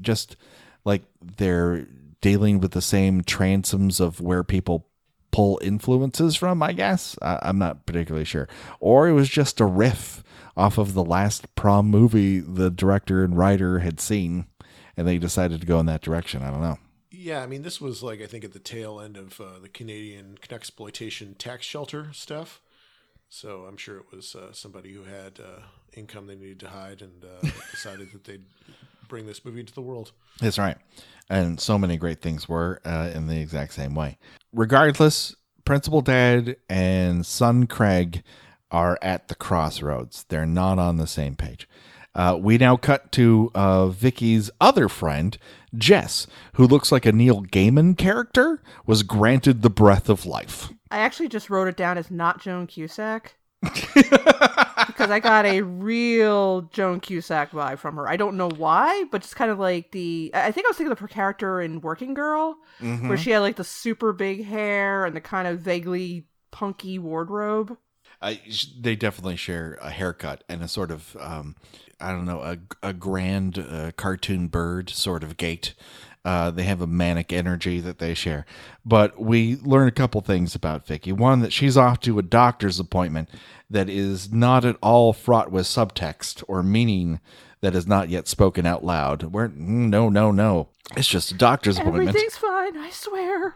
just 0.00 0.36
like 0.84 1.02
they're 1.20 1.86
dealing 2.20 2.60
with 2.60 2.72
the 2.72 2.82
same 2.82 3.22
transoms 3.22 4.00
of 4.00 4.20
where 4.20 4.44
people 4.44 4.86
pull 5.30 5.58
influences 5.62 6.36
from. 6.36 6.62
I 6.62 6.72
guess 6.72 7.16
I, 7.22 7.38
I'm 7.42 7.58
not 7.58 7.86
particularly 7.86 8.24
sure, 8.24 8.48
or 8.80 9.08
it 9.08 9.12
was 9.12 9.28
just 9.28 9.60
a 9.60 9.66
riff 9.66 10.22
off 10.56 10.78
of 10.78 10.94
the 10.94 11.04
last 11.04 11.54
prom 11.54 11.86
movie 11.86 12.40
the 12.40 12.70
director 12.70 13.24
and 13.24 13.36
writer 13.36 13.80
had 13.80 14.00
seen, 14.00 14.46
and 14.96 15.06
they 15.06 15.18
decided 15.18 15.60
to 15.60 15.66
go 15.66 15.80
in 15.80 15.86
that 15.86 16.02
direction. 16.02 16.42
I 16.42 16.50
don't 16.50 16.62
know. 16.62 16.78
Yeah, 17.10 17.42
I 17.42 17.46
mean, 17.46 17.62
this 17.62 17.80
was 17.80 18.02
like 18.02 18.22
I 18.22 18.26
think 18.26 18.44
at 18.44 18.52
the 18.52 18.58
tail 18.58 19.00
end 19.00 19.16
of 19.16 19.40
uh, 19.40 19.58
the 19.60 19.68
Canadian 19.68 20.38
exploitation 20.50 21.34
tax 21.34 21.66
shelter 21.66 22.08
stuff. 22.12 22.60
So 23.28 23.64
I'm 23.68 23.76
sure 23.76 23.98
it 23.98 24.06
was 24.10 24.34
uh, 24.34 24.52
somebody 24.52 24.92
who 24.92 25.04
had 25.04 25.38
uh, 25.38 25.60
income 25.92 26.26
they 26.26 26.34
needed 26.34 26.60
to 26.60 26.68
hide 26.68 27.00
and 27.00 27.24
uh, 27.24 27.48
decided 27.70 28.10
that 28.12 28.24
they'd 28.24 28.44
bring 29.08 29.26
this 29.26 29.44
movie 29.44 29.60
into 29.60 29.72
the 29.72 29.82
world. 29.82 30.12
That's 30.40 30.58
right. 30.58 30.76
And 31.28 31.60
so 31.60 31.78
many 31.78 31.96
great 31.96 32.20
things 32.20 32.48
were 32.48 32.80
uh, 32.84 33.10
in 33.14 33.28
the 33.28 33.40
exact 33.40 33.74
same 33.74 33.94
way. 33.94 34.18
Regardless, 34.52 35.34
Principal 35.64 36.00
Dad 36.00 36.56
and 36.68 37.24
son 37.24 37.66
Craig 37.66 38.22
are 38.70 38.98
at 39.02 39.28
the 39.28 39.34
crossroads. 39.34 40.24
They're 40.28 40.46
not 40.46 40.78
on 40.78 40.96
the 40.96 41.06
same 41.06 41.36
page. 41.36 41.68
Uh, 42.14 42.36
we 42.40 42.58
now 42.58 42.76
cut 42.76 43.12
to 43.12 43.50
uh, 43.54 43.86
Vicky's 43.86 44.50
other 44.60 44.88
friend, 44.88 45.38
Jess, 45.76 46.26
who 46.54 46.66
looks 46.66 46.90
like 46.90 47.06
a 47.06 47.12
Neil 47.12 47.42
Gaiman 47.42 47.96
character, 47.96 48.60
was 48.84 49.04
granted 49.04 49.62
the 49.62 49.70
breath 49.70 50.08
of 50.08 50.26
life. 50.26 50.72
I 50.90 50.98
actually 50.98 51.28
just 51.28 51.50
wrote 51.50 51.68
it 51.68 51.76
down 51.76 51.98
as 51.98 52.10
not 52.10 52.40
Joan 52.40 52.66
Cusack. 52.66 53.36
Because 53.62 55.10
I 55.10 55.20
got 55.20 55.44
a 55.44 55.62
real 55.62 56.62
Joan 56.72 57.00
Cusack 57.00 57.50
vibe 57.52 57.78
from 57.78 57.96
her. 57.96 58.08
I 58.08 58.16
don't 58.16 58.36
know 58.36 58.48
why, 58.48 59.04
but 59.10 59.22
just 59.22 59.36
kind 59.36 59.50
of 59.50 59.58
like 59.58 59.90
the. 59.92 60.30
I 60.34 60.50
think 60.52 60.66
I 60.66 60.70
was 60.70 60.76
thinking 60.76 60.92
of 60.92 60.98
her 61.00 61.08
character 61.08 61.60
in 61.60 61.80
Working 61.80 62.14
Girl, 62.14 62.56
where 63.08 63.18
she 63.18 63.30
had 63.30 63.40
like 63.40 63.56
the 63.56 63.64
super 63.64 64.12
big 64.12 64.44
hair 64.44 65.04
and 65.04 65.14
the 65.14 65.20
kind 65.20 65.46
of 65.46 65.60
vaguely 65.60 66.26
punky 66.50 66.98
wardrobe. 66.98 67.76
I, 68.22 68.40
they 68.78 68.96
definitely 68.96 69.36
share 69.36 69.78
a 69.80 69.90
haircut 69.90 70.44
and 70.48 70.62
a 70.62 70.68
sort 70.68 70.90
of 70.90 71.16
um, 71.18 71.56
I 72.00 72.12
don't 72.12 72.26
know 72.26 72.40
a, 72.40 72.58
a 72.82 72.92
grand 72.92 73.58
uh, 73.58 73.92
cartoon 73.92 74.48
bird 74.48 74.90
sort 74.90 75.22
of 75.22 75.36
gait. 75.36 75.74
Uh, 76.24 76.50
they 76.50 76.64
have 76.64 76.82
a 76.82 76.86
manic 76.86 77.32
energy 77.32 77.80
that 77.80 77.98
they 77.98 78.12
share. 78.12 78.44
But 78.84 79.18
we 79.20 79.56
learn 79.56 79.88
a 79.88 79.92
couple 79.92 80.20
things 80.20 80.54
about 80.54 80.86
Vicky. 80.86 81.12
One 81.12 81.40
that 81.40 81.52
she's 81.52 81.78
off 81.78 82.00
to 82.00 82.18
a 82.18 82.22
doctor's 82.22 82.78
appointment 82.78 83.30
that 83.70 83.88
is 83.88 84.30
not 84.32 84.64
at 84.64 84.76
all 84.82 85.12
fraught 85.12 85.50
with 85.50 85.64
subtext 85.66 86.44
or 86.46 86.62
meaning 86.62 87.20
that 87.62 87.74
is 87.74 87.86
not 87.86 88.08
yet 88.08 88.28
spoken 88.28 88.66
out 88.66 88.84
loud. 88.84 89.22
Where 89.24 89.48
no, 89.48 90.08
no, 90.08 90.30
no, 90.30 90.68
it's 90.96 91.08
just 91.08 91.30
a 91.30 91.34
doctor's 91.34 91.78
appointment. 91.78 92.08
Everything's 92.08 92.36
fine, 92.36 92.76
I 92.76 92.90
swear. 92.90 93.54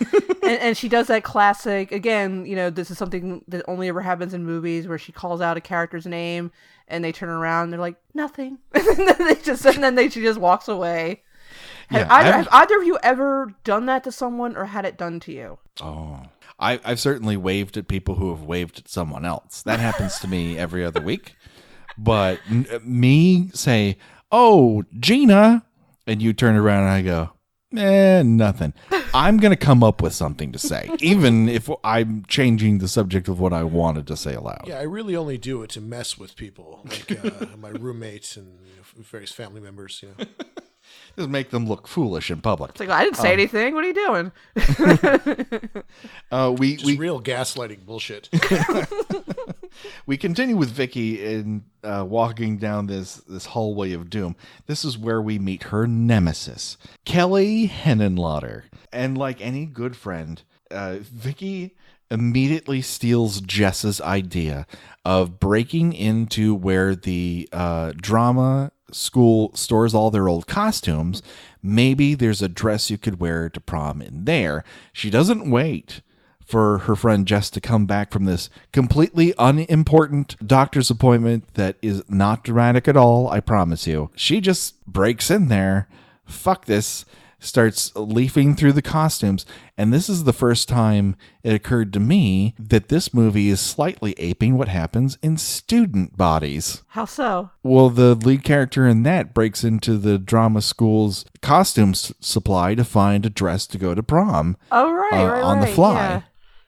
and, 0.42 0.58
and 0.60 0.76
she 0.76 0.88
does 0.88 1.08
that 1.08 1.24
classic 1.24 1.92
again. 1.92 2.46
You 2.46 2.56
know, 2.56 2.70
this 2.70 2.90
is 2.90 2.98
something 2.98 3.44
that 3.48 3.64
only 3.68 3.88
ever 3.88 4.00
happens 4.00 4.34
in 4.34 4.44
movies 4.44 4.86
where 4.86 4.98
she 4.98 5.12
calls 5.12 5.40
out 5.40 5.56
a 5.56 5.60
character's 5.60 6.06
name 6.06 6.50
and 6.88 7.02
they 7.02 7.12
turn 7.12 7.28
around 7.28 7.70
they're 7.70 7.80
like 7.80 7.96
nothing, 8.12 8.58
and 8.74 9.08
then 9.08 9.26
they 9.26 9.34
just 9.36 9.64
and 9.64 9.82
then 9.82 9.94
they 9.94 10.08
she 10.08 10.22
just 10.22 10.40
walks 10.40 10.68
away. 10.68 11.22
Have, 11.88 12.00
Yeah, 12.00 12.06
either, 12.14 12.32
have 12.32 12.48
either 12.52 12.78
of 12.78 12.84
you 12.84 12.98
ever 13.02 13.54
done 13.64 13.86
that 13.86 14.04
to 14.04 14.12
someone 14.12 14.56
or 14.56 14.66
had 14.66 14.84
it 14.84 14.96
done 14.96 15.20
to 15.20 15.32
you? 15.32 15.58
Oh, 15.80 16.22
I, 16.58 16.80
I've 16.84 17.00
certainly 17.00 17.36
waved 17.36 17.76
at 17.76 17.88
people 17.88 18.14
who 18.16 18.30
have 18.30 18.42
waved 18.42 18.78
at 18.78 18.88
someone 18.88 19.24
else. 19.24 19.62
That 19.62 19.80
happens 19.80 20.18
to 20.20 20.28
me 20.28 20.56
every 20.58 20.84
other 20.84 21.00
week. 21.00 21.36
But 21.98 22.40
n- 22.50 22.66
me 22.82 23.50
say, 23.54 23.98
"Oh, 24.32 24.84
Gena," 24.98 25.64
and 26.06 26.20
you 26.22 26.32
turn 26.32 26.56
around 26.56 26.82
and 26.84 26.90
I 26.90 27.02
go, 27.02 27.30
"Eh, 27.76 28.22
nothing." 28.24 28.72
I'm 29.12 29.36
gonna 29.36 29.54
come 29.56 29.84
up 29.84 30.02
with 30.02 30.12
something 30.12 30.50
to 30.52 30.58
say, 30.58 30.90
even 31.00 31.48
if 31.48 31.70
I'm 31.84 32.24
changing 32.26 32.78
the 32.78 32.88
subject 32.88 33.28
of 33.28 33.38
what 33.38 33.52
I 33.52 33.62
wanted 33.62 34.08
to 34.08 34.16
say 34.16 34.34
aloud. 34.34 34.64
Yeah, 34.66 34.78
I 34.80 34.82
really 34.82 35.14
only 35.14 35.38
do 35.38 35.62
it 35.62 35.70
to 35.70 35.80
mess 35.80 36.18
with 36.18 36.34
people, 36.34 36.80
like 36.84 37.24
uh, 37.24 37.46
my 37.56 37.70
roommates 37.70 38.36
and 38.36 38.58
you 38.64 38.72
know, 38.76 39.02
various 39.04 39.30
family 39.30 39.60
members. 39.60 40.02
You 40.02 40.14
know, 40.18 40.26
Just 41.16 41.28
make 41.30 41.50
them 41.50 41.66
look 41.66 41.86
foolish 41.86 42.30
in 42.30 42.40
public. 42.40 42.70
It's 42.72 42.80
like 42.80 42.88
I 42.90 43.04
didn't 43.04 43.16
say 43.16 43.28
Um, 43.28 43.34
anything. 43.34 43.74
What 43.74 43.84
are 43.84 43.88
you 43.88 43.94
doing? 43.94 44.32
Uh, 46.32 46.52
we 46.56 46.74
just 46.74 46.84
we 46.86 46.96
real 46.96 47.20
gaslighting 47.22 47.84
bullshit. 47.86 48.28
we 50.06 50.16
continue 50.16 50.56
with 50.56 50.70
Vicky 50.70 51.24
in 51.24 51.64
uh, 51.84 52.04
walking 52.08 52.58
down 52.58 52.86
this 52.88 53.16
this 53.28 53.46
hallway 53.46 53.92
of 53.92 54.10
doom. 54.10 54.34
This 54.66 54.84
is 54.84 54.98
where 54.98 55.22
we 55.22 55.38
meet 55.38 55.64
her 55.64 55.86
nemesis, 55.86 56.76
Kelly 57.04 57.68
Henenlotter. 57.68 58.64
And 58.92 59.16
like 59.16 59.40
any 59.40 59.66
good 59.66 59.96
friend, 59.96 60.42
uh, 60.70 60.96
Vicky 61.00 61.76
immediately 62.10 62.82
steals 62.82 63.40
Jess's 63.40 64.00
idea 64.00 64.66
of 65.04 65.38
breaking 65.40 65.92
into 65.92 66.54
where 66.54 66.94
the 66.94 67.48
uh, 67.52 67.92
drama 67.96 68.72
school 68.90 69.54
stores 69.54 69.94
all 69.94 70.10
their 70.10 70.28
old 70.28 70.46
costumes. 70.46 71.22
Maybe 71.62 72.14
there's 72.14 72.42
a 72.42 72.48
dress 72.48 72.90
you 72.90 72.98
could 72.98 73.20
wear 73.20 73.48
to 73.48 73.60
prom 73.60 74.00
in 74.00 74.24
there. 74.24 74.64
She 74.92 75.10
doesn't 75.10 75.50
wait 75.50 76.00
for 76.44 76.78
her 76.78 76.94
friend 76.94 77.26
Jess 77.26 77.48
to 77.50 77.60
come 77.60 77.86
back 77.86 78.12
from 78.12 78.26
this 78.26 78.50
completely 78.72 79.32
unimportant 79.38 80.36
doctor's 80.46 80.90
appointment 80.90 81.54
that 81.54 81.76
is 81.80 82.02
not 82.08 82.44
dramatic 82.44 82.86
at 82.86 82.96
all, 82.96 83.28
I 83.28 83.40
promise 83.40 83.86
you. 83.86 84.10
She 84.14 84.40
just 84.40 84.84
breaks 84.86 85.30
in 85.30 85.48
there, 85.48 85.88
fuck 86.26 86.66
this, 86.66 87.04
starts 87.44 87.94
leafing 87.94 88.56
through 88.56 88.72
the 88.72 88.82
costumes, 88.82 89.44
and 89.76 89.92
this 89.92 90.08
is 90.08 90.24
the 90.24 90.32
first 90.32 90.68
time 90.68 91.14
it 91.42 91.54
occurred 91.54 91.92
to 91.92 92.00
me 92.00 92.54
that 92.58 92.88
this 92.88 93.12
movie 93.12 93.48
is 93.50 93.60
slightly 93.60 94.14
aping 94.18 94.56
what 94.56 94.68
happens 94.68 95.18
in 95.22 95.36
student 95.36 96.16
bodies. 96.16 96.82
How 96.88 97.04
so? 97.04 97.50
Well, 97.62 97.90
the 97.90 98.14
lead 98.14 98.44
character 98.44 98.86
in 98.86 99.02
that 99.04 99.34
breaks 99.34 99.62
into 99.62 99.98
the 99.98 100.18
drama 100.18 100.62
school's 100.62 101.24
costumes 101.42 102.12
supply 102.20 102.74
to 102.74 102.84
find 102.84 103.26
a 103.26 103.30
dress 103.30 103.66
to 103.68 103.78
go 103.78 103.94
to 103.94 104.02
prom 104.02 104.56
Oh 104.72 104.90
right, 104.92 105.12
uh, 105.12 105.26
right, 105.32 105.42
on 105.42 105.60
the 105.60 105.66
fly. 105.66 105.94
yeah. 105.94 106.22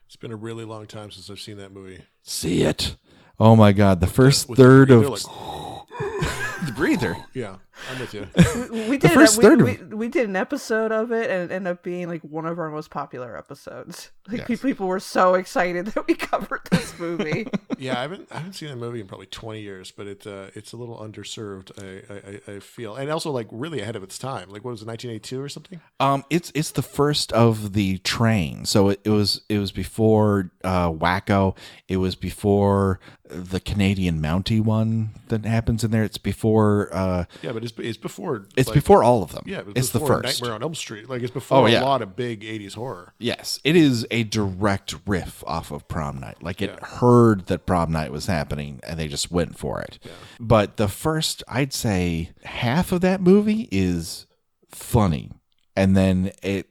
It's 0.05 0.15
been 0.15 0.31
a 0.31 0.37
really 0.37 0.63
long 0.63 0.85
time 0.85 1.11
since 1.11 1.29
I've 1.29 1.39
seen 1.39 1.57
that 1.57 1.71
movie. 1.73 2.03
See 2.23 2.61
it. 2.61 2.95
Oh 3.39 3.55
my 3.55 3.71
god, 3.71 3.99
the 3.99 4.07
first 4.07 4.47
With 4.47 4.57
the 4.57 4.63
third 4.63 4.91
of 4.91 5.09
like, 5.09 5.21
the 6.65 6.71
breather. 6.75 7.15
yeah, 7.33 7.57
I'm 7.91 7.99
with 7.99 8.13
you. 8.13 8.27
We 8.89 8.97
did 8.97 9.11
first 9.11 9.37
we, 9.37 9.43
third 9.43 9.61
we, 9.61 9.71
of 9.77 9.93
we 9.93 10.07
did 10.09 10.27
an 10.29 10.35
episode 10.35 10.91
of 10.91 11.11
it, 11.11 11.29
and 11.29 11.49
it 11.51 11.53
ended 11.53 11.71
up 11.73 11.83
being 11.83 12.07
like 12.07 12.21
one 12.21 12.45
of 12.45 12.59
our 12.59 12.69
most 12.69 12.89
popular 12.89 13.37
episodes. 13.37 14.11
Like 14.29 14.49
Yes. 14.49 14.61
people 14.61 14.87
were 14.87 14.99
so 14.99 15.35
excited 15.35 15.85
that 15.85 16.05
we 16.05 16.13
covered 16.31 16.59
this 16.69 16.99
movie. 16.99 17.47
Yeah, 17.77 17.97
I 17.97 18.01
haven't 18.01 18.27
I 18.29 18.39
haven't 18.39 18.53
seen 18.53 18.67
that 18.67 18.75
movie 18.75 18.99
in 18.99 19.07
probably 19.07 19.27
20 19.27 19.61
years, 19.61 19.89
but 19.91 20.05
it 20.05 20.27
uh, 20.27 20.47
it's 20.53 20.73
a 20.73 20.75
little 20.75 20.97
underserved. 20.97 21.71
I, 21.81 22.13
I 22.13 22.17
I- 22.51 22.55
I 22.57 22.59
feel, 22.59 22.95
and 22.97 23.09
also 23.09 23.31
like 23.31 23.47
really 23.51 23.79
ahead 23.79 23.95
of 23.95 24.03
its 24.03 24.17
time. 24.17 24.49
Like 24.49 24.65
what 24.65 24.71
was 24.71 24.81
it, 24.81 24.87
1982 24.87 25.41
or 25.41 25.47
something? 25.47 25.79
Um, 26.01 26.25
it's 26.29 26.51
it's 26.53 26.71
the 26.71 26.81
first 26.81 27.31
of 27.31 27.71
the 27.71 27.99
train. 27.99 28.65
So 28.65 28.89
it, 28.89 28.99
it 29.05 29.11
was 29.11 29.39
it 29.47 29.59
was 29.59 29.71
before 29.71 30.51
uh, 30.65 30.91
Wacko. 30.91 31.55
It 31.87 31.97
was 31.97 32.15
before 32.15 32.99
the 33.29 33.59
Canadian 33.61 34.21
Mountie 34.21 34.61
one 34.61 35.11
that 35.29 35.45
happens 35.45 35.85
in 35.85 35.91
there. 35.91 36.03
It's 36.03 36.17
before. 36.17 36.89
Uh, 36.93 37.25
Yeah, 37.41 37.53
but 37.53 37.63
it's 37.67 37.79
it's 37.79 37.97
before. 37.97 38.45
it's 38.55 38.67
like- 38.69 38.75
before 38.75 39.03
all 39.03 39.23
of 39.23 39.31
them. 39.31 39.43
Yeah, 39.45 39.59
it 39.59 39.67
it's 39.75 39.89
the 39.91 39.99
first. 39.99 40.23
Nightmare 40.41 40.53
on 40.55 40.63
Elm 40.63 40.75
Street. 40.75 41.09
Like 41.09 41.21
it's 41.21 41.31
before 41.33 41.59
Oh, 41.59 41.65
yeah. 41.67 41.81
a 41.81 41.85
lot 41.85 42.01
of 42.01 42.15
big 42.15 42.41
80s 42.41 42.73
horror. 42.75 43.13
Yes, 43.19 43.59
it 43.63 43.75
is 43.75 44.05
a 44.11 44.23
direct 44.23 44.95
riff 45.05 45.43
off 45.45 45.71
of 45.71 45.87
prom 45.87 46.19
night. 46.19 46.41
Like 46.41 46.61
it 46.61 46.71
Yeah. 46.79 46.85
heard 46.87 47.45
that 47.47 47.65
prom 47.65 47.91
night 47.91 48.11
was 48.11 48.25
happening 48.27 48.79
and 48.83 48.99
they 48.99 49.07
just 49.07 49.31
went 49.31 49.57
for 49.57 49.79
it. 49.81 49.99
But 50.39 50.77
the 50.77 50.87
first, 50.87 51.43
I'd 51.47 51.73
say, 51.73 52.31
half 52.43 52.91
of 52.91 53.01
that 53.01 53.21
movie 53.21 53.67
is 53.71 54.25
funny, 54.71 55.31
and 55.75 55.95
then 55.95 56.31
it 56.43 56.67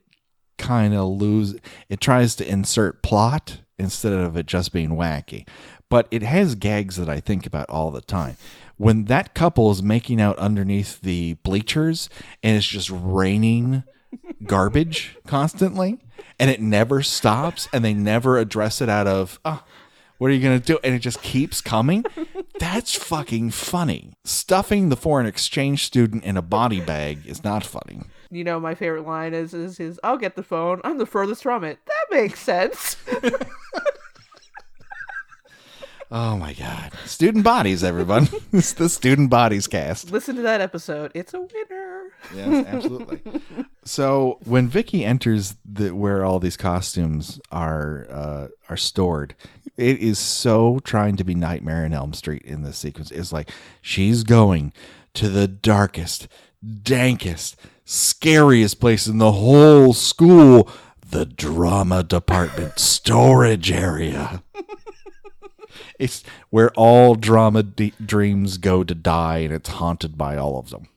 kind 0.58 0.94
of 0.94 1.08
lose. 1.08 1.54
It 1.88 2.00
tries 2.00 2.34
to 2.36 2.48
insert 2.48 3.02
plot 3.02 3.60
instead 3.78 4.12
of 4.12 4.36
it 4.36 4.46
just 4.46 4.72
being 4.72 4.90
wacky. 4.90 5.46
But 5.88 6.08
it 6.10 6.22
has 6.22 6.54
gags 6.56 6.96
that 6.96 7.08
I 7.08 7.20
think 7.20 7.46
about 7.46 7.68
all 7.70 7.90
the 7.92 8.00
time. 8.00 8.36
When 8.76 9.06
that 9.06 9.34
couple 9.34 9.70
is 9.70 9.82
making 9.82 10.20
out 10.20 10.38
underneath 10.38 11.00
the 11.00 11.34
bleachers 11.34 12.08
and 12.42 12.56
it's 12.56 12.66
just 12.66 12.90
raining 12.90 13.84
garbage 14.44 15.16
constantly 15.26 15.98
and 16.38 16.50
it 16.50 16.60
never 16.60 17.02
stops 17.02 17.68
and 17.72 17.84
they 17.84 17.94
never 17.94 18.38
address 18.38 18.80
it 18.80 18.88
out 18.88 19.06
of 19.06 19.40
oh, 19.44 19.62
what 20.18 20.30
are 20.30 20.34
you 20.34 20.42
going 20.42 20.58
to 20.58 20.64
do 20.64 20.78
and 20.84 20.94
it 20.94 21.00
just 21.00 21.20
keeps 21.22 21.60
coming 21.60 22.04
that's 22.58 22.94
fucking 22.94 23.50
funny 23.50 24.12
stuffing 24.24 24.88
the 24.88 24.96
foreign 24.96 25.26
exchange 25.26 25.84
student 25.84 26.24
in 26.24 26.36
a 26.36 26.42
body 26.42 26.80
bag 26.80 27.18
is 27.26 27.44
not 27.44 27.64
funny 27.64 28.02
you 28.30 28.44
know, 28.44 28.58
my 28.58 28.74
favorite 28.74 29.06
line 29.06 29.34
is 29.34 29.54
is 29.54 29.78
is 29.78 30.00
I'll 30.02 30.18
get 30.18 30.36
the 30.36 30.42
phone. 30.42 30.80
I'm 30.84 30.98
the 30.98 31.06
furthest 31.06 31.42
from 31.42 31.64
it. 31.64 31.78
That 31.86 32.16
makes 32.16 32.40
sense. 32.40 32.96
Oh 36.10 36.36
my 36.36 36.52
god. 36.52 36.92
Student 37.04 37.42
bodies, 37.42 37.82
everyone. 37.82 38.28
it's 38.52 38.72
the 38.72 38.88
student 38.88 39.28
bodies 39.28 39.66
cast. 39.66 40.12
Listen 40.12 40.36
to 40.36 40.42
that 40.42 40.60
episode. 40.60 41.10
It's 41.14 41.34
a 41.34 41.40
winner. 41.40 42.02
Yes, 42.34 42.66
absolutely. 42.66 43.40
so 43.84 44.38
when 44.44 44.68
Vicky 44.68 45.04
enters 45.04 45.56
the 45.64 45.94
where 45.94 46.24
all 46.24 46.38
these 46.38 46.56
costumes 46.56 47.40
are 47.50 48.06
uh, 48.08 48.48
are 48.68 48.76
stored, 48.76 49.34
it 49.76 49.98
is 49.98 50.18
so 50.18 50.78
trying 50.84 51.16
to 51.16 51.24
be 51.24 51.34
Nightmare 51.34 51.84
in 51.84 51.92
Elm 51.92 52.12
Street 52.12 52.42
in 52.42 52.62
this 52.62 52.78
sequence. 52.78 53.10
It's 53.10 53.32
like 53.32 53.50
she's 53.82 54.22
going 54.22 54.72
to 55.14 55.28
the 55.28 55.48
darkest, 55.48 56.28
dankest, 56.64 57.56
scariest 57.84 58.78
place 58.78 59.08
in 59.08 59.18
the 59.18 59.32
whole 59.32 59.92
school, 59.92 60.70
the 61.10 61.26
drama 61.26 62.04
department 62.04 62.78
storage 62.78 63.72
area. 63.72 64.44
It's 65.98 66.24
where 66.50 66.70
all 66.72 67.14
drama 67.14 67.62
de- 67.62 67.92
dreams 68.04 68.58
go 68.58 68.84
to 68.84 68.94
die, 68.94 69.38
and 69.38 69.52
it's 69.52 69.68
haunted 69.68 70.16
by 70.18 70.36
all 70.36 70.58
of 70.58 70.70
them. 70.70 70.88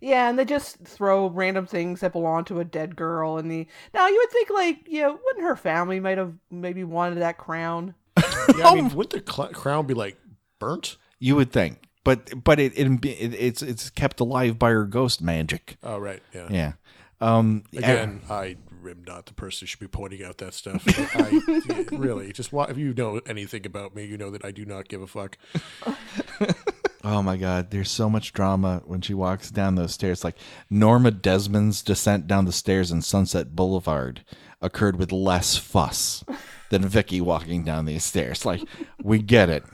Yeah, 0.00 0.28
and 0.28 0.38
they 0.38 0.44
just 0.44 0.78
throw 0.84 1.28
random 1.28 1.66
things 1.66 2.00
that 2.00 2.12
belong 2.12 2.44
to 2.44 2.60
a 2.60 2.64
dead 2.64 2.94
girl 2.94 3.36
in 3.38 3.48
the. 3.48 3.66
Now 3.92 4.06
you 4.06 4.16
would 4.16 4.30
think 4.30 4.50
like, 4.50 4.88
you 4.88 5.02
know, 5.02 5.18
wouldn't 5.24 5.44
her 5.44 5.56
family 5.56 5.98
might 5.98 6.18
have 6.18 6.34
maybe 6.50 6.84
wanted 6.84 7.18
that 7.18 7.38
crown? 7.38 7.94
Yeah, 8.56 8.68
I 8.68 8.74
mean, 8.76 8.88
wouldn't 8.94 9.26
the 9.26 9.30
cl- 9.32 9.50
crown 9.50 9.86
be 9.86 9.92
like 9.94 10.16
burnt? 10.58 10.96
You 11.18 11.36
would 11.36 11.52
think, 11.52 11.82
but 12.02 12.42
but 12.42 12.58
it, 12.58 12.72
it, 12.78 13.04
it 13.04 13.34
it's 13.34 13.60
it's 13.60 13.90
kept 13.90 14.20
alive 14.20 14.58
by 14.58 14.70
her 14.70 14.84
ghost 14.86 15.20
magic. 15.20 15.76
Oh, 15.82 15.98
right. 15.98 16.22
Yeah. 16.32 16.48
Yeah. 16.50 16.72
Um. 17.20 17.64
Again, 17.76 18.22
I 18.30 18.46
am 18.46 18.56
not 18.94 19.26
the 19.26 19.34
person 19.34 19.64
who 19.64 19.68
should 19.68 19.80
be 19.80 19.88
pointing 19.88 20.24
out 20.24 20.38
that 20.38 20.54
stuff. 20.54 20.82
I, 21.14 21.86
really, 21.92 22.32
just 22.32 22.52
wa- 22.52 22.66
if 22.68 22.78
you 22.78 22.94
know 22.94 23.20
anything 23.26 23.66
about 23.66 23.94
me, 23.94 24.04
you 24.04 24.16
know 24.16 24.30
that 24.30 24.44
I 24.44 24.50
do 24.50 24.64
not 24.64 24.88
give 24.88 25.02
a 25.02 25.06
fuck. 25.06 25.38
Oh 27.04 27.22
my 27.22 27.36
God! 27.36 27.70
There's 27.70 27.90
so 27.90 28.10
much 28.10 28.32
drama 28.32 28.82
when 28.84 29.00
she 29.00 29.14
walks 29.14 29.50
down 29.50 29.76
those 29.76 29.94
stairs. 29.94 30.24
Like 30.24 30.36
Norma 30.68 31.10
Desmond's 31.10 31.80
descent 31.80 32.26
down 32.26 32.44
the 32.44 32.52
stairs 32.52 32.90
in 32.90 33.02
Sunset 33.02 33.54
Boulevard 33.54 34.24
occurred 34.60 34.96
with 34.96 35.12
less 35.12 35.56
fuss 35.56 36.24
than 36.70 36.86
Vicky 36.86 37.20
walking 37.20 37.62
down 37.62 37.84
these 37.84 38.04
stairs. 38.04 38.44
Like 38.44 38.62
we 39.02 39.20
get 39.20 39.48
it. 39.48 39.64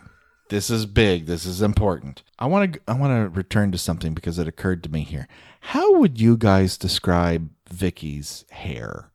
This 0.50 0.68
is 0.68 0.84
big. 0.84 1.24
This 1.24 1.46
is 1.46 1.62
important. 1.62 2.22
I 2.38 2.46
want 2.46 2.74
to. 2.74 2.80
I 2.86 2.92
want 2.92 3.12
to 3.12 3.36
return 3.36 3.72
to 3.72 3.78
something 3.78 4.12
because 4.12 4.38
it 4.38 4.46
occurred 4.46 4.82
to 4.84 4.90
me 4.90 5.00
here. 5.00 5.26
How 5.60 5.98
would 5.98 6.20
you 6.20 6.36
guys 6.36 6.76
describe 6.76 7.48
Vicky's 7.70 8.44
hair? 8.50 9.10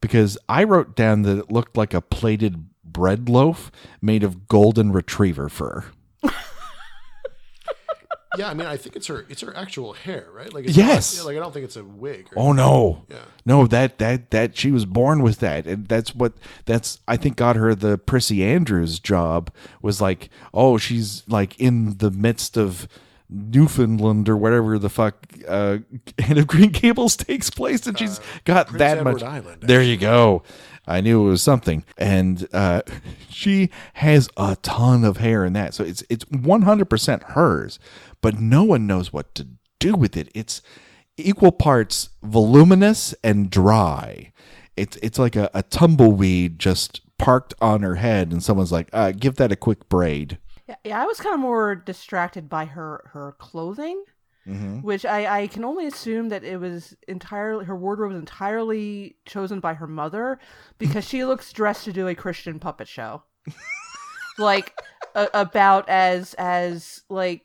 Because 0.00 0.36
I 0.48 0.64
wrote 0.64 0.94
down 0.94 1.22
that 1.22 1.38
it 1.38 1.50
looked 1.50 1.76
like 1.76 1.94
a 1.94 2.00
plated 2.00 2.68
bread 2.84 3.28
loaf 3.28 3.70
made 4.00 4.22
of 4.22 4.48
golden 4.48 4.92
retriever 4.92 5.48
fur. 5.48 5.84
Yeah, 8.38 8.50
I 8.50 8.54
mean, 8.54 8.66
I 8.66 8.76
think 8.76 8.96
it's 8.96 9.06
her. 9.06 9.24
It's 9.28 9.40
her 9.40 9.56
actual 9.56 9.94
hair, 9.94 10.26
right? 10.32 10.52
Like, 10.52 10.66
it's 10.66 10.76
Yes. 10.76 11.16
Not, 11.16 11.26
like 11.26 11.36
I 11.36 11.40
don't 11.40 11.52
think 11.52 11.64
it's 11.64 11.76
a 11.76 11.84
wig. 11.84 12.28
Oh 12.36 12.52
no. 12.52 13.04
Yeah. 13.08 13.18
No, 13.44 13.66
that 13.66 13.98
that 13.98 14.30
that 14.30 14.56
she 14.56 14.70
was 14.70 14.84
born 14.84 15.22
with 15.22 15.38
that. 15.38 15.66
And 15.66 15.86
that's 15.86 16.14
what 16.14 16.34
that's 16.66 17.00
I 17.08 17.16
think 17.16 17.36
got 17.36 17.56
her 17.56 17.74
the 17.74 17.98
Prissy 17.98 18.44
Andrews 18.44 18.98
job 18.98 19.50
was 19.80 20.00
like, 20.00 20.28
oh, 20.52 20.76
she's 20.76 21.22
like 21.28 21.58
in 21.58 21.98
the 21.98 22.10
midst 22.10 22.56
of 22.58 22.88
Newfoundland 23.28 24.28
or 24.28 24.36
whatever 24.36 24.78
the 24.78 24.88
fuck 24.88 25.16
uh 25.48 25.78
Anne 26.18 26.38
of 26.38 26.46
Green 26.46 26.70
Gables 26.70 27.16
takes 27.16 27.50
place 27.50 27.86
and 27.86 27.98
she's 27.98 28.20
got 28.44 28.66
Uh, 28.66 28.70
Prince 28.70 28.78
that 28.78 28.98
Edward 28.98 29.12
much 29.14 29.22
Island, 29.22 29.62
There 29.62 29.82
you 29.82 29.96
go. 29.96 30.42
I 30.86 31.00
knew 31.00 31.26
it 31.26 31.30
was 31.30 31.42
something. 31.42 31.84
And 31.98 32.46
uh 32.52 32.82
she 33.28 33.70
has 33.94 34.28
a 34.36 34.56
ton 34.62 35.04
of 35.04 35.16
hair 35.16 35.44
in 35.44 35.52
that. 35.54 35.74
So 35.74 35.82
it's 35.84 36.04
it's 36.08 36.24
100% 36.26 37.22
hers, 37.32 37.78
but 38.20 38.38
no 38.38 38.62
one 38.64 38.86
knows 38.86 39.12
what 39.12 39.34
to 39.34 39.48
do 39.78 39.94
with 39.94 40.16
it. 40.16 40.28
It's 40.34 40.62
equal 41.16 41.52
parts 41.52 42.10
voluminous 42.22 43.14
and 43.24 43.50
dry. 43.50 44.32
It's 44.76 44.96
it's 44.98 45.18
like 45.18 45.34
a, 45.36 45.50
a 45.54 45.62
tumbleweed 45.62 46.58
just 46.58 47.00
parked 47.18 47.54
on 47.62 47.82
her 47.82 47.94
head, 47.96 48.30
and 48.30 48.42
someone's 48.42 48.72
like, 48.72 48.88
uh, 48.92 49.12
"Give 49.12 49.34
that 49.36 49.50
a 49.50 49.56
quick 49.56 49.88
braid." 49.88 50.38
Yeah, 50.68 50.76
yeah, 50.84 51.02
I 51.02 51.06
was 51.06 51.20
kind 51.20 51.34
of 51.34 51.40
more 51.40 51.74
distracted 51.74 52.48
by 52.48 52.64
her 52.64 53.10
her 53.12 53.36
clothing, 53.38 54.02
mm-hmm. 54.46 54.80
which 54.80 55.04
I 55.04 55.42
I 55.42 55.46
can 55.46 55.64
only 55.64 55.86
assume 55.86 56.28
that 56.30 56.44
it 56.44 56.58
was 56.58 56.96
entirely 57.06 57.64
her 57.66 57.76
wardrobe 57.76 58.12
was 58.12 58.18
entirely 58.18 59.16
chosen 59.26 59.60
by 59.60 59.74
her 59.74 59.86
mother 59.86 60.40
because 60.78 61.06
she 61.06 61.24
looks 61.24 61.52
dressed 61.52 61.84
to 61.84 61.92
do 61.92 62.08
a 62.08 62.14
Christian 62.14 62.58
puppet 62.58 62.88
show, 62.88 63.22
like 64.38 64.74
a, 65.14 65.28
about 65.34 65.88
as 65.88 66.34
as 66.34 67.02
like 67.08 67.42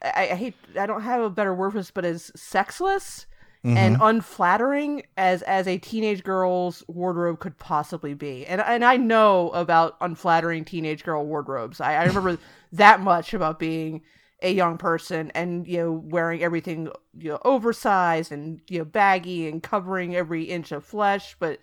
I, 0.00 0.28
I 0.32 0.34
hate 0.34 0.54
I 0.78 0.86
don't 0.86 1.02
have 1.02 1.22
a 1.22 1.30
better 1.30 1.54
word 1.54 1.72
for 1.72 1.78
this, 1.78 1.90
but 1.90 2.04
as 2.04 2.30
sexless 2.36 3.26
and 3.64 3.96
mm-hmm. 3.96 4.04
unflattering 4.04 5.04
as 5.16 5.40
as 5.42 5.66
a 5.66 5.78
teenage 5.78 6.22
girl's 6.22 6.84
wardrobe 6.86 7.40
could 7.40 7.58
possibly 7.58 8.12
be. 8.12 8.46
And 8.46 8.60
and 8.60 8.84
I 8.84 8.98
know 8.98 9.50
about 9.50 9.96
unflattering 10.02 10.66
teenage 10.66 11.02
girl 11.02 11.24
wardrobes. 11.24 11.80
I, 11.80 11.94
I 11.94 12.04
remember 12.04 12.38
that 12.72 13.00
much 13.00 13.32
about 13.32 13.58
being 13.58 14.02
a 14.42 14.52
young 14.52 14.76
person 14.76 15.30
and 15.34 15.66
you 15.66 15.78
know 15.78 15.92
wearing 15.92 16.42
everything 16.42 16.90
you 17.16 17.30
know 17.30 17.38
oversized 17.44 18.30
and 18.30 18.60
you 18.68 18.78
know 18.78 18.84
baggy 18.84 19.48
and 19.48 19.62
covering 19.62 20.14
every 20.14 20.44
inch 20.44 20.70
of 20.70 20.84
flesh, 20.84 21.34
but 21.38 21.58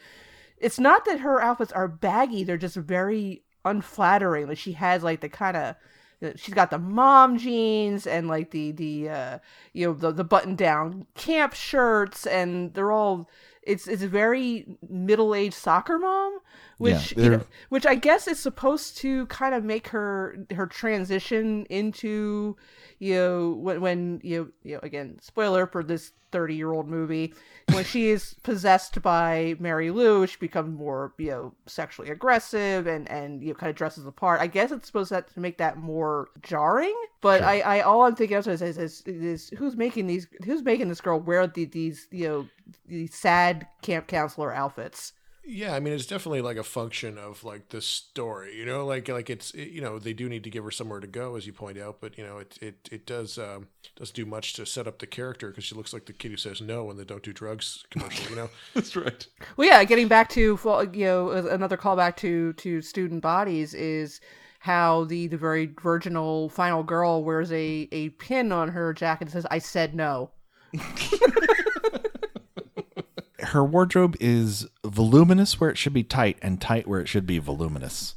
it's 0.57 0.79
not 0.79 1.05
that 1.05 1.19
her 1.19 1.39
outfits 1.41 1.71
are 1.71 1.87
baggy, 1.87 2.43
they're 2.43 2.57
just 2.57 2.75
very 2.75 3.43
unflattering. 3.63 4.47
Like 4.47 4.57
she 4.57 4.71
has 4.73 5.03
like 5.03 5.21
the 5.21 5.29
kind 5.29 5.55
of 5.55 5.75
she's 6.35 6.53
got 6.53 6.69
the 6.69 6.77
mom 6.77 7.37
jeans 7.37 8.05
and 8.05 8.27
like 8.27 8.51
the 8.51 8.71
the 8.71 9.09
uh 9.09 9.39
you 9.73 9.87
know 9.87 9.93
the 9.93 10.11
the 10.11 10.23
button 10.23 10.55
down 10.55 11.05
camp 11.15 11.53
shirts 11.53 12.25
and 12.25 12.73
they're 12.73 12.91
all 12.91 13.29
it's 13.63 13.87
it's 13.87 14.03
a 14.03 14.07
very 14.07 14.65
middle-aged 14.87 15.53
soccer 15.53 15.97
mom 15.97 16.39
which 16.81 17.13
Yeah, 17.15 17.23
you 17.23 17.29
know, 17.29 17.43
which 17.69 17.85
I 17.85 17.93
guess 17.93 18.27
is 18.27 18.39
supposed 18.39 18.97
to 18.97 19.27
kind 19.27 19.53
of 19.53 19.63
make 19.63 19.89
her 19.89 20.47
her 20.55 20.65
transition 20.65 21.67
into 21.69 22.57
you 22.97 23.13
know 23.13 23.51
when 23.51 23.81
when 23.81 24.21
you 24.23 24.39
know, 24.39 24.47
you 24.63 24.73
know 24.73 24.79
again 24.81 25.19
spoiler 25.21 25.67
for 25.67 25.83
this 25.83 26.11
30 26.31 26.55
year 26.55 26.71
old 26.71 26.87
movie 26.87 27.35
when 27.73 27.83
she 27.83 28.09
is 28.09 28.35
possessed 28.41 28.99
by 29.03 29.55
Mary 29.59 29.91
Lou 29.91 30.25
she 30.25 30.37
becomes 30.37 30.75
more 30.75 31.13
you 31.19 31.29
know 31.29 31.53
sexually 31.67 32.09
aggressive 32.09 32.87
and 32.87 33.07
and 33.11 33.43
you 33.43 33.49
know 33.49 33.53
kind 33.53 33.69
of 33.69 33.75
dresses 33.75 34.03
the 34.03 34.11
part. 34.11 34.41
I 34.41 34.47
guess 34.47 34.71
it's 34.71 34.87
supposed 34.87 35.11
to 35.11 35.23
make 35.35 35.59
that 35.59 35.77
more 35.77 36.29
jarring 36.41 36.99
but 37.21 37.43
I 37.43 37.59
I 37.59 37.81
all 37.81 38.01
I'm 38.05 38.15
thinking 38.15 38.37
of 38.37 38.47
is, 38.47 38.63
is, 38.63 38.77
is, 38.79 39.01
is 39.05 39.53
who's 39.55 39.77
making 39.77 40.07
these 40.07 40.27
who's 40.45 40.63
making 40.63 40.89
this 40.89 41.01
girl 41.01 41.19
wear 41.19 41.45
the, 41.45 41.65
these 41.65 42.07
you 42.09 42.27
know 42.27 42.47
these 42.87 43.13
sad 43.13 43.67
camp 43.83 44.07
counselor 44.07 44.51
outfits 44.51 45.13
Yeah, 45.43 45.73
I 45.73 45.79
mean, 45.79 45.93
it's 45.93 46.05
definitely 46.05 46.41
like 46.41 46.57
a 46.57 46.63
function 46.63 47.17
of 47.17 47.43
like 47.43 47.69
the 47.69 47.81
story, 47.81 48.55
you 48.55 48.65
know, 48.65 48.85
like 48.85 49.09
like 49.09 49.29
it's 49.29 49.51
it, 49.51 49.69
you 49.69 49.81
know 49.81 49.97
they 49.97 50.13
do 50.13 50.29
need 50.29 50.43
to 50.43 50.51
give 50.51 50.63
her 50.63 50.71
somewhere 50.71 50.99
to 50.99 51.07
go, 51.07 51.35
as 51.35 51.47
you 51.47 51.53
point 51.53 51.79
out, 51.79 51.97
but 51.99 52.15
you 52.17 52.23
know 52.23 52.37
it 52.37 52.57
it 52.61 52.89
it 52.91 53.05
does 53.07 53.39
um, 53.39 53.67
does 53.95 54.11
do 54.11 54.25
much 54.25 54.53
to 54.53 54.65
set 54.67 54.87
up 54.87 54.99
the 54.99 55.07
character 55.07 55.49
because 55.49 55.63
she 55.63 55.73
looks 55.73 55.93
like 55.93 56.05
the 56.05 56.13
kid 56.13 56.29
who 56.29 56.37
says 56.37 56.61
no 56.61 56.91
in 56.91 56.97
the 56.97 57.05
"Don't 57.05 57.23
Do 57.23 57.33
Drugs" 57.33 57.83
commercial, 57.89 58.29
you 58.29 58.35
know. 58.35 58.49
That's 58.75 58.95
right. 58.95 59.25
Well, 59.57 59.67
yeah, 59.67 59.83
getting 59.83 60.07
back 60.07 60.29
to 60.29 60.59
you 60.93 61.05
know 61.05 61.31
another 61.31 61.77
callback 61.77 62.17
to 62.17 62.53
to 62.53 62.81
student 62.81 63.23
bodies 63.23 63.73
is 63.73 64.21
how 64.59 65.05
the 65.05 65.25
the 65.25 65.37
very 65.37 65.73
virginal 65.81 66.49
final 66.49 66.83
girl 66.83 67.23
wears 67.23 67.51
a 67.51 67.89
a 67.91 68.09
pin 68.09 68.51
on 68.51 68.69
her 68.69 68.93
jacket 68.93 69.25
that 69.25 69.31
says 69.31 69.47
"I 69.49 69.57
said 69.57 69.95
no." 69.95 70.29
Her 73.51 73.63
wardrobe 73.63 74.15
is 74.19 74.67
voluminous 74.85 75.59
where 75.59 75.69
it 75.69 75.77
should 75.77 75.93
be 75.93 76.03
tight, 76.03 76.37
and 76.41 76.61
tight 76.61 76.87
where 76.87 77.01
it 77.01 77.07
should 77.07 77.25
be 77.27 77.37
voluminous. 77.37 78.15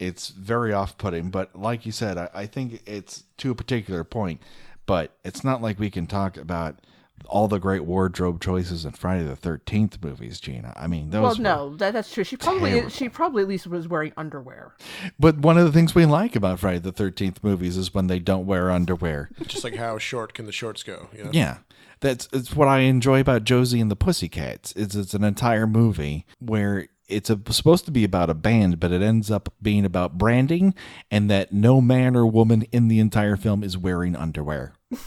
It's 0.00 0.28
very 0.30 0.72
off-putting, 0.72 1.30
but 1.30 1.54
like 1.54 1.86
you 1.86 1.92
said, 1.92 2.18
I, 2.18 2.28
I 2.34 2.46
think 2.46 2.82
it's 2.84 3.22
to 3.38 3.52
a 3.52 3.54
particular 3.54 4.02
point. 4.02 4.42
But 4.86 5.16
it's 5.24 5.44
not 5.44 5.62
like 5.62 5.78
we 5.78 5.90
can 5.90 6.06
talk 6.06 6.36
about 6.36 6.80
all 7.26 7.48
the 7.48 7.58
great 7.58 7.84
wardrobe 7.84 8.40
choices 8.42 8.84
in 8.84 8.90
Friday 8.90 9.24
the 9.24 9.36
Thirteenth 9.36 10.02
movies, 10.02 10.40
Gena. 10.40 10.74
I 10.76 10.88
mean, 10.88 11.10
those. 11.10 11.22
Well, 11.22 11.36
were- 11.36 11.42
no, 11.42 11.76
that, 11.76 11.92
that's 11.92 12.12
true. 12.12 12.24
She 12.24 12.36
probably 12.36 12.70
terrible. 12.70 12.90
she 12.90 13.08
probably 13.08 13.42
at 13.42 13.48
least 13.48 13.66
was 13.66 13.88
wearing 13.88 14.12
underwear. 14.16 14.74
But 15.18 15.38
one 15.38 15.56
of 15.56 15.64
the 15.64 15.72
things 15.72 15.94
we 15.94 16.04
like 16.04 16.36
about 16.36 16.58
Friday 16.60 16.80
the 16.80 16.92
Thirteenth 16.92 17.42
movies 17.42 17.76
is 17.76 17.94
when 17.94 18.08
they 18.08 18.18
don't 18.18 18.44
wear 18.44 18.70
underwear. 18.70 19.30
Just 19.46 19.64
like 19.64 19.76
how 19.76 19.98
short 19.98 20.34
can 20.34 20.46
the 20.46 20.52
shorts 20.52 20.82
go, 20.82 21.08
you 21.16 21.24
know? 21.24 21.30
Yeah. 21.32 21.58
That's 22.00 22.28
it's 22.32 22.54
what 22.54 22.68
I 22.68 22.80
enjoy 22.80 23.20
about 23.20 23.44
Josie 23.44 23.80
and 23.80 23.90
the 23.90 23.96
Pussycats. 23.96 24.72
Is 24.72 24.96
it's 24.96 25.14
an 25.14 25.24
entire 25.24 25.66
movie 25.66 26.26
where 26.38 26.88
it's 27.08 27.30
a, 27.30 27.40
supposed 27.50 27.84
to 27.84 27.90
be 27.90 28.04
about 28.04 28.30
a 28.30 28.34
band, 28.34 28.80
but 28.80 28.92
it 28.92 29.02
ends 29.02 29.30
up 29.30 29.52
being 29.60 29.84
about 29.84 30.18
branding 30.18 30.74
and 31.10 31.30
that 31.30 31.52
no 31.52 31.80
man 31.80 32.16
or 32.16 32.26
woman 32.26 32.62
in 32.72 32.88
the 32.88 32.98
entire 32.98 33.36
film 33.36 33.62
is 33.62 33.76
wearing 33.76 34.16
underwear. 34.16 34.74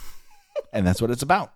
and 0.72 0.86
that's 0.86 1.02
what 1.02 1.10
it's 1.10 1.22
about. 1.22 1.52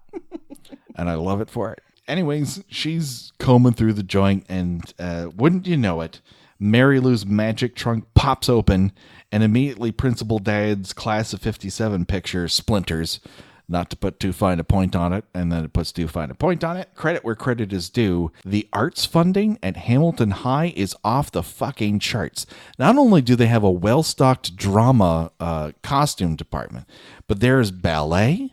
and 0.97 1.09
I 1.09 1.15
love 1.15 1.41
it 1.41 1.51
for 1.51 1.73
it. 1.73 1.81
Anyways, 2.09 2.65
she's 2.69 3.33
combing 3.39 3.75
through 3.75 3.93
the 3.93 4.03
joint, 4.03 4.45
and 4.49 4.93
uh, 4.99 5.29
wouldn't 5.37 5.69
you 5.69 5.77
know 5.77 6.01
it, 6.01 6.21
Mary 6.59 6.99
Lou's 6.99 7.25
magic 7.25 7.77
trunk 7.77 8.05
pops 8.15 8.49
open, 8.49 8.93
and 9.31 9.45
immediately 9.45 9.93
Principal 9.93 10.41
Dad's 10.41 10.93
class 10.93 11.33
of 11.33 11.41
57 11.41 12.05
picture 12.07 12.49
splinters. 12.49 13.21
Not 13.69 13.91
to 13.91 13.97
put 13.97 14.21
too 14.21 14.33
fine 14.33 14.61
a 14.61 14.65
point 14.65 14.95
on 14.95 15.13
it, 15.13 15.25
and 15.33 15.51
then 15.51 15.65
it 15.65 15.73
puts 15.73 15.93
too 15.93 16.09
fine 16.09 16.31
a 16.31 16.35
point 16.35 16.63
on 16.63 16.77
it. 16.77 16.91
Credit 16.95 17.25
where 17.25 17.35
credit 17.35 17.73
is 17.73 17.89
due. 17.89 18.33
The 18.45 18.69
arts 18.73 19.07
funding 19.07 19.59
at 19.63 19.77
Hamilton 19.77 20.31
High 20.31 20.73
is 20.77 20.97
off 21.05 21.33
the 21.33 21.43
fucking 21.43 22.01
charts. 22.01 22.45
Not 22.79 22.97
only 22.97 23.23
do 23.23 23.37
they 23.37 23.47
have 23.47 23.63
a 23.63 23.71
well 23.71 24.03
stocked 24.03 24.57
drama 24.57 25.33
uh, 25.41 25.73
costume 25.83 26.37
department, 26.37 26.87
but 27.29 27.41
there 27.41 27.61
is 27.61 27.71
ballet, 27.71 28.53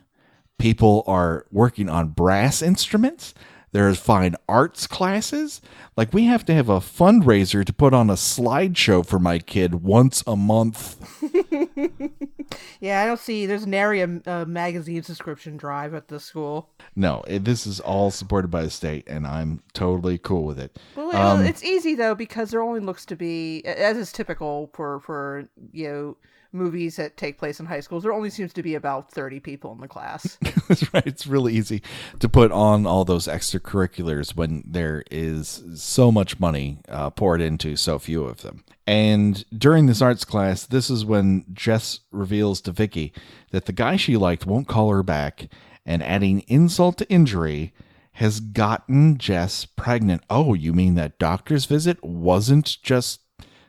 people 0.58 1.04
are 1.06 1.46
working 1.50 1.88
on 1.88 2.08
brass 2.08 2.62
instruments 2.62 3.34
there's 3.72 3.98
fine 3.98 4.34
arts 4.48 4.86
classes 4.86 5.60
like 5.96 6.12
we 6.12 6.24
have 6.24 6.44
to 6.44 6.54
have 6.54 6.68
a 6.68 6.80
fundraiser 6.80 7.64
to 7.64 7.72
put 7.72 7.94
on 7.94 8.10
a 8.10 8.14
slideshow 8.14 9.06
for 9.06 9.18
my 9.18 9.38
kid 9.38 9.76
once 9.76 10.22
a 10.26 10.36
month 10.36 10.96
yeah 12.80 13.02
i 13.02 13.06
don't 13.06 13.20
see 13.20 13.46
there's 13.46 13.66
nary 13.66 14.00
a, 14.00 14.20
a 14.26 14.46
magazine 14.46 15.02
subscription 15.02 15.56
drive 15.56 15.94
at 15.94 16.08
the 16.08 16.20
school. 16.20 16.70
No 16.96 17.22
it, 17.26 17.44
this 17.44 17.66
is 17.66 17.80
all 17.80 18.10
supported 18.10 18.48
by 18.48 18.62
the 18.62 18.70
state 18.70 19.08
and 19.08 19.26
i'm 19.26 19.62
totally 19.72 20.18
cool 20.18 20.44
with 20.44 20.58
it. 20.58 20.78
Well, 20.96 21.14
um, 21.14 21.44
it's 21.44 21.64
easy 21.64 21.94
though 21.94 22.14
because 22.14 22.50
there 22.50 22.62
only 22.62 22.80
looks 22.80 23.04
to 23.06 23.16
be 23.16 23.62
as 23.64 23.96
is 23.96 24.12
typical 24.12 24.70
for 24.72 25.00
for 25.00 25.48
you 25.72 25.88
know 25.88 26.16
movies 26.52 26.96
that 26.96 27.16
take 27.16 27.38
place 27.38 27.60
in 27.60 27.66
high 27.66 27.80
schools, 27.80 28.02
there 28.02 28.12
only 28.12 28.30
seems 28.30 28.52
to 28.54 28.62
be 28.62 28.74
about 28.74 29.10
30 29.10 29.40
people 29.40 29.72
in 29.72 29.80
the 29.80 29.88
class. 29.88 30.38
That's 30.68 30.92
right. 30.92 31.06
It's 31.06 31.26
really 31.26 31.54
easy 31.54 31.82
to 32.18 32.28
put 32.28 32.52
on 32.52 32.86
all 32.86 33.04
those 33.04 33.26
extracurriculars 33.26 34.34
when 34.34 34.62
there 34.66 35.04
is 35.10 35.62
so 35.74 36.10
much 36.10 36.40
money 36.40 36.78
uh, 36.88 37.10
poured 37.10 37.40
into 37.40 37.76
so 37.76 37.98
few 37.98 38.24
of 38.24 38.42
them. 38.42 38.64
And 38.86 39.44
during 39.56 39.86
this 39.86 40.02
arts 40.02 40.24
class, 40.24 40.66
this 40.66 40.90
is 40.90 41.04
when 41.04 41.44
Jess 41.52 42.00
reveals 42.10 42.60
to 42.62 42.72
Vicky 42.72 43.12
that 43.50 43.66
the 43.66 43.72
guy 43.72 43.96
she 43.96 44.16
liked 44.16 44.46
won't 44.46 44.68
call 44.68 44.90
her 44.90 45.02
back, 45.02 45.48
and 45.86 46.02
adding 46.02 46.40
insult 46.40 46.98
to 46.98 47.08
injury, 47.10 47.72
has 48.14 48.40
gotten 48.40 49.16
Jess 49.16 49.64
pregnant. 49.64 50.22
Oh, 50.28 50.54
you 50.54 50.72
mean 50.72 50.94
that 50.96 51.18
doctor's 51.18 51.64
visit 51.64 52.02
wasn't 52.02 52.76
just 52.82 53.20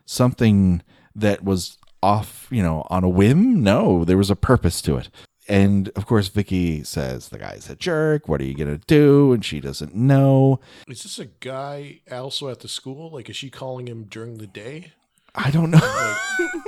something 0.06 0.82
that 1.16 1.44
was 1.44 1.78
off, 2.04 2.48
you 2.50 2.64
know, 2.64 2.86
on 2.90 3.04
a 3.04 3.10
whim. 3.10 3.64
No, 3.64 4.04
there 4.04 4.18
was 4.18 4.30
a 4.30 4.36
purpose 4.36 4.82
to 4.84 4.98
it. 4.98 5.10
And 5.48 5.90
of 5.96 6.06
course, 6.06 6.28
Vicky 6.28 6.84
says 6.84 7.30
the 7.30 7.40
guy's 7.40 7.70
a 7.70 7.76
jerk. 7.76 8.28
What 8.28 8.42
are 8.42 8.46
you 8.46 8.56
gonna 8.56 8.80
do? 8.88 9.34
And 9.34 9.44
she 9.44 9.60
doesn't 9.60 9.96
know. 9.96 10.60
Is 10.88 11.04
this 11.04 11.20
a 11.20 11.26
guy 11.26 12.02
also 12.12 12.50
at 12.50 12.60
the 12.60 12.68
school? 12.68 13.12
Like, 13.12 13.30
is 13.30 13.36
she 13.36 13.50
calling 13.50 13.88
him 13.88 14.04
during 14.04 14.38
the 14.38 14.48
day? 14.48 14.94
I 15.34 15.50
don't 15.52 15.72
know. 15.72 15.80
Like, 15.80 16.61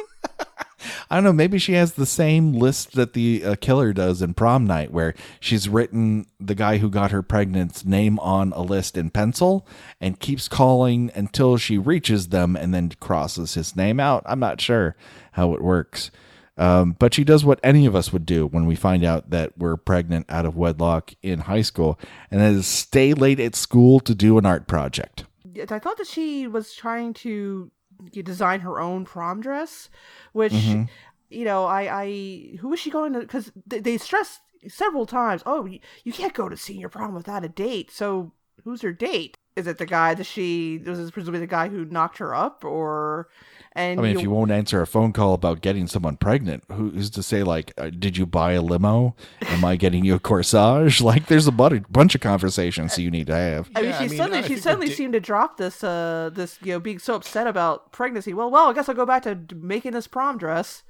I 1.14 1.18
don't 1.18 1.26
know. 1.26 1.34
Maybe 1.34 1.59
she 1.59 1.74
has 1.74 1.93
the 1.93 2.07
same 2.07 2.53
list 2.53 2.93
that 2.93 3.14
the 3.14 3.45
uh, 3.45 3.55
killer 3.61 3.93
does 3.93 4.24
in 4.24 4.34
prom 4.34 4.66
night, 4.66 4.89
where 4.89 5.14
she's 5.39 5.70
written 5.70 6.26
the 6.39 6.55
guy 6.55 6.80
who 6.80 6.89
got 6.89 7.11
her 7.11 7.22
pregnant's 7.22 7.86
name 7.86 8.18
on 8.18 8.51
a 8.53 8.64
list 8.64 8.97
in 8.97 9.11
pencil 9.11 9.64
and 10.01 10.20
keeps 10.20 10.47
calling 10.47 11.11
until 11.14 11.57
she 11.57 11.78
reaches 11.78 12.30
them 12.30 12.55
and 12.55 12.74
then 12.74 12.93
crosses 12.99 13.53
his 13.53 13.76
name 13.76 13.99
out. 13.99 14.24
I'm 14.26 14.39
not 14.39 14.59
sure 14.59 14.95
how 15.34 15.53
it 15.53 15.61
works. 15.61 16.09
Um, 16.57 16.95
but 16.97 17.14
she 17.14 17.24
does 17.24 17.45
what 17.45 17.59
any 17.61 17.86
of 17.86 17.95
us 17.95 18.11
would 18.11 18.26
do 18.26 18.47
when 18.47 18.66
we 18.66 18.74
find 18.74 19.03
out 19.03 19.30
that 19.30 19.55
we're 19.55 19.78
pregnant 19.78 20.26
out 20.30 20.47
of 20.47 20.55
wedlock 20.55 21.14
in 21.22 21.41
high 21.41 21.61
school, 21.61 21.99
and 22.32 22.41
that 22.41 22.53
is 22.53 22.66
stay 22.66 23.14
late 23.14 23.39
at 23.39 23.53
school 23.53 23.99
to 23.99 24.16
do 24.16 24.39
an 24.39 24.47
art 24.47 24.66
project. 24.66 25.26
I 25.70 25.78
thought 25.78 25.99
that 25.99 26.07
she 26.07 26.47
was 26.47 26.74
trying 26.74 27.14
to 27.16 27.70
design 28.12 28.62
her 28.62 28.80
own 28.80 29.06
prom 29.06 29.41
dress, 29.41 29.89
which 30.32 30.54
mm-hmm. 30.54 30.84
you 31.30 31.45
know, 31.45 31.66
I, 31.66 32.04
I 32.04 32.58
who 32.58 32.74
is 32.74 32.80
she 32.80 32.89
going 32.89 33.14
to? 33.14 33.20
Because 33.20 33.51
they, 33.66 33.80
they 33.80 33.97
stressed 33.97 34.41
several 34.68 35.06
times, 35.06 35.43
oh, 35.45 35.66
you, 35.66 35.80
you 36.04 36.14
can't 36.14 36.34
go 36.34 36.49
to 36.49 36.58
senior 36.58 36.89
prom 36.89 37.14
without 37.14 37.43
a 37.43 37.49
date. 37.49 37.91
So 37.91 38.32
who's 38.64 38.82
her 38.82 38.93
date? 38.93 39.38
Is 39.56 39.68
it 39.68 39.78
the 39.78 39.86
guy 39.86 40.16
that 40.16 40.26
she 40.26 40.82
was 40.86 40.97
this 40.97 41.12
presumably 41.12 41.39
the 41.39 41.47
guy 41.47 41.70
who 41.70 41.86
knocked 41.86 42.18
her 42.18 42.34
up, 42.34 42.66
or 42.66 43.30
and 43.76 43.99
I 43.99 44.03
mean, 44.03 44.11
you, 44.11 44.17
if 44.17 44.24
you 44.24 44.30
won't 44.30 44.51
answer 44.51 44.82
a 44.82 44.88
phone 44.88 45.13
call 45.13 45.34
about 45.34 45.61
getting 45.61 45.88
someone 45.88 46.17
pregnant, 46.17 46.63
who's 46.71 47.09
to 47.11 47.24
say 47.24 47.43
like, 47.43 47.74
uh, 47.78 47.89
did 47.89 48.17
you 48.17 48.26
buy 48.26 48.53
a 48.53 48.61
limo? 48.61 49.15
Am 49.41 49.65
I 49.65 49.76
getting 49.76 50.05
you 50.05 50.15
a 50.15 50.19
corsage? 50.19 51.01
Like, 51.13 51.28
there's 51.28 51.47
a 51.47 51.51
bunch 51.51 52.15
of 52.15 52.21
conversations 52.21 52.97
you 52.97 53.11
need 53.11 53.28
to 53.28 53.36
have. 53.36 53.69
I 53.76 53.82
mean, 53.82 53.89
yeah, 53.89 53.97
she 53.97 54.05
I 54.05 54.07
mean, 54.07 54.17
suddenly 54.17 54.43
she 54.47 54.57
suddenly 54.57 54.88
di- 54.88 54.93
seemed 54.93 55.13
to 55.13 55.19
drop 55.19 55.57
this 55.57 55.84
uh 55.84 56.30
this 56.34 56.59
you 56.61 56.74
know 56.74 56.80
being 56.80 56.99
so 56.99 57.15
upset 57.15 57.47
about 57.47 57.91
pregnancy. 57.91 58.34
Well, 58.34 58.49
well, 58.49 58.69
I 58.69 58.74
guess 58.74 58.88
I'll 58.88 58.95
go 58.95 59.05
back 59.05 59.24
to 59.24 59.38
making 59.55 59.91
this 59.91 60.07
prom 60.07 60.38
dress. 60.38 60.84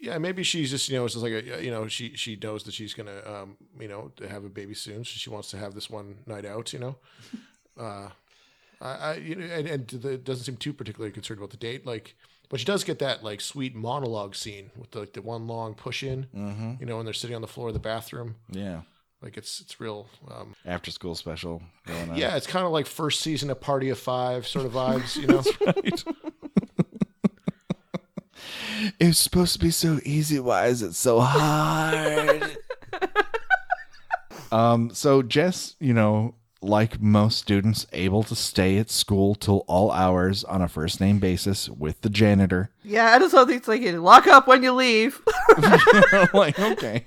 Yeah, 0.00 0.18
maybe 0.18 0.42
she's 0.42 0.70
just 0.70 0.88
you 0.88 0.96
know 0.96 1.04
it's 1.04 1.14
just 1.14 1.24
like 1.24 1.32
a, 1.32 1.62
you 1.64 1.70
know 1.70 1.88
she 1.88 2.14
she 2.14 2.36
knows 2.36 2.62
that 2.64 2.74
she's 2.74 2.94
gonna 2.94 3.20
um 3.26 3.56
you 3.80 3.88
know 3.88 4.12
have 4.28 4.44
a 4.44 4.48
baby 4.48 4.74
soon, 4.74 5.04
so 5.04 5.10
she 5.10 5.30
wants 5.30 5.50
to 5.50 5.56
have 5.56 5.74
this 5.74 5.90
one 5.90 6.18
night 6.26 6.44
out. 6.44 6.72
You 6.72 6.78
know, 6.78 6.96
uh, 7.80 8.08
I, 8.80 8.90
I 8.90 9.14
you 9.14 9.34
know, 9.34 9.46
and, 9.46 9.66
and 9.66 9.88
the, 9.88 10.18
doesn't 10.18 10.44
seem 10.44 10.56
too 10.56 10.72
particularly 10.72 11.12
concerned 11.12 11.38
about 11.38 11.50
the 11.50 11.56
date. 11.56 11.86
Like, 11.86 12.14
but 12.48 12.60
she 12.60 12.66
does 12.66 12.84
get 12.84 12.98
that 13.00 13.22
like 13.22 13.40
sweet 13.40 13.74
monologue 13.74 14.34
scene 14.34 14.70
with 14.76 14.90
the, 14.92 15.00
like 15.00 15.12
the 15.12 15.22
one 15.22 15.46
long 15.46 15.74
push 15.74 16.02
in. 16.02 16.26
Mm-hmm. 16.34 16.74
You 16.80 16.86
know, 16.86 16.96
when 16.96 17.04
they're 17.04 17.14
sitting 17.14 17.36
on 17.36 17.42
the 17.42 17.48
floor 17.48 17.68
of 17.68 17.74
the 17.74 17.80
bathroom. 17.80 18.36
Yeah. 18.50 18.82
Like 19.20 19.36
it's 19.36 19.60
it's 19.60 19.80
real 19.80 20.06
um, 20.30 20.54
after 20.64 20.92
school 20.92 21.16
special. 21.16 21.60
Yeah, 22.14 22.36
it's 22.36 22.46
kind 22.46 22.64
of 22.64 22.70
like 22.70 22.86
first 22.86 23.20
season 23.20 23.50
of 23.50 23.60
Party 23.60 23.88
of 23.88 23.98
Five 23.98 24.46
sort 24.46 24.64
of 24.64 24.72
vibes, 24.72 25.16
you 25.16 25.26
know. 25.26 25.42
right. 25.66 26.04
it's 29.00 29.18
supposed 29.18 29.54
to 29.54 29.58
be 29.58 29.72
so 29.72 29.98
easy. 30.04 30.38
Why 30.38 30.66
is 30.66 30.82
it 30.82 30.94
so 30.94 31.18
hard? 31.18 32.58
um. 34.52 34.90
So 34.94 35.22
Jess, 35.22 35.74
you 35.80 35.94
know, 35.94 36.36
like 36.60 37.00
most 37.00 37.38
students, 37.38 37.86
able 37.92 38.22
to 38.24 38.34
stay 38.34 38.78
at 38.78 38.90
school 38.90 39.34
till 39.34 39.64
all 39.66 39.90
hours 39.92 40.44
on 40.44 40.62
a 40.62 40.68
first 40.68 41.00
name 41.00 41.18
basis 41.18 41.68
with 41.68 42.00
the 42.00 42.10
janitor. 42.10 42.70
Yeah, 42.82 43.12
I 43.12 43.18
just 43.18 43.32
thought 43.32 43.50
it's 43.50 43.68
like 43.68 43.82
lock 43.84 44.26
up 44.26 44.46
when 44.46 44.62
you 44.62 44.72
leave. 44.72 45.20
like, 46.34 46.58
okay. 46.58 47.06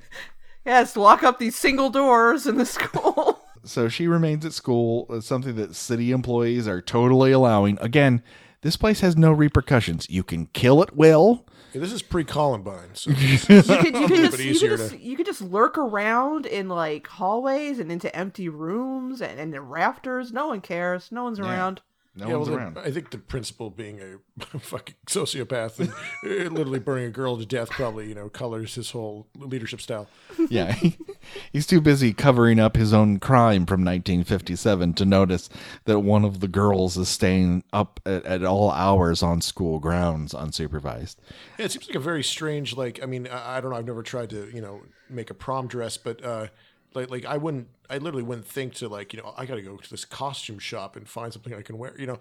Yes, 0.65 0.95
lock 0.95 1.23
up 1.23 1.39
these 1.39 1.55
single 1.55 1.89
doors 1.89 2.45
in 2.45 2.57
the 2.57 2.65
school. 2.65 3.43
so 3.63 3.89
she 3.89 4.07
remains 4.07 4.45
at 4.45 4.53
school. 4.53 5.07
It's 5.09 5.27
something 5.27 5.55
that 5.55 5.75
city 5.75 6.11
employees 6.11 6.67
are 6.67 6.81
totally 6.81 7.31
allowing. 7.31 7.77
Again, 7.81 8.21
this 8.61 8.77
place 8.77 9.01
has 9.01 9.17
no 9.17 9.31
repercussions. 9.31 10.07
You 10.09 10.23
can 10.23 10.45
kill 10.47 10.81
at 10.81 10.95
will. 10.95 11.45
Yeah, 11.73 11.79
this 11.79 11.93
is 11.93 12.01
pre 12.01 12.23
Columbine, 12.23 12.89
so 12.93 13.11
you 13.17 13.37
could, 13.37 13.67
you, 13.95 14.07
could 14.07 14.09
just, 14.09 14.39
you, 14.39 14.59
could 14.59 14.77
just, 14.77 14.99
you 14.99 15.15
could 15.15 15.25
just 15.25 15.41
lurk 15.41 15.77
around 15.77 16.45
in 16.45 16.67
like 16.67 17.07
hallways 17.07 17.79
and 17.79 17.91
into 17.91 18.13
empty 18.15 18.49
rooms 18.49 19.21
and, 19.21 19.39
and 19.39 19.53
the 19.53 19.61
rafters. 19.61 20.33
No 20.33 20.47
one 20.47 20.61
cares. 20.61 21.11
No 21.11 21.23
one's 21.23 21.39
yeah. 21.39 21.45
around. 21.45 21.81
No 22.13 22.27
yeah, 22.27 22.35
one's 22.35 22.49
well, 22.49 22.59
around. 22.59 22.77
I 22.77 22.91
think 22.91 23.11
the 23.11 23.17
principal 23.17 23.69
being 23.69 24.01
a 24.01 24.57
fucking 24.59 24.95
sociopath 25.07 25.79
and 25.79 25.91
uh, 25.91 26.51
literally 26.51 26.79
burning 26.79 27.05
a 27.05 27.09
girl 27.09 27.37
to 27.37 27.45
death 27.45 27.69
probably, 27.69 28.09
you 28.09 28.15
know, 28.15 28.27
colors 28.27 28.75
his 28.75 28.91
whole 28.91 29.27
leadership 29.37 29.79
style. 29.79 30.07
Yeah. 30.49 30.77
He's 31.53 31.65
too 31.65 31.79
busy 31.79 32.11
covering 32.11 32.59
up 32.59 32.75
his 32.75 32.93
own 32.93 33.19
crime 33.19 33.65
from 33.65 33.85
1957 33.85 34.93
to 34.95 35.05
notice 35.05 35.49
that 35.85 35.99
one 35.99 36.25
of 36.25 36.41
the 36.41 36.49
girls 36.49 36.97
is 36.97 37.07
staying 37.07 37.63
up 37.71 38.01
at, 38.05 38.25
at 38.25 38.43
all 38.43 38.71
hours 38.71 39.23
on 39.23 39.39
school 39.39 39.79
grounds 39.79 40.33
unsupervised. 40.33 41.15
Yeah, 41.57 41.65
it 41.65 41.71
seems 41.71 41.87
like 41.87 41.95
a 41.95 42.01
very 42.01 42.23
strange, 42.23 42.75
like, 42.75 43.01
I 43.01 43.05
mean, 43.05 43.27
I, 43.27 43.57
I 43.57 43.61
don't 43.61 43.71
know. 43.71 43.77
I've 43.77 43.87
never 43.87 44.03
tried 44.03 44.31
to, 44.31 44.53
you 44.53 44.59
know, 44.59 44.81
make 45.09 45.29
a 45.29 45.33
prom 45.33 45.67
dress, 45.67 45.95
but, 45.95 46.21
uh, 46.25 46.47
like 46.93 47.09
like 47.09 47.25
I 47.25 47.37
wouldn't 47.37 47.67
I 47.89 47.97
literally 47.97 48.23
wouldn't 48.23 48.47
think 48.47 48.75
to 48.75 48.87
like 48.87 49.13
you 49.13 49.21
know 49.21 49.33
I 49.37 49.45
got 49.45 49.55
to 49.55 49.61
go 49.61 49.77
to 49.77 49.89
this 49.89 50.05
costume 50.05 50.59
shop 50.59 50.95
and 50.95 51.07
find 51.07 51.31
something 51.33 51.53
I 51.53 51.61
can 51.61 51.77
wear. 51.77 51.93
You 51.97 52.07
know, 52.07 52.19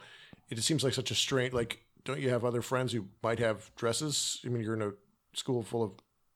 it 0.48 0.54
just 0.54 0.66
seems 0.66 0.84
like 0.84 0.94
such 0.94 1.10
a 1.10 1.14
strange 1.14 1.52
like. 1.52 1.84
Don't 2.02 2.18
you 2.18 2.30
have 2.30 2.46
other 2.46 2.62
friends 2.62 2.92
who 2.92 3.04
might 3.22 3.38
have 3.40 3.70
dresses? 3.76 4.40
I 4.42 4.48
mean, 4.48 4.62
you're 4.62 4.72
in 4.72 4.80
a 4.80 4.92
school 5.34 5.62
full 5.62 5.82
of 5.82 5.92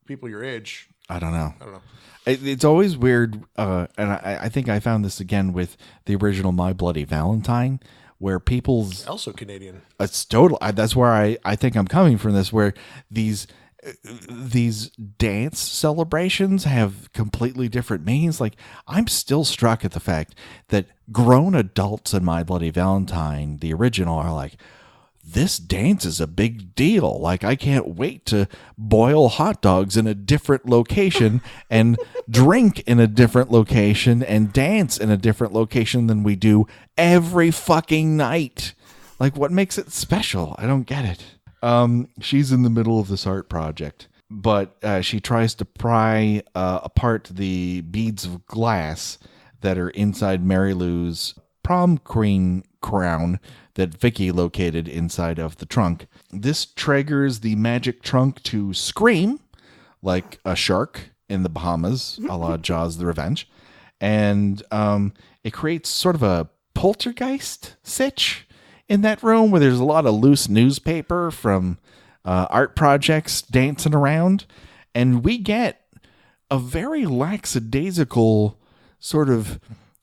people 0.06 0.28
your 0.28 0.44
age. 0.44 0.88
I 1.08 1.18
don't 1.18 1.32
know. 1.32 1.54
I 1.58 1.64
don't 1.64 1.72
know. 1.72 1.82
It, 2.26 2.46
it's 2.46 2.64
always 2.64 2.96
weird, 2.96 3.42
uh, 3.56 3.86
and 3.96 4.10
I, 4.10 4.38
I 4.42 4.48
think 4.48 4.68
I 4.68 4.80
found 4.80 5.04
this 5.04 5.20
again 5.20 5.52
with 5.52 5.76
the 6.06 6.16
original 6.16 6.52
My 6.52 6.72
Bloody 6.72 7.04
Valentine, 7.04 7.80
where 8.18 8.40
people's 8.40 9.06
also 9.06 9.32
Canadian. 9.32 9.82
It's 10.00 10.24
total. 10.24 10.58
I, 10.60 10.70
that's 10.70 10.96
where 10.96 11.12
I 11.12 11.38
I 11.44 11.56
think 11.56 11.76
I'm 11.76 11.88
coming 11.88 12.16
from. 12.18 12.32
This 12.32 12.52
where 12.52 12.74
these 13.10 13.46
these 14.02 14.88
dance 14.90 15.58
celebrations 15.58 16.64
have 16.64 17.12
completely 17.12 17.68
different 17.68 18.04
meanings. 18.04 18.40
Like, 18.40 18.56
I'm 18.86 19.08
still 19.08 19.44
struck 19.44 19.84
at 19.84 19.92
the 19.92 20.00
fact 20.00 20.34
that 20.68 20.86
grown 21.12 21.54
adults 21.54 22.14
in 22.14 22.24
My 22.24 22.42
Bloody 22.42 22.70
Valentine, 22.70 23.58
the 23.58 23.74
original, 23.74 24.18
are 24.18 24.32
like, 24.32 24.56
this 25.26 25.58
dance 25.58 26.04
is 26.04 26.20
a 26.20 26.26
big 26.26 26.74
deal. 26.74 27.18
Like, 27.18 27.44
I 27.44 27.56
can't 27.56 27.96
wait 27.96 28.26
to 28.26 28.46
boil 28.76 29.28
hot 29.28 29.62
dogs 29.62 29.96
in 29.96 30.06
a 30.06 30.14
different 30.14 30.68
location 30.68 31.40
and 31.70 31.98
drink 32.28 32.80
in 32.80 33.00
a 33.00 33.06
different 33.06 33.50
location 33.50 34.22
and 34.22 34.52
dance 34.52 34.98
in 34.98 35.10
a 35.10 35.16
different 35.16 35.54
location 35.54 36.06
than 36.06 36.22
we 36.22 36.36
do 36.36 36.66
every 36.98 37.50
fucking 37.50 38.16
night. 38.16 38.74
Like, 39.18 39.36
what 39.36 39.52
makes 39.52 39.78
it 39.78 39.92
special? 39.92 40.54
I 40.58 40.66
don't 40.66 40.82
get 40.82 41.04
it. 41.04 41.24
Um, 41.64 42.08
she's 42.20 42.52
in 42.52 42.62
the 42.62 42.68
middle 42.68 43.00
of 43.00 43.08
this 43.08 43.26
art 43.26 43.48
project, 43.48 44.08
but 44.30 44.76
uh, 44.82 45.00
she 45.00 45.18
tries 45.18 45.54
to 45.54 45.64
pry 45.64 46.42
uh, 46.54 46.80
apart 46.82 47.30
the 47.32 47.80
beads 47.80 48.26
of 48.26 48.44
glass 48.44 49.16
that 49.62 49.78
are 49.78 49.88
inside 49.88 50.44
Mary 50.44 50.74
Lou's 50.74 51.34
prom 51.62 51.96
queen 51.96 52.64
crown 52.82 53.40
that 53.76 53.98
Vicky 53.98 54.30
located 54.30 54.86
inside 54.86 55.38
of 55.38 55.56
the 55.56 55.64
trunk. 55.64 56.06
This 56.30 56.66
triggers 56.66 57.40
the 57.40 57.56
magic 57.56 58.02
trunk 58.02 58.42
to 58.42 58.74
scream 58.74 59.40
like 60.02 60.40
a 60.44 60.54
shark 60.54 61.12
in 61.30 61.44
the 61.44 61.48
Bahamas, 61.48 62.20
a 62.28 62.36
la 62.36 62.56
Jaws 62.58 62.98
the 62.98 63.06
Revenge. 63.06 63.48
And 64.02 64.62
um, 64.70 65.14
it 65.42 65.54
creates 65.54 65.88
sort 65.88 66.14
of 66.14 66.22
a 66.22 66.50
poltergeist 66.74 67.76
sitch 67.82 68.46
in 68.94 69.02
that 69.02 69.22
room 69.22 69.50
where 69.50 69.60
there's 69.60 69.80
a 69.80 69.84
lot 69.84 70.06
of 70.06 70.14
loose 70.14 70.48
newspaper 70.48 71.30
from 71.30 71.78
uh, 72.24 72.46
art 72.48 72.76
projects 72.76 73.42
dancing 73.42 73.94
around. 73.94 74.46
And 74.94 75.24
we 75.24 75.36
get 75.36 75.84
a 76.50 76.58
very 76.58 77.04
lackadaisical 77.04 78.58
sort 79.00 79.28
of. 79.28 79.58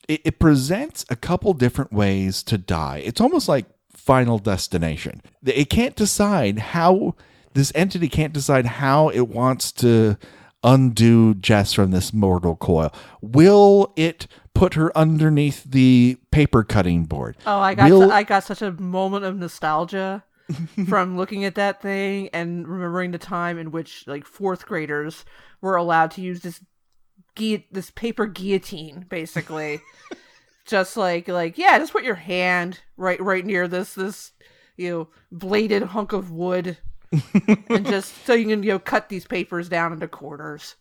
It, 0.07 0.21
it 0.25 0.39
presents 0.39 1.05
a 1.09 1.15
couple 1.15 1.53
different 1.53 1.93
ways 1.93 2.43
to 2.43 2.57
die. 2.57 3.01
It's 3.05 3.21
almost 3.21 3.47
like 3.47 3.65
Final 3.93 4.37
Destination. 4.37 5.21
It 5.43 5.69
can't 5.69 5.95
decide 5.95 6.59
how. 6.59 7.15
This 7.53 7.73
entity 7.75 8.07
can't 8.07 8.31
decide 8.31 8.65
how 8.65 9.09
it 9.09 9.27
wants 9.27 9.73
to 9.73 10.17
undo 10.63 11.33
Jess 11.33 11.73
from 11.73 11.91
this 11.91 12.13
mortal 12.13 12.55
coil. 12.55 12.93
Will 13.21 13.91
it 13.97 14.27
put 14.53 14.75
her 14.75 14.95
underneath 14.97 15.65
the 15.65 16.17
paper 16.32 16.63
cutting 16.63 17.05
board? 17.05 17.38
Oh, 17.45 17.59
I 17.59 17.75
got 17.75 17.91
Will- 17.91 18.11
I 18.11 18.23
got 18.23 18.43
such 18.43 18.61
a 18.61 18.71
moment 18.71 19.25
of 19.25 19.38
nostalgia 19.38 20.23
from 20.88 21.17
looking 21.17 21.45
at 21.45 21.55
that 21.55 21.82
thing 21.82 22.29
and 22.34 22.67
remembering 22.67 23.11
the 23.11 23.17
time 23.17 23.57
in 23.57 23.71
which 23.71 24.05
like 24.07 24.25
fourth 24.25 24.65
graders 24.65 25.25
were 25.61 25.75
allowed 25.75 26.11
to 26.11 26.21
use 26.21 26.41
this 26.41 26.61
this 27.71 27.91
paper 27.91 28.25
guillotine 28.25 29.05
basically. 29.09 29.82
just 30.65 30.97
like 30.97 31.27
like 31.27 31.57
yeah, 31.57 31.77
just 31.79 31.91
put 31.91 32.03
your 32.03 32.15
hand 32.15 32.79
right 32.97 33.21
right 33.21 33.45
near 33.45 33.67
this 33.67 33.93
this 33.93 34.32
you 34.77 34.89
know 34.89 35.07
bladed 35.32 35.84
hunk 35.84 36.13
of 36.13 36.32
wood 36.32 36.77
and 37.69 37.86
just 37.86 38.25
so 38.25 38.34
you 38.34 38.47
can 38.47 38.63
you 38.63 38.69
know 38.69 38.79
cut 38.79 39.09
these 39.09 39.25
papers 39.25 39.69
down 39.69 39.93
into 39.93 40.07
quarters. 40.07 40.75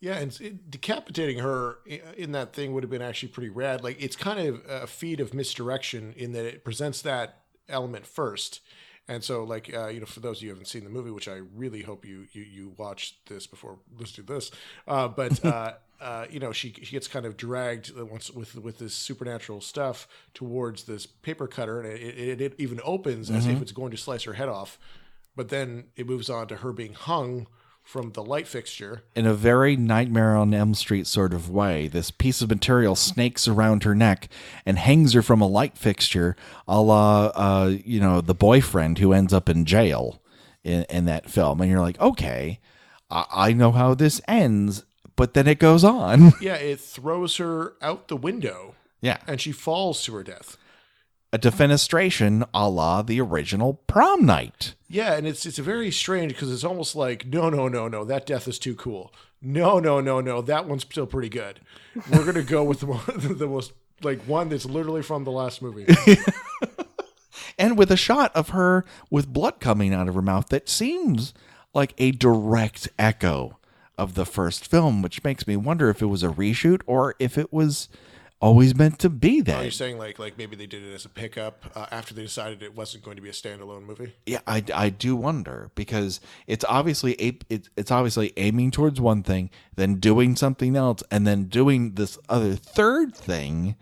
Yeah, 0.00 0.16
and 0.16 0.36
it, 0.40 0.70
decapitating 0.70 1.40
her 1.40 1.78
in 2.16 2.32
that 2.32 2.54
thing 2.54 2.72
would 2.72 2.82
have 2.82 2.90
been 2.90 3.02
actually 3.02 3.28
pretty 3.28 3.50
rad. 3.50 3.84
Like 3.84 4.02
it's 4.02 4.16
kind 4.16 4.48
of 4.48 4.62
a 4.68 4.86
feat 4.86 5.20
of 5.20 5.34
misdirection 5.34 6.14
in 6.16 6.32
that 6.32 6.46
it 6.46 6.64
presents 6.64 7.02
that 7.02 7.42
element 7.68 8.06
first, 8.06 8.60
and 9.06 9.22
so 9.22 9.44
like 9.44 9.72
uh, 9.74 9.88
you 9.88 10.00
know, 10.00 10.06
for 10.06 10.20
those 10.20 10.38
of 10.38 10.42
you 10.42 10.48
who 10.48 10.54
haven't 10.54 10.66
seen 10.68 10.84
the 10.84 10.90
movie, 10.90 11.10
which 11.10 11.28
I 11.28 11.40
really 11.54 11.82
hope 11.82 12.06
you 12.06 12.26
you, 12.32 12.42
you 12.42 12.72
watch 12.78 13.18
this 13.26 13.46
before 13.46 13.78
listening 13.98 14.26
to 14.26 14.34
this, 14.34 14.50
uh, 14.88 15.08
but. 15.08 15.44
Uh, 15.50 15.72
uh, 16.00 16.24
you 16.30 16.40
know, 16.40 16.50
she 16.50 16.72
she 16.82 16.92
gets 16.92 17.06
kind 17.06 17.26
of 17.26 17.36
dragged 17.36 17.94
once 17.94 18.30
with 18.30 18.54
with 18.54 18.78
this 18.78 18.94
supernatural 18.94 19.60
stuff 19.60 20.08
towards 20.32 20.84
this 20.84 21.04
paper 21.04 21.46
cutter, 21.46 21.82
and 21.82 21.92
it, 21.92 22.00
it, 22.00 22.40
it 22.40 22.54
even 22.56 22.80
opens 22.84 23.30
as 23.30 23.46
if 23.46 23.60
it's 23.60 23.72
going 23.72 23.90
to 23.90 23.98
slice 23.98 24.22
her 24.22 24.32
head 24.32 24.48
off, 24.48 24.78
but 25.36 25.50
then 25.50 25.84
it 25.96 26.06
moves 26.06 26.30
on 26.30 26.46
to 26.48 26.56
her 26.56 26.72
being 26.72 26.94
hung 26.94 27.48
from 27.90 28.12
the 28.12 28.22
light 28.22 28.46
fixture, 28.46 29.02
in 29.16 29.26
a 29.26 29.34
very 29.34 29.74
Nightmare 29.74 30.36
on 30.36 30.54
Elm 30.54 30.74
Street 30.74 31.08
sort 31.08 31.34
of 31.34 31.50
way, 31.50 31.88
this 31.88 32.12
piece 32.12 32.40
of 32.40 32.48
material 32.48 32.94
snakes 32.94 33.48
around 33.48 33.82
her 33.82 33.96
neck 33.96 34.28
and 34.64 34.78
hangs 34.78 35.12
her 35.14 35.22
from 35.22 35.40
a 35.40 35.48
light 35.48 35.76
fixture, 35.76 36.36
a 36.68 36.80
la, 36.80 37.32
uh, 37.34 37.74
you 37.84 37.98
know, 37.98 38.20
the 38.20 38.32
boyfriend 38.32 38.98
who 38.98 39.12
ends 39.12 39.32
up 39.32 39.48
in 39.48 39.64
jail 39.64 40.22
in, 40.62 40.84
in 40.84 41.06
that 41.06 41.28
film. 41.28 41.60
And 41.60 41.68
you're 41.68 41.80
like, 41.80 42.00
okay, 42.00 42.60
I, 43.10 43.24
I 43.32 43.52
know 43.54 43.72
how 43.72 43.94
this 43.94 44.20
ends, 44.28 44.84
but 45.16 45.34
then 45.34 45.48
it 45.48 45.58
goes 45.58 45.82
on. 45.82 46.32
Yeah, 46.40 46.54
it 46.54 46.78
throws 46.78 47.38
her 47.38 47.74
out 47.82 48.06
the 48.06 48.16
window 48.16 48.76
yeah. 49.00 49.18
and 49.26 49.40
she 49.40 49.50
falls 49.50 50.04
to 50.04 50.14
her 50.14 50.22
death. 50.22 50.56
A 51.32 51.38
defenestration 51.38 52.48
a 52.52 52.68
la 52.68 53.02
the 53.02 53.20
original 53.20 53.74
prom 53.86 54.26
night. 54.26 54.74
Yeah, 54.88 55.14
and 55.14 55.26
it's 55.26 55.46
it's 55.46 55.58
very 55.58 55.92
strange 55.92 56.32
because 56.32 56.52
it's 56.52 56.64
almost 56.64 56.96
like 56.96 57.24
no, 57.26 57.48
no, 57.48 57.68
no, 57.68 57.86
no, 57.86 58.04
that 58.04 58.26
death 58.26 58.48
is 58.48 58.58
too 58.58 58.74
cool. 58.74 59.14
No, 59.40 59.78
no, 59.78 60.00
no, 60.00 60.20
no, 60.20 60.42
that 60.42 60.66
one's 60.66 60.82
still 60.82 61.06
pretty 61.06 61.28
good. 61.28 61.60
We're 62.10 62.24
gonna 62.24 62.42
go 62.42 62.64
with 62.64 62.80
the, 62.80 62.88
mo- 62.88 63.02
the 63.14 63.46
most 63.46 63.72
like 64.02 64.20
one 64.22 64.48
that's 64.48 64.64
literally 64.64 65.02
from 65.02 65.24
the 65.24 65.30
last 65.30 65.62
movie. 65.62 65.86
and 67.58 67.78
with 67.78 67.90
a 67.90 67.96
shot 67.96 68.34
of 68.34 68.50
her 68.50 68.84
with 69.10 69.32
blood 69.32 69.60
coming 69.60 69.94
out 69.94 70.08
of 70.08 70.14
her 70.14 70.22
mouth 70.22 70.48
that 70.48 70.68
seems 70.68 71.32
like 71.72 71.94
a 71.98 72.10
direct 72.10 72.88
echo 72.98 73.58
of 73.96 74.14
the 74.14 74.26
first 74.26 74.66
film, 74.66 75.02
which 75.02 75.22
makes 75.22 75.46
me 75.46 75.56
wonder 75.56 75.90
if 75.90 76.02
it 76.02 76.06
was 76.06 76.22
a 76.22 76.28
reshoot 76.28 76.80
or 76.86 77.14
if 77.18 77.36
it 77.38 77.52
was 77.52 77.88
always 78.40 78.74
meant 78.74 78.98
to 78.98 79.10
be 79.10 79.40
that. 79.42 79.60
Are 79.60 79.64
you 79.64 79.70
saying 79.70 79.98
like 79.98 80.18
like 80.18 80.38
maybe 80.38 80.56
they 80.56 80.66
did 80.66 80.82
it 80.82 80.94
as 80.94 81.04
a 81.04 81.08
pickup 81.08 81.64
uh, 81.74 81.86
after 81.90 82.14
they 82.14 82.22
decided 82.22 82.62
it 82.62 82.74
wasn't 82.74 83.04
going 83.04 83.16
to 83.16 83.22
be 83.22 83.28
a 83.28 83.32
standalone 83.32 83.84
movie? 83.84 84.14
Yeah, 84.26 84.40
I, 84.46 84.64
I 84.74 84.88
do 84.90 85.14
wonder 85.14 85.70
because 85.74 86.20
it's 86.46 86.64
obviously 86.68 87.14
a, 87.22 87.38
it's 87.48 87.68
it's 87.76 87.90
obviously 87.90 88.32
aiming 88.36 88.70
towards 88.70 89.00
one 89.00 89.22
thing, 89.22 89.50
then 89.76 89.96
doing 89.96 90.36
something 90.36 90.76
else, 90.76 91.02
and 91.10 91.26
then 91.26 91.44
doing 91.44 91.94
this 91.94 92.18
other 92.28 92.54
third 92.54 93.14
thing. 93.14 93.76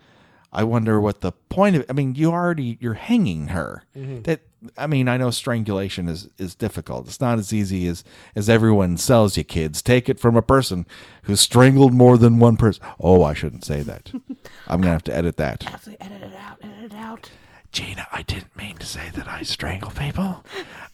I 0.51 0.63
wonder 0.63 0.99
what 0.99 1.21
the 1.21 1.31
point 1.31 1.75
of. 1.75 1.85
I 1.89 1.93
mean, 1.93 2.15
you 2.15 2.31
already 2.31 2.77
you're 2.81 2.95
hanging 2.95 3.49
her. 3.49 3.83
That 3.93 4.41
I 4.77 4.87
mean, 4.87 5.07
I 5.07 5.17
know 5.17 5.31
strangulation 5.31 6.07
is 6.09 6.29
is 6.37 6.55
difficult. 6.55 7.07
It's 7.07 7.21
not 7.21 7.39
as 7.39 7.53
easy 7.53 7.87
as 7.87 8.03
as 8.35 8.49
everyone 8.49 8.97
sells 8.97 9.37
you, 9.37 9.43
kids. 9.43 9.81
Take 9.81 10.09
it 10.09 10.19
from 10.19 10.35
a 10.35 10.41
person 10.41 10.85
who 11.23 11.35
strangled 11.35 11.93
more 11.93 12.17
than 12.17 12.39
one 12.39 12.57
person. 12.57 12.83
Oh, 12.99 13.23
I 13.23 13.33
shouldn't 13.33 13.63
say 13.65 13.81
that. 13.81 14.11
I'm 14.67 14.81
gonna 14.81 14.93
have 14.93 15.03
to 15.05 15.15
edit 15.15 15.37
that. 15.37 15.65
Absolutely, 15.71 16.05
edit 16.05 16.23
it 16.23 16.35
out, 16.35 16.57
edit 16.61 16.91
it 16.91 16.95
out. 16.95 17.31
Gena, 17.71 18.07
I 18.11 18.23
didn't 18.23 18.55
mean 18.57 18.77
to 18.77 18.85
say 18.85 19.09
that 19.13 19.27
I 19.27 19.43
strangle 19.43 19.91
people. 19.91 20.43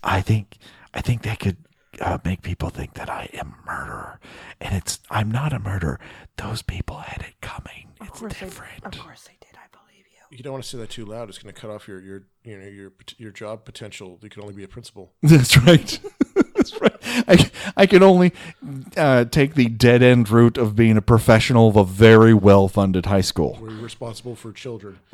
I 0.03 0.21
think 0.21 0.57
I 0.93 1.01
think 1.01 1.23
that 1.23 1.39
could 1.39 1.57
uh, 2.01 2.17
make 2.25 2.41
people 2.41 2.69
think 2.69 2.93
that 2.95 3.09
I 3.09 3.29
am 3.33 3.55
a 3.63 3.65
murderer, 3.71 4.19
and 4.59 4.75
it's 4.75 4.99
I'm 5.09 5.31
not 5.31 5.53
a 5.53 5.59
murderer. 5.59 5.99
Those 6.37 6.61
people 6.61 6.97
had 6.97 7.21
it 7.21 7.33
coming. 7.41 7.89
Of 8.01 8.07
It's 8.09 8.19
course, 8.19 8.33
they, 8.33 8.39
different. 8.45 8.85
of 8.85 8.99
course 8.99 9.23
they 9.23 9.37
did. 9.39 9.44
You. 10.31 10.39
Don't 10.39 10.53
want 10.53 10.63
to 10.63 10.69
say 10.69 10.77
that 10.77 10.89
too 10.89 11.05
loud. 11.05 11.29
It's 11.29 11.37
going 11.37 11.53
to 11.53 11.59
cut 11.59 11.69
off 11.69 11.87
your 11.87 12.01
your 12.01 12.23
you 12.43 12.57
know 12.57 12.67
your 12.67 12.91
your 13.17 13.31
job 13.31 13.65
potential. 13.65 14.19
You 14.21 14.29
can 14.29 14.41
only 14.41 14.53
be 14.53 14.63
a 14.63 14.67
principal. 14.67 15.13
That's 15.23 15.57
right. 15.57 15.99
That's 16.55 16.81
right. 16.81 16.95
I 17.27 17.51
I 17.77 17.85
can 17.85 18.03
only 18.03 18.33
uh, 18.97 19.25
take 19.25 19.55
the 19.55 19.67
dead 19.67 20.01
end 20.01 20.29
route 20.29 20.57
of 20.57 20.75
being 20.75 20.97
a 20.97 21.01
professional 21.01 21.69
of 21.69 21.75
a 21.75 21.83
very 21.83 22.33
well 22.33 22.67
funded 22.67 23.05
high 23.05 23.21
school. 23.21 23.57
You're 23.61 23.69
responsible 23.71 24.35
for 24.35 24.51
children. 24.51 24.99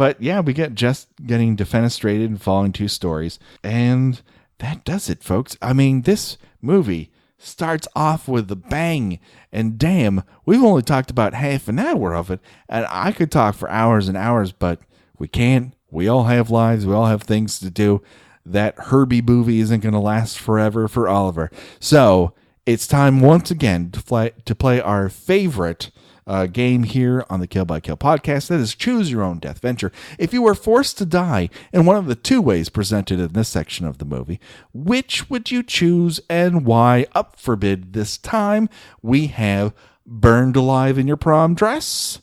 But 0.00 0.22
yeah, 0.22 0.40
we 0.40 0.54
get 0.54 0.74
just 0.74 1.08
getting 1.26 1.58
defenestrated 1.58 2.24
and 2.24 2.40
falling 2.40 2.72
two 2.72 2.88
stories. 2.88 3.38
And 3.62 4.22
that 4.56 4.82
does 4.82 5.10
it, 5.10 5.22
folks. 5.22 5.58
I 5.60 5.74
mean, 5.74 6.02
this 6.02 6.38
movie 6.62 7.10
starts 7.36 7.86
off 7.94 8.26
with 8.26 8.50
a 8.50 8.56
bang. 8.56 9.20
And 9.52 9.78
damn, 9.78 10.22
we've 10.46 10.62
only 10.62 10.82
talked 10.82 11.10
about 11.10 11.34
half 11.34 11.68
an 11.68 11.78
hour 11.78 12.14
of 12.14 12.30
it. 12.30 12.40
And 12.68 12.86
I 12.88 13.12
could 13.12 13.32
talk 13.32 13.54
for 13.54 13.68
hours 13.70 14.08
and 14.08 14.16
hours, 14.16 14.52
but 14.52 14.80
we 15.18 15.28
can't. 15.28 15.74
We 15.90 16.06
all 16.06 16.24
have 16.24 16.50
lives, 16.50 16.86
we 16.86 16.94
all 16.94 17.06
have 17.06 17.22
things 17.22 17.58
to 17.60 17.70
do. 17.70 18.02
That 18.46 18.76
Herbie 18.78 19.22
movie 19.22 19.60
isn't 19.60 19.80
going 19.80 19.92
to 19.92 19.98
last 19.98 20.38
forever 20.38 20.88
for 20.88 21.08
Oliver. 21.08 21.50
So 21.78 22.32
it's 22.64 22.86
time 22.86 23.20
once 23.20 23.50
again 23.50 23.90
to, 23.90 24.00
fly, 24.00 24.32
to 24.44 24.54
play 24.54 24.80
our 24.80 25.08
favorite 25.08 25.90
uh, 26.30 26.46
game 26.46 26.84
here 26.84 27.26
on 27.28 27.40
the 27.40 27.48
Kill 27.48 27.64
by 27.64 27.80
Kill 27.80 27.96
podcast. 27.96 28.46
That 28.48 28.60
is 28.60 28.76
choose 28.76 29.10
your 29.10 29.22
own 29.22 29.40
death 29.40 29.58
venture. 29.58 29.90
If 30.16 30.32
you 30.32 30.42
were 30.42 30.54
forced 30.54 30.96
to 30.98 31.04
die 31.04 31.50
in 31.72 31.84
one 31.84 31.96
of 31.96 32.06
the 32.06 32.14
two 32.14 32.40
ways 32.40 32.68
presented 32.68 33.18
in 33.18 33.32
this 33.32 33.48
section 33.48 33.84
of 33.84 33.98
the 33.98 34.04
movie, 34.04 34.38
which 34.72 35.28
would 35.28 35.50
you 35.50 35.64
choose 35.64 36.20
and 36.30 36.64
why? 36.64 37.06
Up 37.16 37.36
for 37.36 37.56
bid 37.56 37.94
this 37.94 38.16
time, 38.16 38.68
we 39.02 39.26
have 39.26 39.74
burned 40.06 40.54
alive 40.54 40.98
in 40.98 41.08
your 41.08 41.16
prom 41.16 41.56
dress 41.56 42.20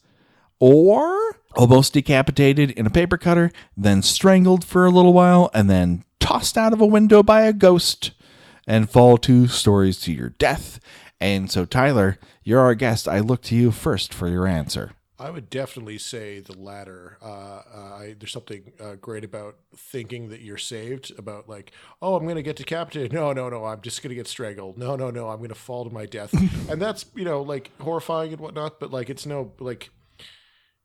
or 0.60 1.42
almost 1.58 1.92
decapitated 1.92 2.72
in 2.72 2.86
a 2.86 2.92
paper 2.92 3.18
cutter, 3.18 3.52
then 3.76 4.02
strangled 4.02 4.64
for 4.64 4.86
a 4.86 4.92
little 4.92 5.14
while, 5.14 5.50
and 5.54 5.70
then 5.70 6.06
tossed 6.22 6.58
out 6.58 6.72
of 6.72 6.80
a 6.80 6.86
window 6.86 7.22
by 7.22 7.42
a 7.42 7.52
ghost 7.52 8.12
and 8.66 8.90
fall 8.90 9.18
two 9.18 9.48
stories 9.48 10.00
to 10.00 10.14
your 10.14 10.30
death. 10.30 10.80
And 11.20 11.52
so, 11.52 11.66
Tyler, 11.66 12.18
you're 12.44 12.60
our 12.60 12.76
guest. 12.76 13.08
I 13.08 13.20
look 13.20 13.42
to 13.44 13.56
you 13.56 13.72
first 13.72 14.14
for 14.14 14.28
your 14.28 14.46
answer. 14.46 14.92
I 15.20 15.32
would 15.32 15.50
definitely 15.50 15.98
say 15.98 16.42
the 16.42 16.56
latter. 16.56 17.18
Uh, 17.24 17.28
uh, 17.28 17.96
I, 17.96 18.16
there's 18.20 18.32
something 18.32 18.72
uh, 18.80 18.96
great 18.96 19.24
about 19.24 19.56
thinking 19.76 20.30
that 20.30 20.42
you're 20.42 20.60
saved. 20.60 21.12
About 21.18 21.50
like, 21.50 21.72
oh, 22.04 22.16
I'm 22.16 22.24
going 22.24 22.36
to 22.36 22.44
get 22.44 22.56
decapitated. 22.56 23.14
No, 23.14 23.34
no, 23.34 23.50
no. 23.50 23.66
I'm 23.66 23.82
just 23.82 24.04
going 24.04 24.10
to 24.10 24.16
get 24.16 24.28
strangled. 24.28 24.78
No, 24.78 24.96
no, 24.96 25.10
no. 25.10 25.30
I'm 25.30 25.38
going 25.38 25.50
to 25.50 25.56
fall 25.56 25.86
to 25.86 25.94
my 25.94 26.06
death. 26.06 26.34
and 26.70 26.80
that's 26.80 27.06
you 27.16 27.26
know 27.26 27.42
like 27.42 27.72
horrifying 27.82 28.32
and 28.32 28.40
whatnot. 28.40 28.80
But 28.80 28.92
like, 28.92 29.10
it's 29.10 29.26
no 29.26 29.54
like, 29.60 29.90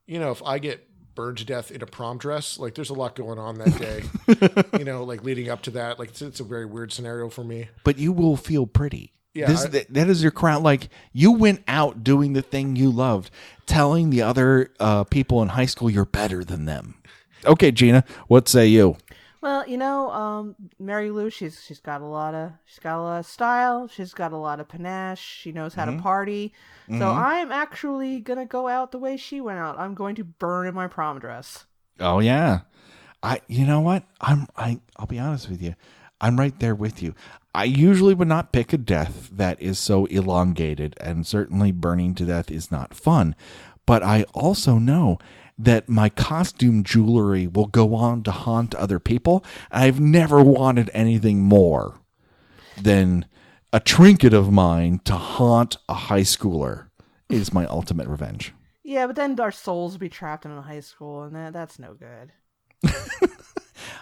you 0.06 0.18
know, 0.18 0.30
if 0.30 0.42
I 0.42 0.58
get 0.58 0.88
burned 1.14 1.38
to 1.38 1.44
death 1.44 1.70
in 1.70 1.82
a 1.82 1.86
prom 1.86 2.18
dress. 2.18 2.58
Like, 2.58 2.74
there's 2.74 2.88
a 2.88 2.94
lot 2.94 3.14
going 3.14 3.38
on 3.38 3.58
that 3.58 3.78
day. 3.78 4.68
you 4.78 4.84
know, 4.84 5.04
like 5.04 5.22
leading 5.22 5.50
up 5.50 5.62
to 5.62 5.70
that. 5.72 5.98
Like, 5.98 6.10
it's, 6.10 6.22
it's 6.22 6.40
a 6.40 6.44
very 6.44 6.64
weird 6.66 6.90
scenario 6.90 7.28
for 7.28 7.44
me. 7.44 7.68
But 7.84 7.98
you 7.98 8.12
will 8.12 8.36
feel 8.36 8.66
pretty. 8.66 9.12
Yeah, 9.34 9.46
This, 9.46 9.64
I- 9.64 9.68
that- 9.68 9.94
that 9.94 10.08
is 10.08 10.22
your 10.22 10.32
crown. 10.32 10.62
Like 10.62 10.88
you 11.12 11.32
went 11.32 11.62
out 11.66 12.04
doing 12.04 12.32
the 12.34 12.42
thing 12.42 12.76
you 12.76 12.90
loved, 12.90 13.30
telling 13.66 14.10
the 14.10 14.22
other 14.22 14.70
uh, 14.78 15.04
people 15.04 15.40
in 15.42 15.48
high 15.48 15.66
school 15.66 15.88
you're 15.90 16.04
better 16.04 16.44
than 16.44 16.64
them. 16.66 16.96
Okay, 17.44 17.70
Gena, 17.72 18.04
what 18.28 18.48
say 18.48 18.66
you? 18.66 18.96
Well, 19.40 19.66
you 19.66 19.76
know, 19.76 20.08
um, 20.12 20.54
Mary 20.78 21.10
Lou, 21.10 21.28
she's 21.28 21.60
she's 21.64 21.80
got 21.80 22.00
a 22.00 22.04
lot 22.06 22.32
of 22.34 22.52
she's 22.64 22.78
got 22.78 22.98
a 22.98 23.02
lot 23.02 23.18
of 23.18 23.26
style. 23.26 23.88
She's 23.88 24.14
got 24.14 24.32
a 24.32 24.36
lot 24.36 24.60
of 24.60 24.68
panache. 24.68 25.18
She 25.20 25.50
knows 25.50 25.74
how 25.74 25.86
to 25.86 25.92
party. 26.00 26.52
So 26.88 27.10
I'm 27.10 27.50
actually 27.50 28.20
gonna 28.20 28.46
go 28.46 28.68
out 28.68 28.92
the 28.92 28.98
way 28.98 29.16
she 29.16 29.40
went 29.40 29.58
out. 29.58 29.78
I'm 29.80 29.94
going 29.94 30.14
to 30.16 30.24
burn 30.24 30.68
in 30.68 30.74
my 30.74 30.86
prom 30.86 31.18
dress. 31.18 31.64
Oh 31.98 32.20
yeah, 32.20 32.60
I. 33.22 33.40
You 33.48 33.66
know 33.66 33.80
what? 33.80 34.04
I'm. 34.20 34.46
I. 34.56 34.78
I'll 34.96 35.06
be 35.06 35.18
honest 35.18 35.48
with 35.50 35.60
you. 35.62 35.74
I'm 36.20 36.38
right 36.38 36.56
there 36.60 36.74
with 36.76 37.02
you. 37.02 37.14
I 37.54 37.64
usually 37.64 38.14
would 38.14 38.28
not 38.28 38.52
pick 38.52 38.72
a 38.72 38.78
death 38.78 39.28
that 39.32 39.60
is 39.60 39.78
so 39.78 40.06
elongated, 40.06 40.96
and 41.00 41.26
certainly 41.26 41.70
burning 41.70 42.14
to 42.14 42.24
death 42.24 42.50
is 42.50 42.70
not 42.70 42.94
fun. 42.94 43.34
But 43.84 44.02
I 44.02 44.24
also 44.32 44.78
know 44.78 45.18
that 45.58 45.88
my 45.88 46.08
costume 46.08 46.82
jewelry 46.82 47.46
will 47.46 47.66
go 47.66 47.94
on 47.94 48.22
to 48.22 48.30
haunt 48.30 48.74
other 48.74 48.98
people. 48.98 49.44
I've 49.70 50.00
never 50.00 50.42
wanted 50.42 50.90
anything 50.94 51.42
more 51.42 52.00
than 52.80 53.26
a 53.72 53.80
trinket 53.80 54.32
of 54.32 54.50
mine 54.50 55.00
to 55.04 55.14
haunt 55.14 55.76
a 55.88 55.94
high 55.94 56.22
schooler. 56.22 56.88
is 57.28 57.52
my 57.52 57.66
ultimate 57.66 58.08
revenge. 58.08 58.52
Yeah, 58.82 59.06
but 59.06 59.16
then 59.16 59.38
our 59.40 59.52
souls 59.52 59.92
will 59.92 60.00
be 60.00 60.08
trapped 60.08 60.44
in 60.44 60.50
a 60.50 60.62
high 60.62 60.80
school, 60.80 61.22
and 61.22 61.34
that 61.36 61.52
that's 61.52 61.78
no 61.78 61.94
good. 61.94 62.32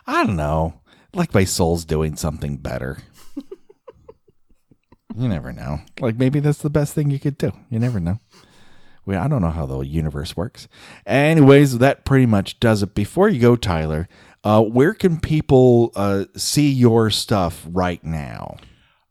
I 0.07 0.25
don't 0.25 0.37
know. 0.37 0.81
Like 1.15 1.35
my 1.35 1.45
soul's 1.45 1.85
doing 1.85 2.17
something 2.17 2.57
better. 2.57 2.99
you 5.17 5.29
never 5.29 5.53
know. 5.53 5.81
Like 6.01 6.17
maybe 6.17 6.41
that's 6.41 6.63
the 6.63 6.71
best 6.71 6.95
thing 6.95 7.11
you 7.11 7.19
could 7.19 7.39
do. 7.39 7.53
You 7.69 7.79
never 7.79 8.01
know. 8.01 8.19
Well, 9.07 9.23
I 9.23 9.29
don't 9.29 9.43
know 9.43 9.51
how 9.51 9.67
the 9.67 9.81
universe 9.81 10.37
works. 10.37 10.69
Anyways, 11.07 11.79
that 11.79 12.05
pretty 12.05 12.27
much 12.27 12.61
does 12.61 12.83
it. 12.83 12.95
Before 12.95 13.29
you 13.29 13.41
go, 13.41 13.57
Tyler, 13.57 14.09
uh, 14.45 14.63
where 14.63 14.95
can 14.95 15.19
people 15.19 15.91
uh, 15.97 16.27
see 16.37 16.71
your 16.71 17.11
stuff 17.11 17.67
right 17.69 18.03
now? 18.05 18.57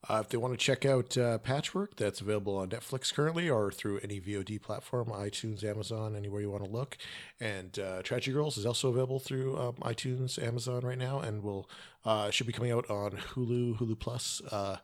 Uh, 0.09 0.21
if 0.21 0.29
they 0.29 0.37
want 0.37 0.51
to 0.51 0.57
check 0.57 0.85
out 0.85 1.15
uh, 1.19 1.37
Patchwork, 1.37 1.95
that's 1.95 2.19
available 2.19 2.57
on 2.57 2.69
Netflix 2.69 3.13
currently 3.13 3.47
or 3.47 3.71
through 3.71 3.99
any 3.99 4.19
VOD 4.19 4.59
platform, 4.59 5.09
iTunes, 5.09 5.63
Amazon, 5.63 6.15
anywhere 6.15 6.41
you 6.41 6.49
want 6.49 6.63
to 6.63 6.69
look. 6.69 6.97
And 7.39 7.77
uh, 7.77 8.01
Tragedy 8.01 8.33
Girls 8.33 8.57
is 8.57 8.65
also 8.65 8.89
available 8.89 9.19
through 9.19 9.55
um, 9.57 9.75
iTunes, 9.83 10.41
Amazon 10.41 10.81
right 10.81 10.97
now, 10.97 11.19
and 11.19 11.43
will 11.43 11.69
uh, 12.05 12.31
should 12.31 12.47
be 12.47 12.53
coming 12.53 12.71
out 12.71 12.89
on 12.89 13.11
Hulu, 13.11 13.77
Hulu 13.77 13.99
Plus 13.99 14.41
uh, 14.51 14.77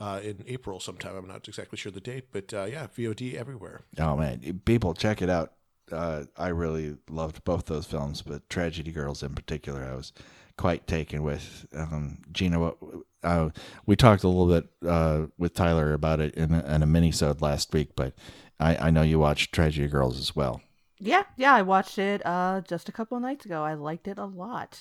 uh, 0.00 0.20
in 0.24 0.42
April 0.48 0.80
sometime. 0.80 1.14
I'm 1.14 1.28
not 1.28 1.46
exactly 1.46 1.78
sure 1.78 1.92
the 1.92 2.00
date, 2.00 2.32
but 2.32 2.50
yeah, 2.50 2.88
VOD 2.88 3.34
everywhere. 3.34 3.82
Oh 3.98 4.16
man, 4.16 4.60
people 4.64 4.94
check 4.94 5.22
it 5.22 5.30
out. 5.30 5.52
I 5.92 6.48
really 6.48 6.96
loved 7.08 7.44
both 7.44 7.66
those 7.66 7.86
films, 7.86 8.22
but 8.22 8.48
Tragedy 8.48 8.90
Girls 8.90 9.22
in 9.22 9.34
particular, 9.34 9.84
I 9.84 9.94
was 9.94 10.12
quite 10.56 10.86
taken 10.86 11.22
with. 11.22 11.66
Um, 11.74 12.18
Gena, 12.32 12.58
what, 12.60 12.76
uh, 13.22 13.50
we 13.86 13.96
talked 13.96 14.24
a 14.24 14.28
little 14.28 14.48
bit 14.48 14.68
uh, 14.88 15.26
with 15.38 15.54
Tyler 15.54 15.92
about 15.92 16.20
it 16.20 16.34
in 16.34 16.52
a, 16.52 16.74
in 16.74 16.82
a 16.82 16.86
mini-sode 16.86 17.40
last 17.40 17.72
week, 17.72 17.90
but 17.96 18.12
I, 18.58 18.88
I 18.88 18.90
know 18.90 19.02
you 19.02 19.18
watched 19.18 19.52
Tragedy 19.52 19.88
Girls 19.88 20.18
as 20.18 20.34
well. 20.34 20.60
Yeah, 20.98 21.24
yeah, 21.36 21.52
I 21.52 21.62
watched 21.62 21.98
it 21.98 22.24
uh 22.24 22.60
just 22.60 22.88
a 22.88 22.92
couple 22.92 23.16
of 23.16 23.22
nights 23.22 23.44
ago. 23.44 23.64
I 23.64 23.74
liked 23.74 24.06
it 24.06 24.18
a 24.18 24.24
lot. 24.24 24.80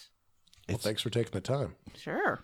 Well, 0.70 0.78
thanks 0.78 1.02
for 1.02 1.10
taking 1.10 1.32
the 1.32 1.42
time. 1.42 1.76
Sure. 1.98 2.44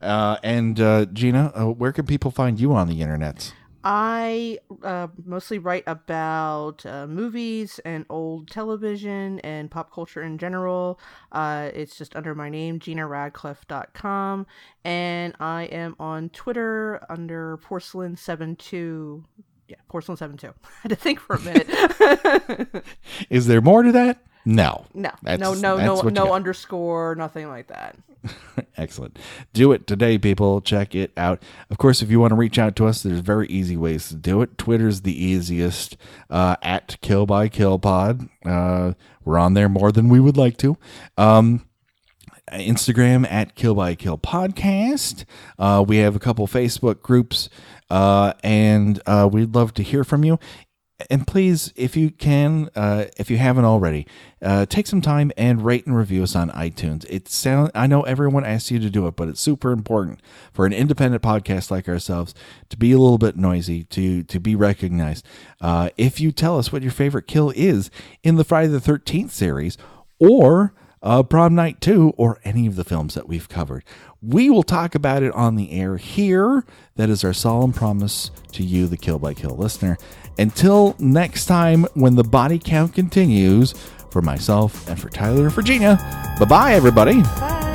Uh, 0.00 0.38
and 0.42 0.80
uh, 0.80 1.04
Gena, 1.06 1.52
uh, 1.54 1.66
where 1.66 1.92
can 1.92 2.06
people 2.06 2.30
find 2.30 2.58
you 2.58 2.72
on 2.72 2.88
the 2.88 3.00
internet? 3.00 3.52
I 3.84 4.58
uh, 4.82 5.08
mostly 5.24 5.58
write 5.58 5.84
about 5.86 6.86
uh, 6.86 7.06
movies 7.06 7.78
and 7.84 8.06
old 8.08 8.48
television 8.50 9.40
and 9.40 9.70
pop 9.70 9.92
culture 9.92 10.22
in 10.22 10.38
general. 10.38 10.98
Uh, 11.30 11.70
it's 11.74 11.96
just 11.96 12.16
under 12.16 12.34
my 12.34 12.48
name, 12.48 12.78
genaradcliffe.com. 12.78 14.46
And 14.84 15.34
I 15.38 15.64
am 15.64 15.96
on 16.00 16.30
Twitter 16.30 17.04
under 17.10 17.58
porcelain72. 17.58 19.24
Yeah, 19.68 19.76
porcelain72. 19.90 20.44
I 20.64 20.68
had 20.82 20.88
to 20.88 20.96
think 20.96 21.20
for 21.20 21.36
a 21.36 21.40
minute. 21.40 22.84
Is 23.30 23.46
there 23.46 23.60
more 23.60 23.82
to 23.82 23.92
that? 23.92 24.18
No. 24.44 24.84
no, 24.94 25.10
That's- 25.22 25.40
no, 25.40 25.54
no, 25.54 25.76
that's 25.76 26.02
no, 26.04 26.24
no 26.24 26.32
underscore, 26.34 27.14
nothing 27.14 27.48
like 27.48 27.68
that. 27.68 27.96
Excellent. 28.76 29.18
Do 29.52 29.72
it 29.72 29.86
today, 29.86 30.18
people. 30.18 30.60
Check 30.60 30.94
it 30.94 31.12
out. 31.16 31.42
Of 31.70 31.78
course, 31.78 32.02
if 32.02 32.10
you 32.10 32.20
want 32.20 32.30
to 32.30 32.36
reach 32.36 32.58
out 32.58 32.74
to 32.76 32.86
us, 32.86 33.02
there's 33.02 33.20
very 33.20 33.46
easy 33.48 33.76
ways 33.76 34.08
to 34.08 34.14
do 34.14 34.40
it. 34.42 34.56
Twitter's 34.58 35.02
the 35.02 35.12
easiest 35.24 35.96
uh, 36.30 36.56
at 36.62 36.96
Kill 37.02 37.26
by 37.26 37.48
Kill 37.48 37.78
Pod. 37.78 38.28
Uh, 38.44 38.92
we're 39.24 39.38
on 39.38 39.54
there 39.54 39.68
more 39.68 39.92
than 39.92 40.08
we 40.08 40.20
would 40.20 40.36
like 40.36 40.56
to. 40.58 40.76
Um, 41.18 41.66
Instagram 42.52 43.30
at 43.30 43.54
Kill 43.54 43.74
by 43.74 43.94
Kill 43.94 44.18
Podcast. 44.18 45.24
Uh, 45.58 45.84
we 45.86 45.98
have 45.98 46.14
a 46.16 46.20
couple 46.20 46.46
Facebook 46.46 47.02
groups, 47.02 47.48
uh, 47.90 48.32
and 48.42 49.00
uh, 49.06 49.28
we'd 49.30 49.54
love 49.54 49.74
to 49.74 49.82
hear 49.82 50.04
from 50.04 50.24
you. 50.24 50.38
And 51.10 51.26
please, 51.26 51.72
if 51.74 51.96
you 51.96 52.10
can, 52.10 52.70
uh, 52.76 53.06
if 53.16 53.28
you 53.28 53.36
haven't 53.36 53.64
already, 53.64 54.06
uh, 54.40 54.64
take 54.66 54.86
some 54.86 55.00
time 55.00 55.32
and 55.36 55.64
rate 55.64 55.86
and 55.86 55.96
review 55.96 56.22
us 56.22 56.36
on 56.36 56.50
iTunes. 56.50 57.04
It 57.10 57.28
sound 57.28 57.72
I 57.74 57.88
know 57.88 58.02
everyone 58.02 58.44
asks 58.44 58.70
you 58.70 58.78
to 58.78 58.88
do 58.88 59.08
it, 59.08 59.16
but 59.16 59.28
it's 59.28 59.40
super 59.40 59.72
important 59.72 60.20
for 60.52 60.66
an 60.66 60.72
independent 60.72 61.22
podcast 61.22 61.70
like 61.70 61.88
ourselves 61.88 62.32
to 62.68 62.76
be 62.76 62.92
a 62.92 62.98
little 62.98 63.18
bit 63.18 63.36
noisy, 63.36 63.82
to 63.84 64.22
to 64.22 64.38
be 64.38 64.54
recognized. 64.54 65.26
Uh, 65.60 65.90
if 65.96 66.20
you 66.20 66.30
tell 66.30 66.58
us 66.58 66.72
what 66.72 66.82
your 66.82 66.92
favorite 66.92 67.26
kill 67.26 67.50
is 67.56 67.90
in 68.22 68.36
the 68.36 68.44
Friday 68.44 68.68
the 68.68 68.80
Thirteenth 68.80 69.32
series, 69.32 69.76
or 70.20 70.74
uh, 71.04 71.22
Prom 71.22 71.54
Night 71.54 71.80
2, 71.82 72.14
or 72.16 72.40
any 72.44 72.66
of 72.66 72.76
the 72.76 72.84
films 72.84 73.14
that 73.14 73.28
we've 73.28 73.48
covered. 73.48 73.84
We 74.22 74.48
will 74.48 74.62
talk 74.62 74.94
about 74.94 75.22
it 75.22 75.32
on 75.34 75.54
the 75.54 75.70
air 75.72 75.98
here. 75.98 76.64
That 76.96 77.10
is 77.10 77.22
our 77.22 77.34
solemn 77.34 77.74
promise 77.74 78.30
to 78.52 78.64
you, 78.64 78.86
the 78.86 78.96
Kill 78.96 79.18
by 79.18 79.34
Kill 79.34 79.54
listener. 79.54 79.98
Until 80.38 80.96
next 80.98 81.46
time, 81.46 81.84
when 81.94 82.16
the 82.16 82.24
body 82.24 82.58
count 82.58 82.94
continues, 82.94 83.74
for 84.14 84.22
myself 84.22 84.88
and 84.88 84.98
for 84.98 85.10
Tyler 85.10 85.46
and 85.46 85.50
bye 86.38 86.46
bye, 86.48 86.72
everybody. 86.74 87.20
Bye. 87.20 87.73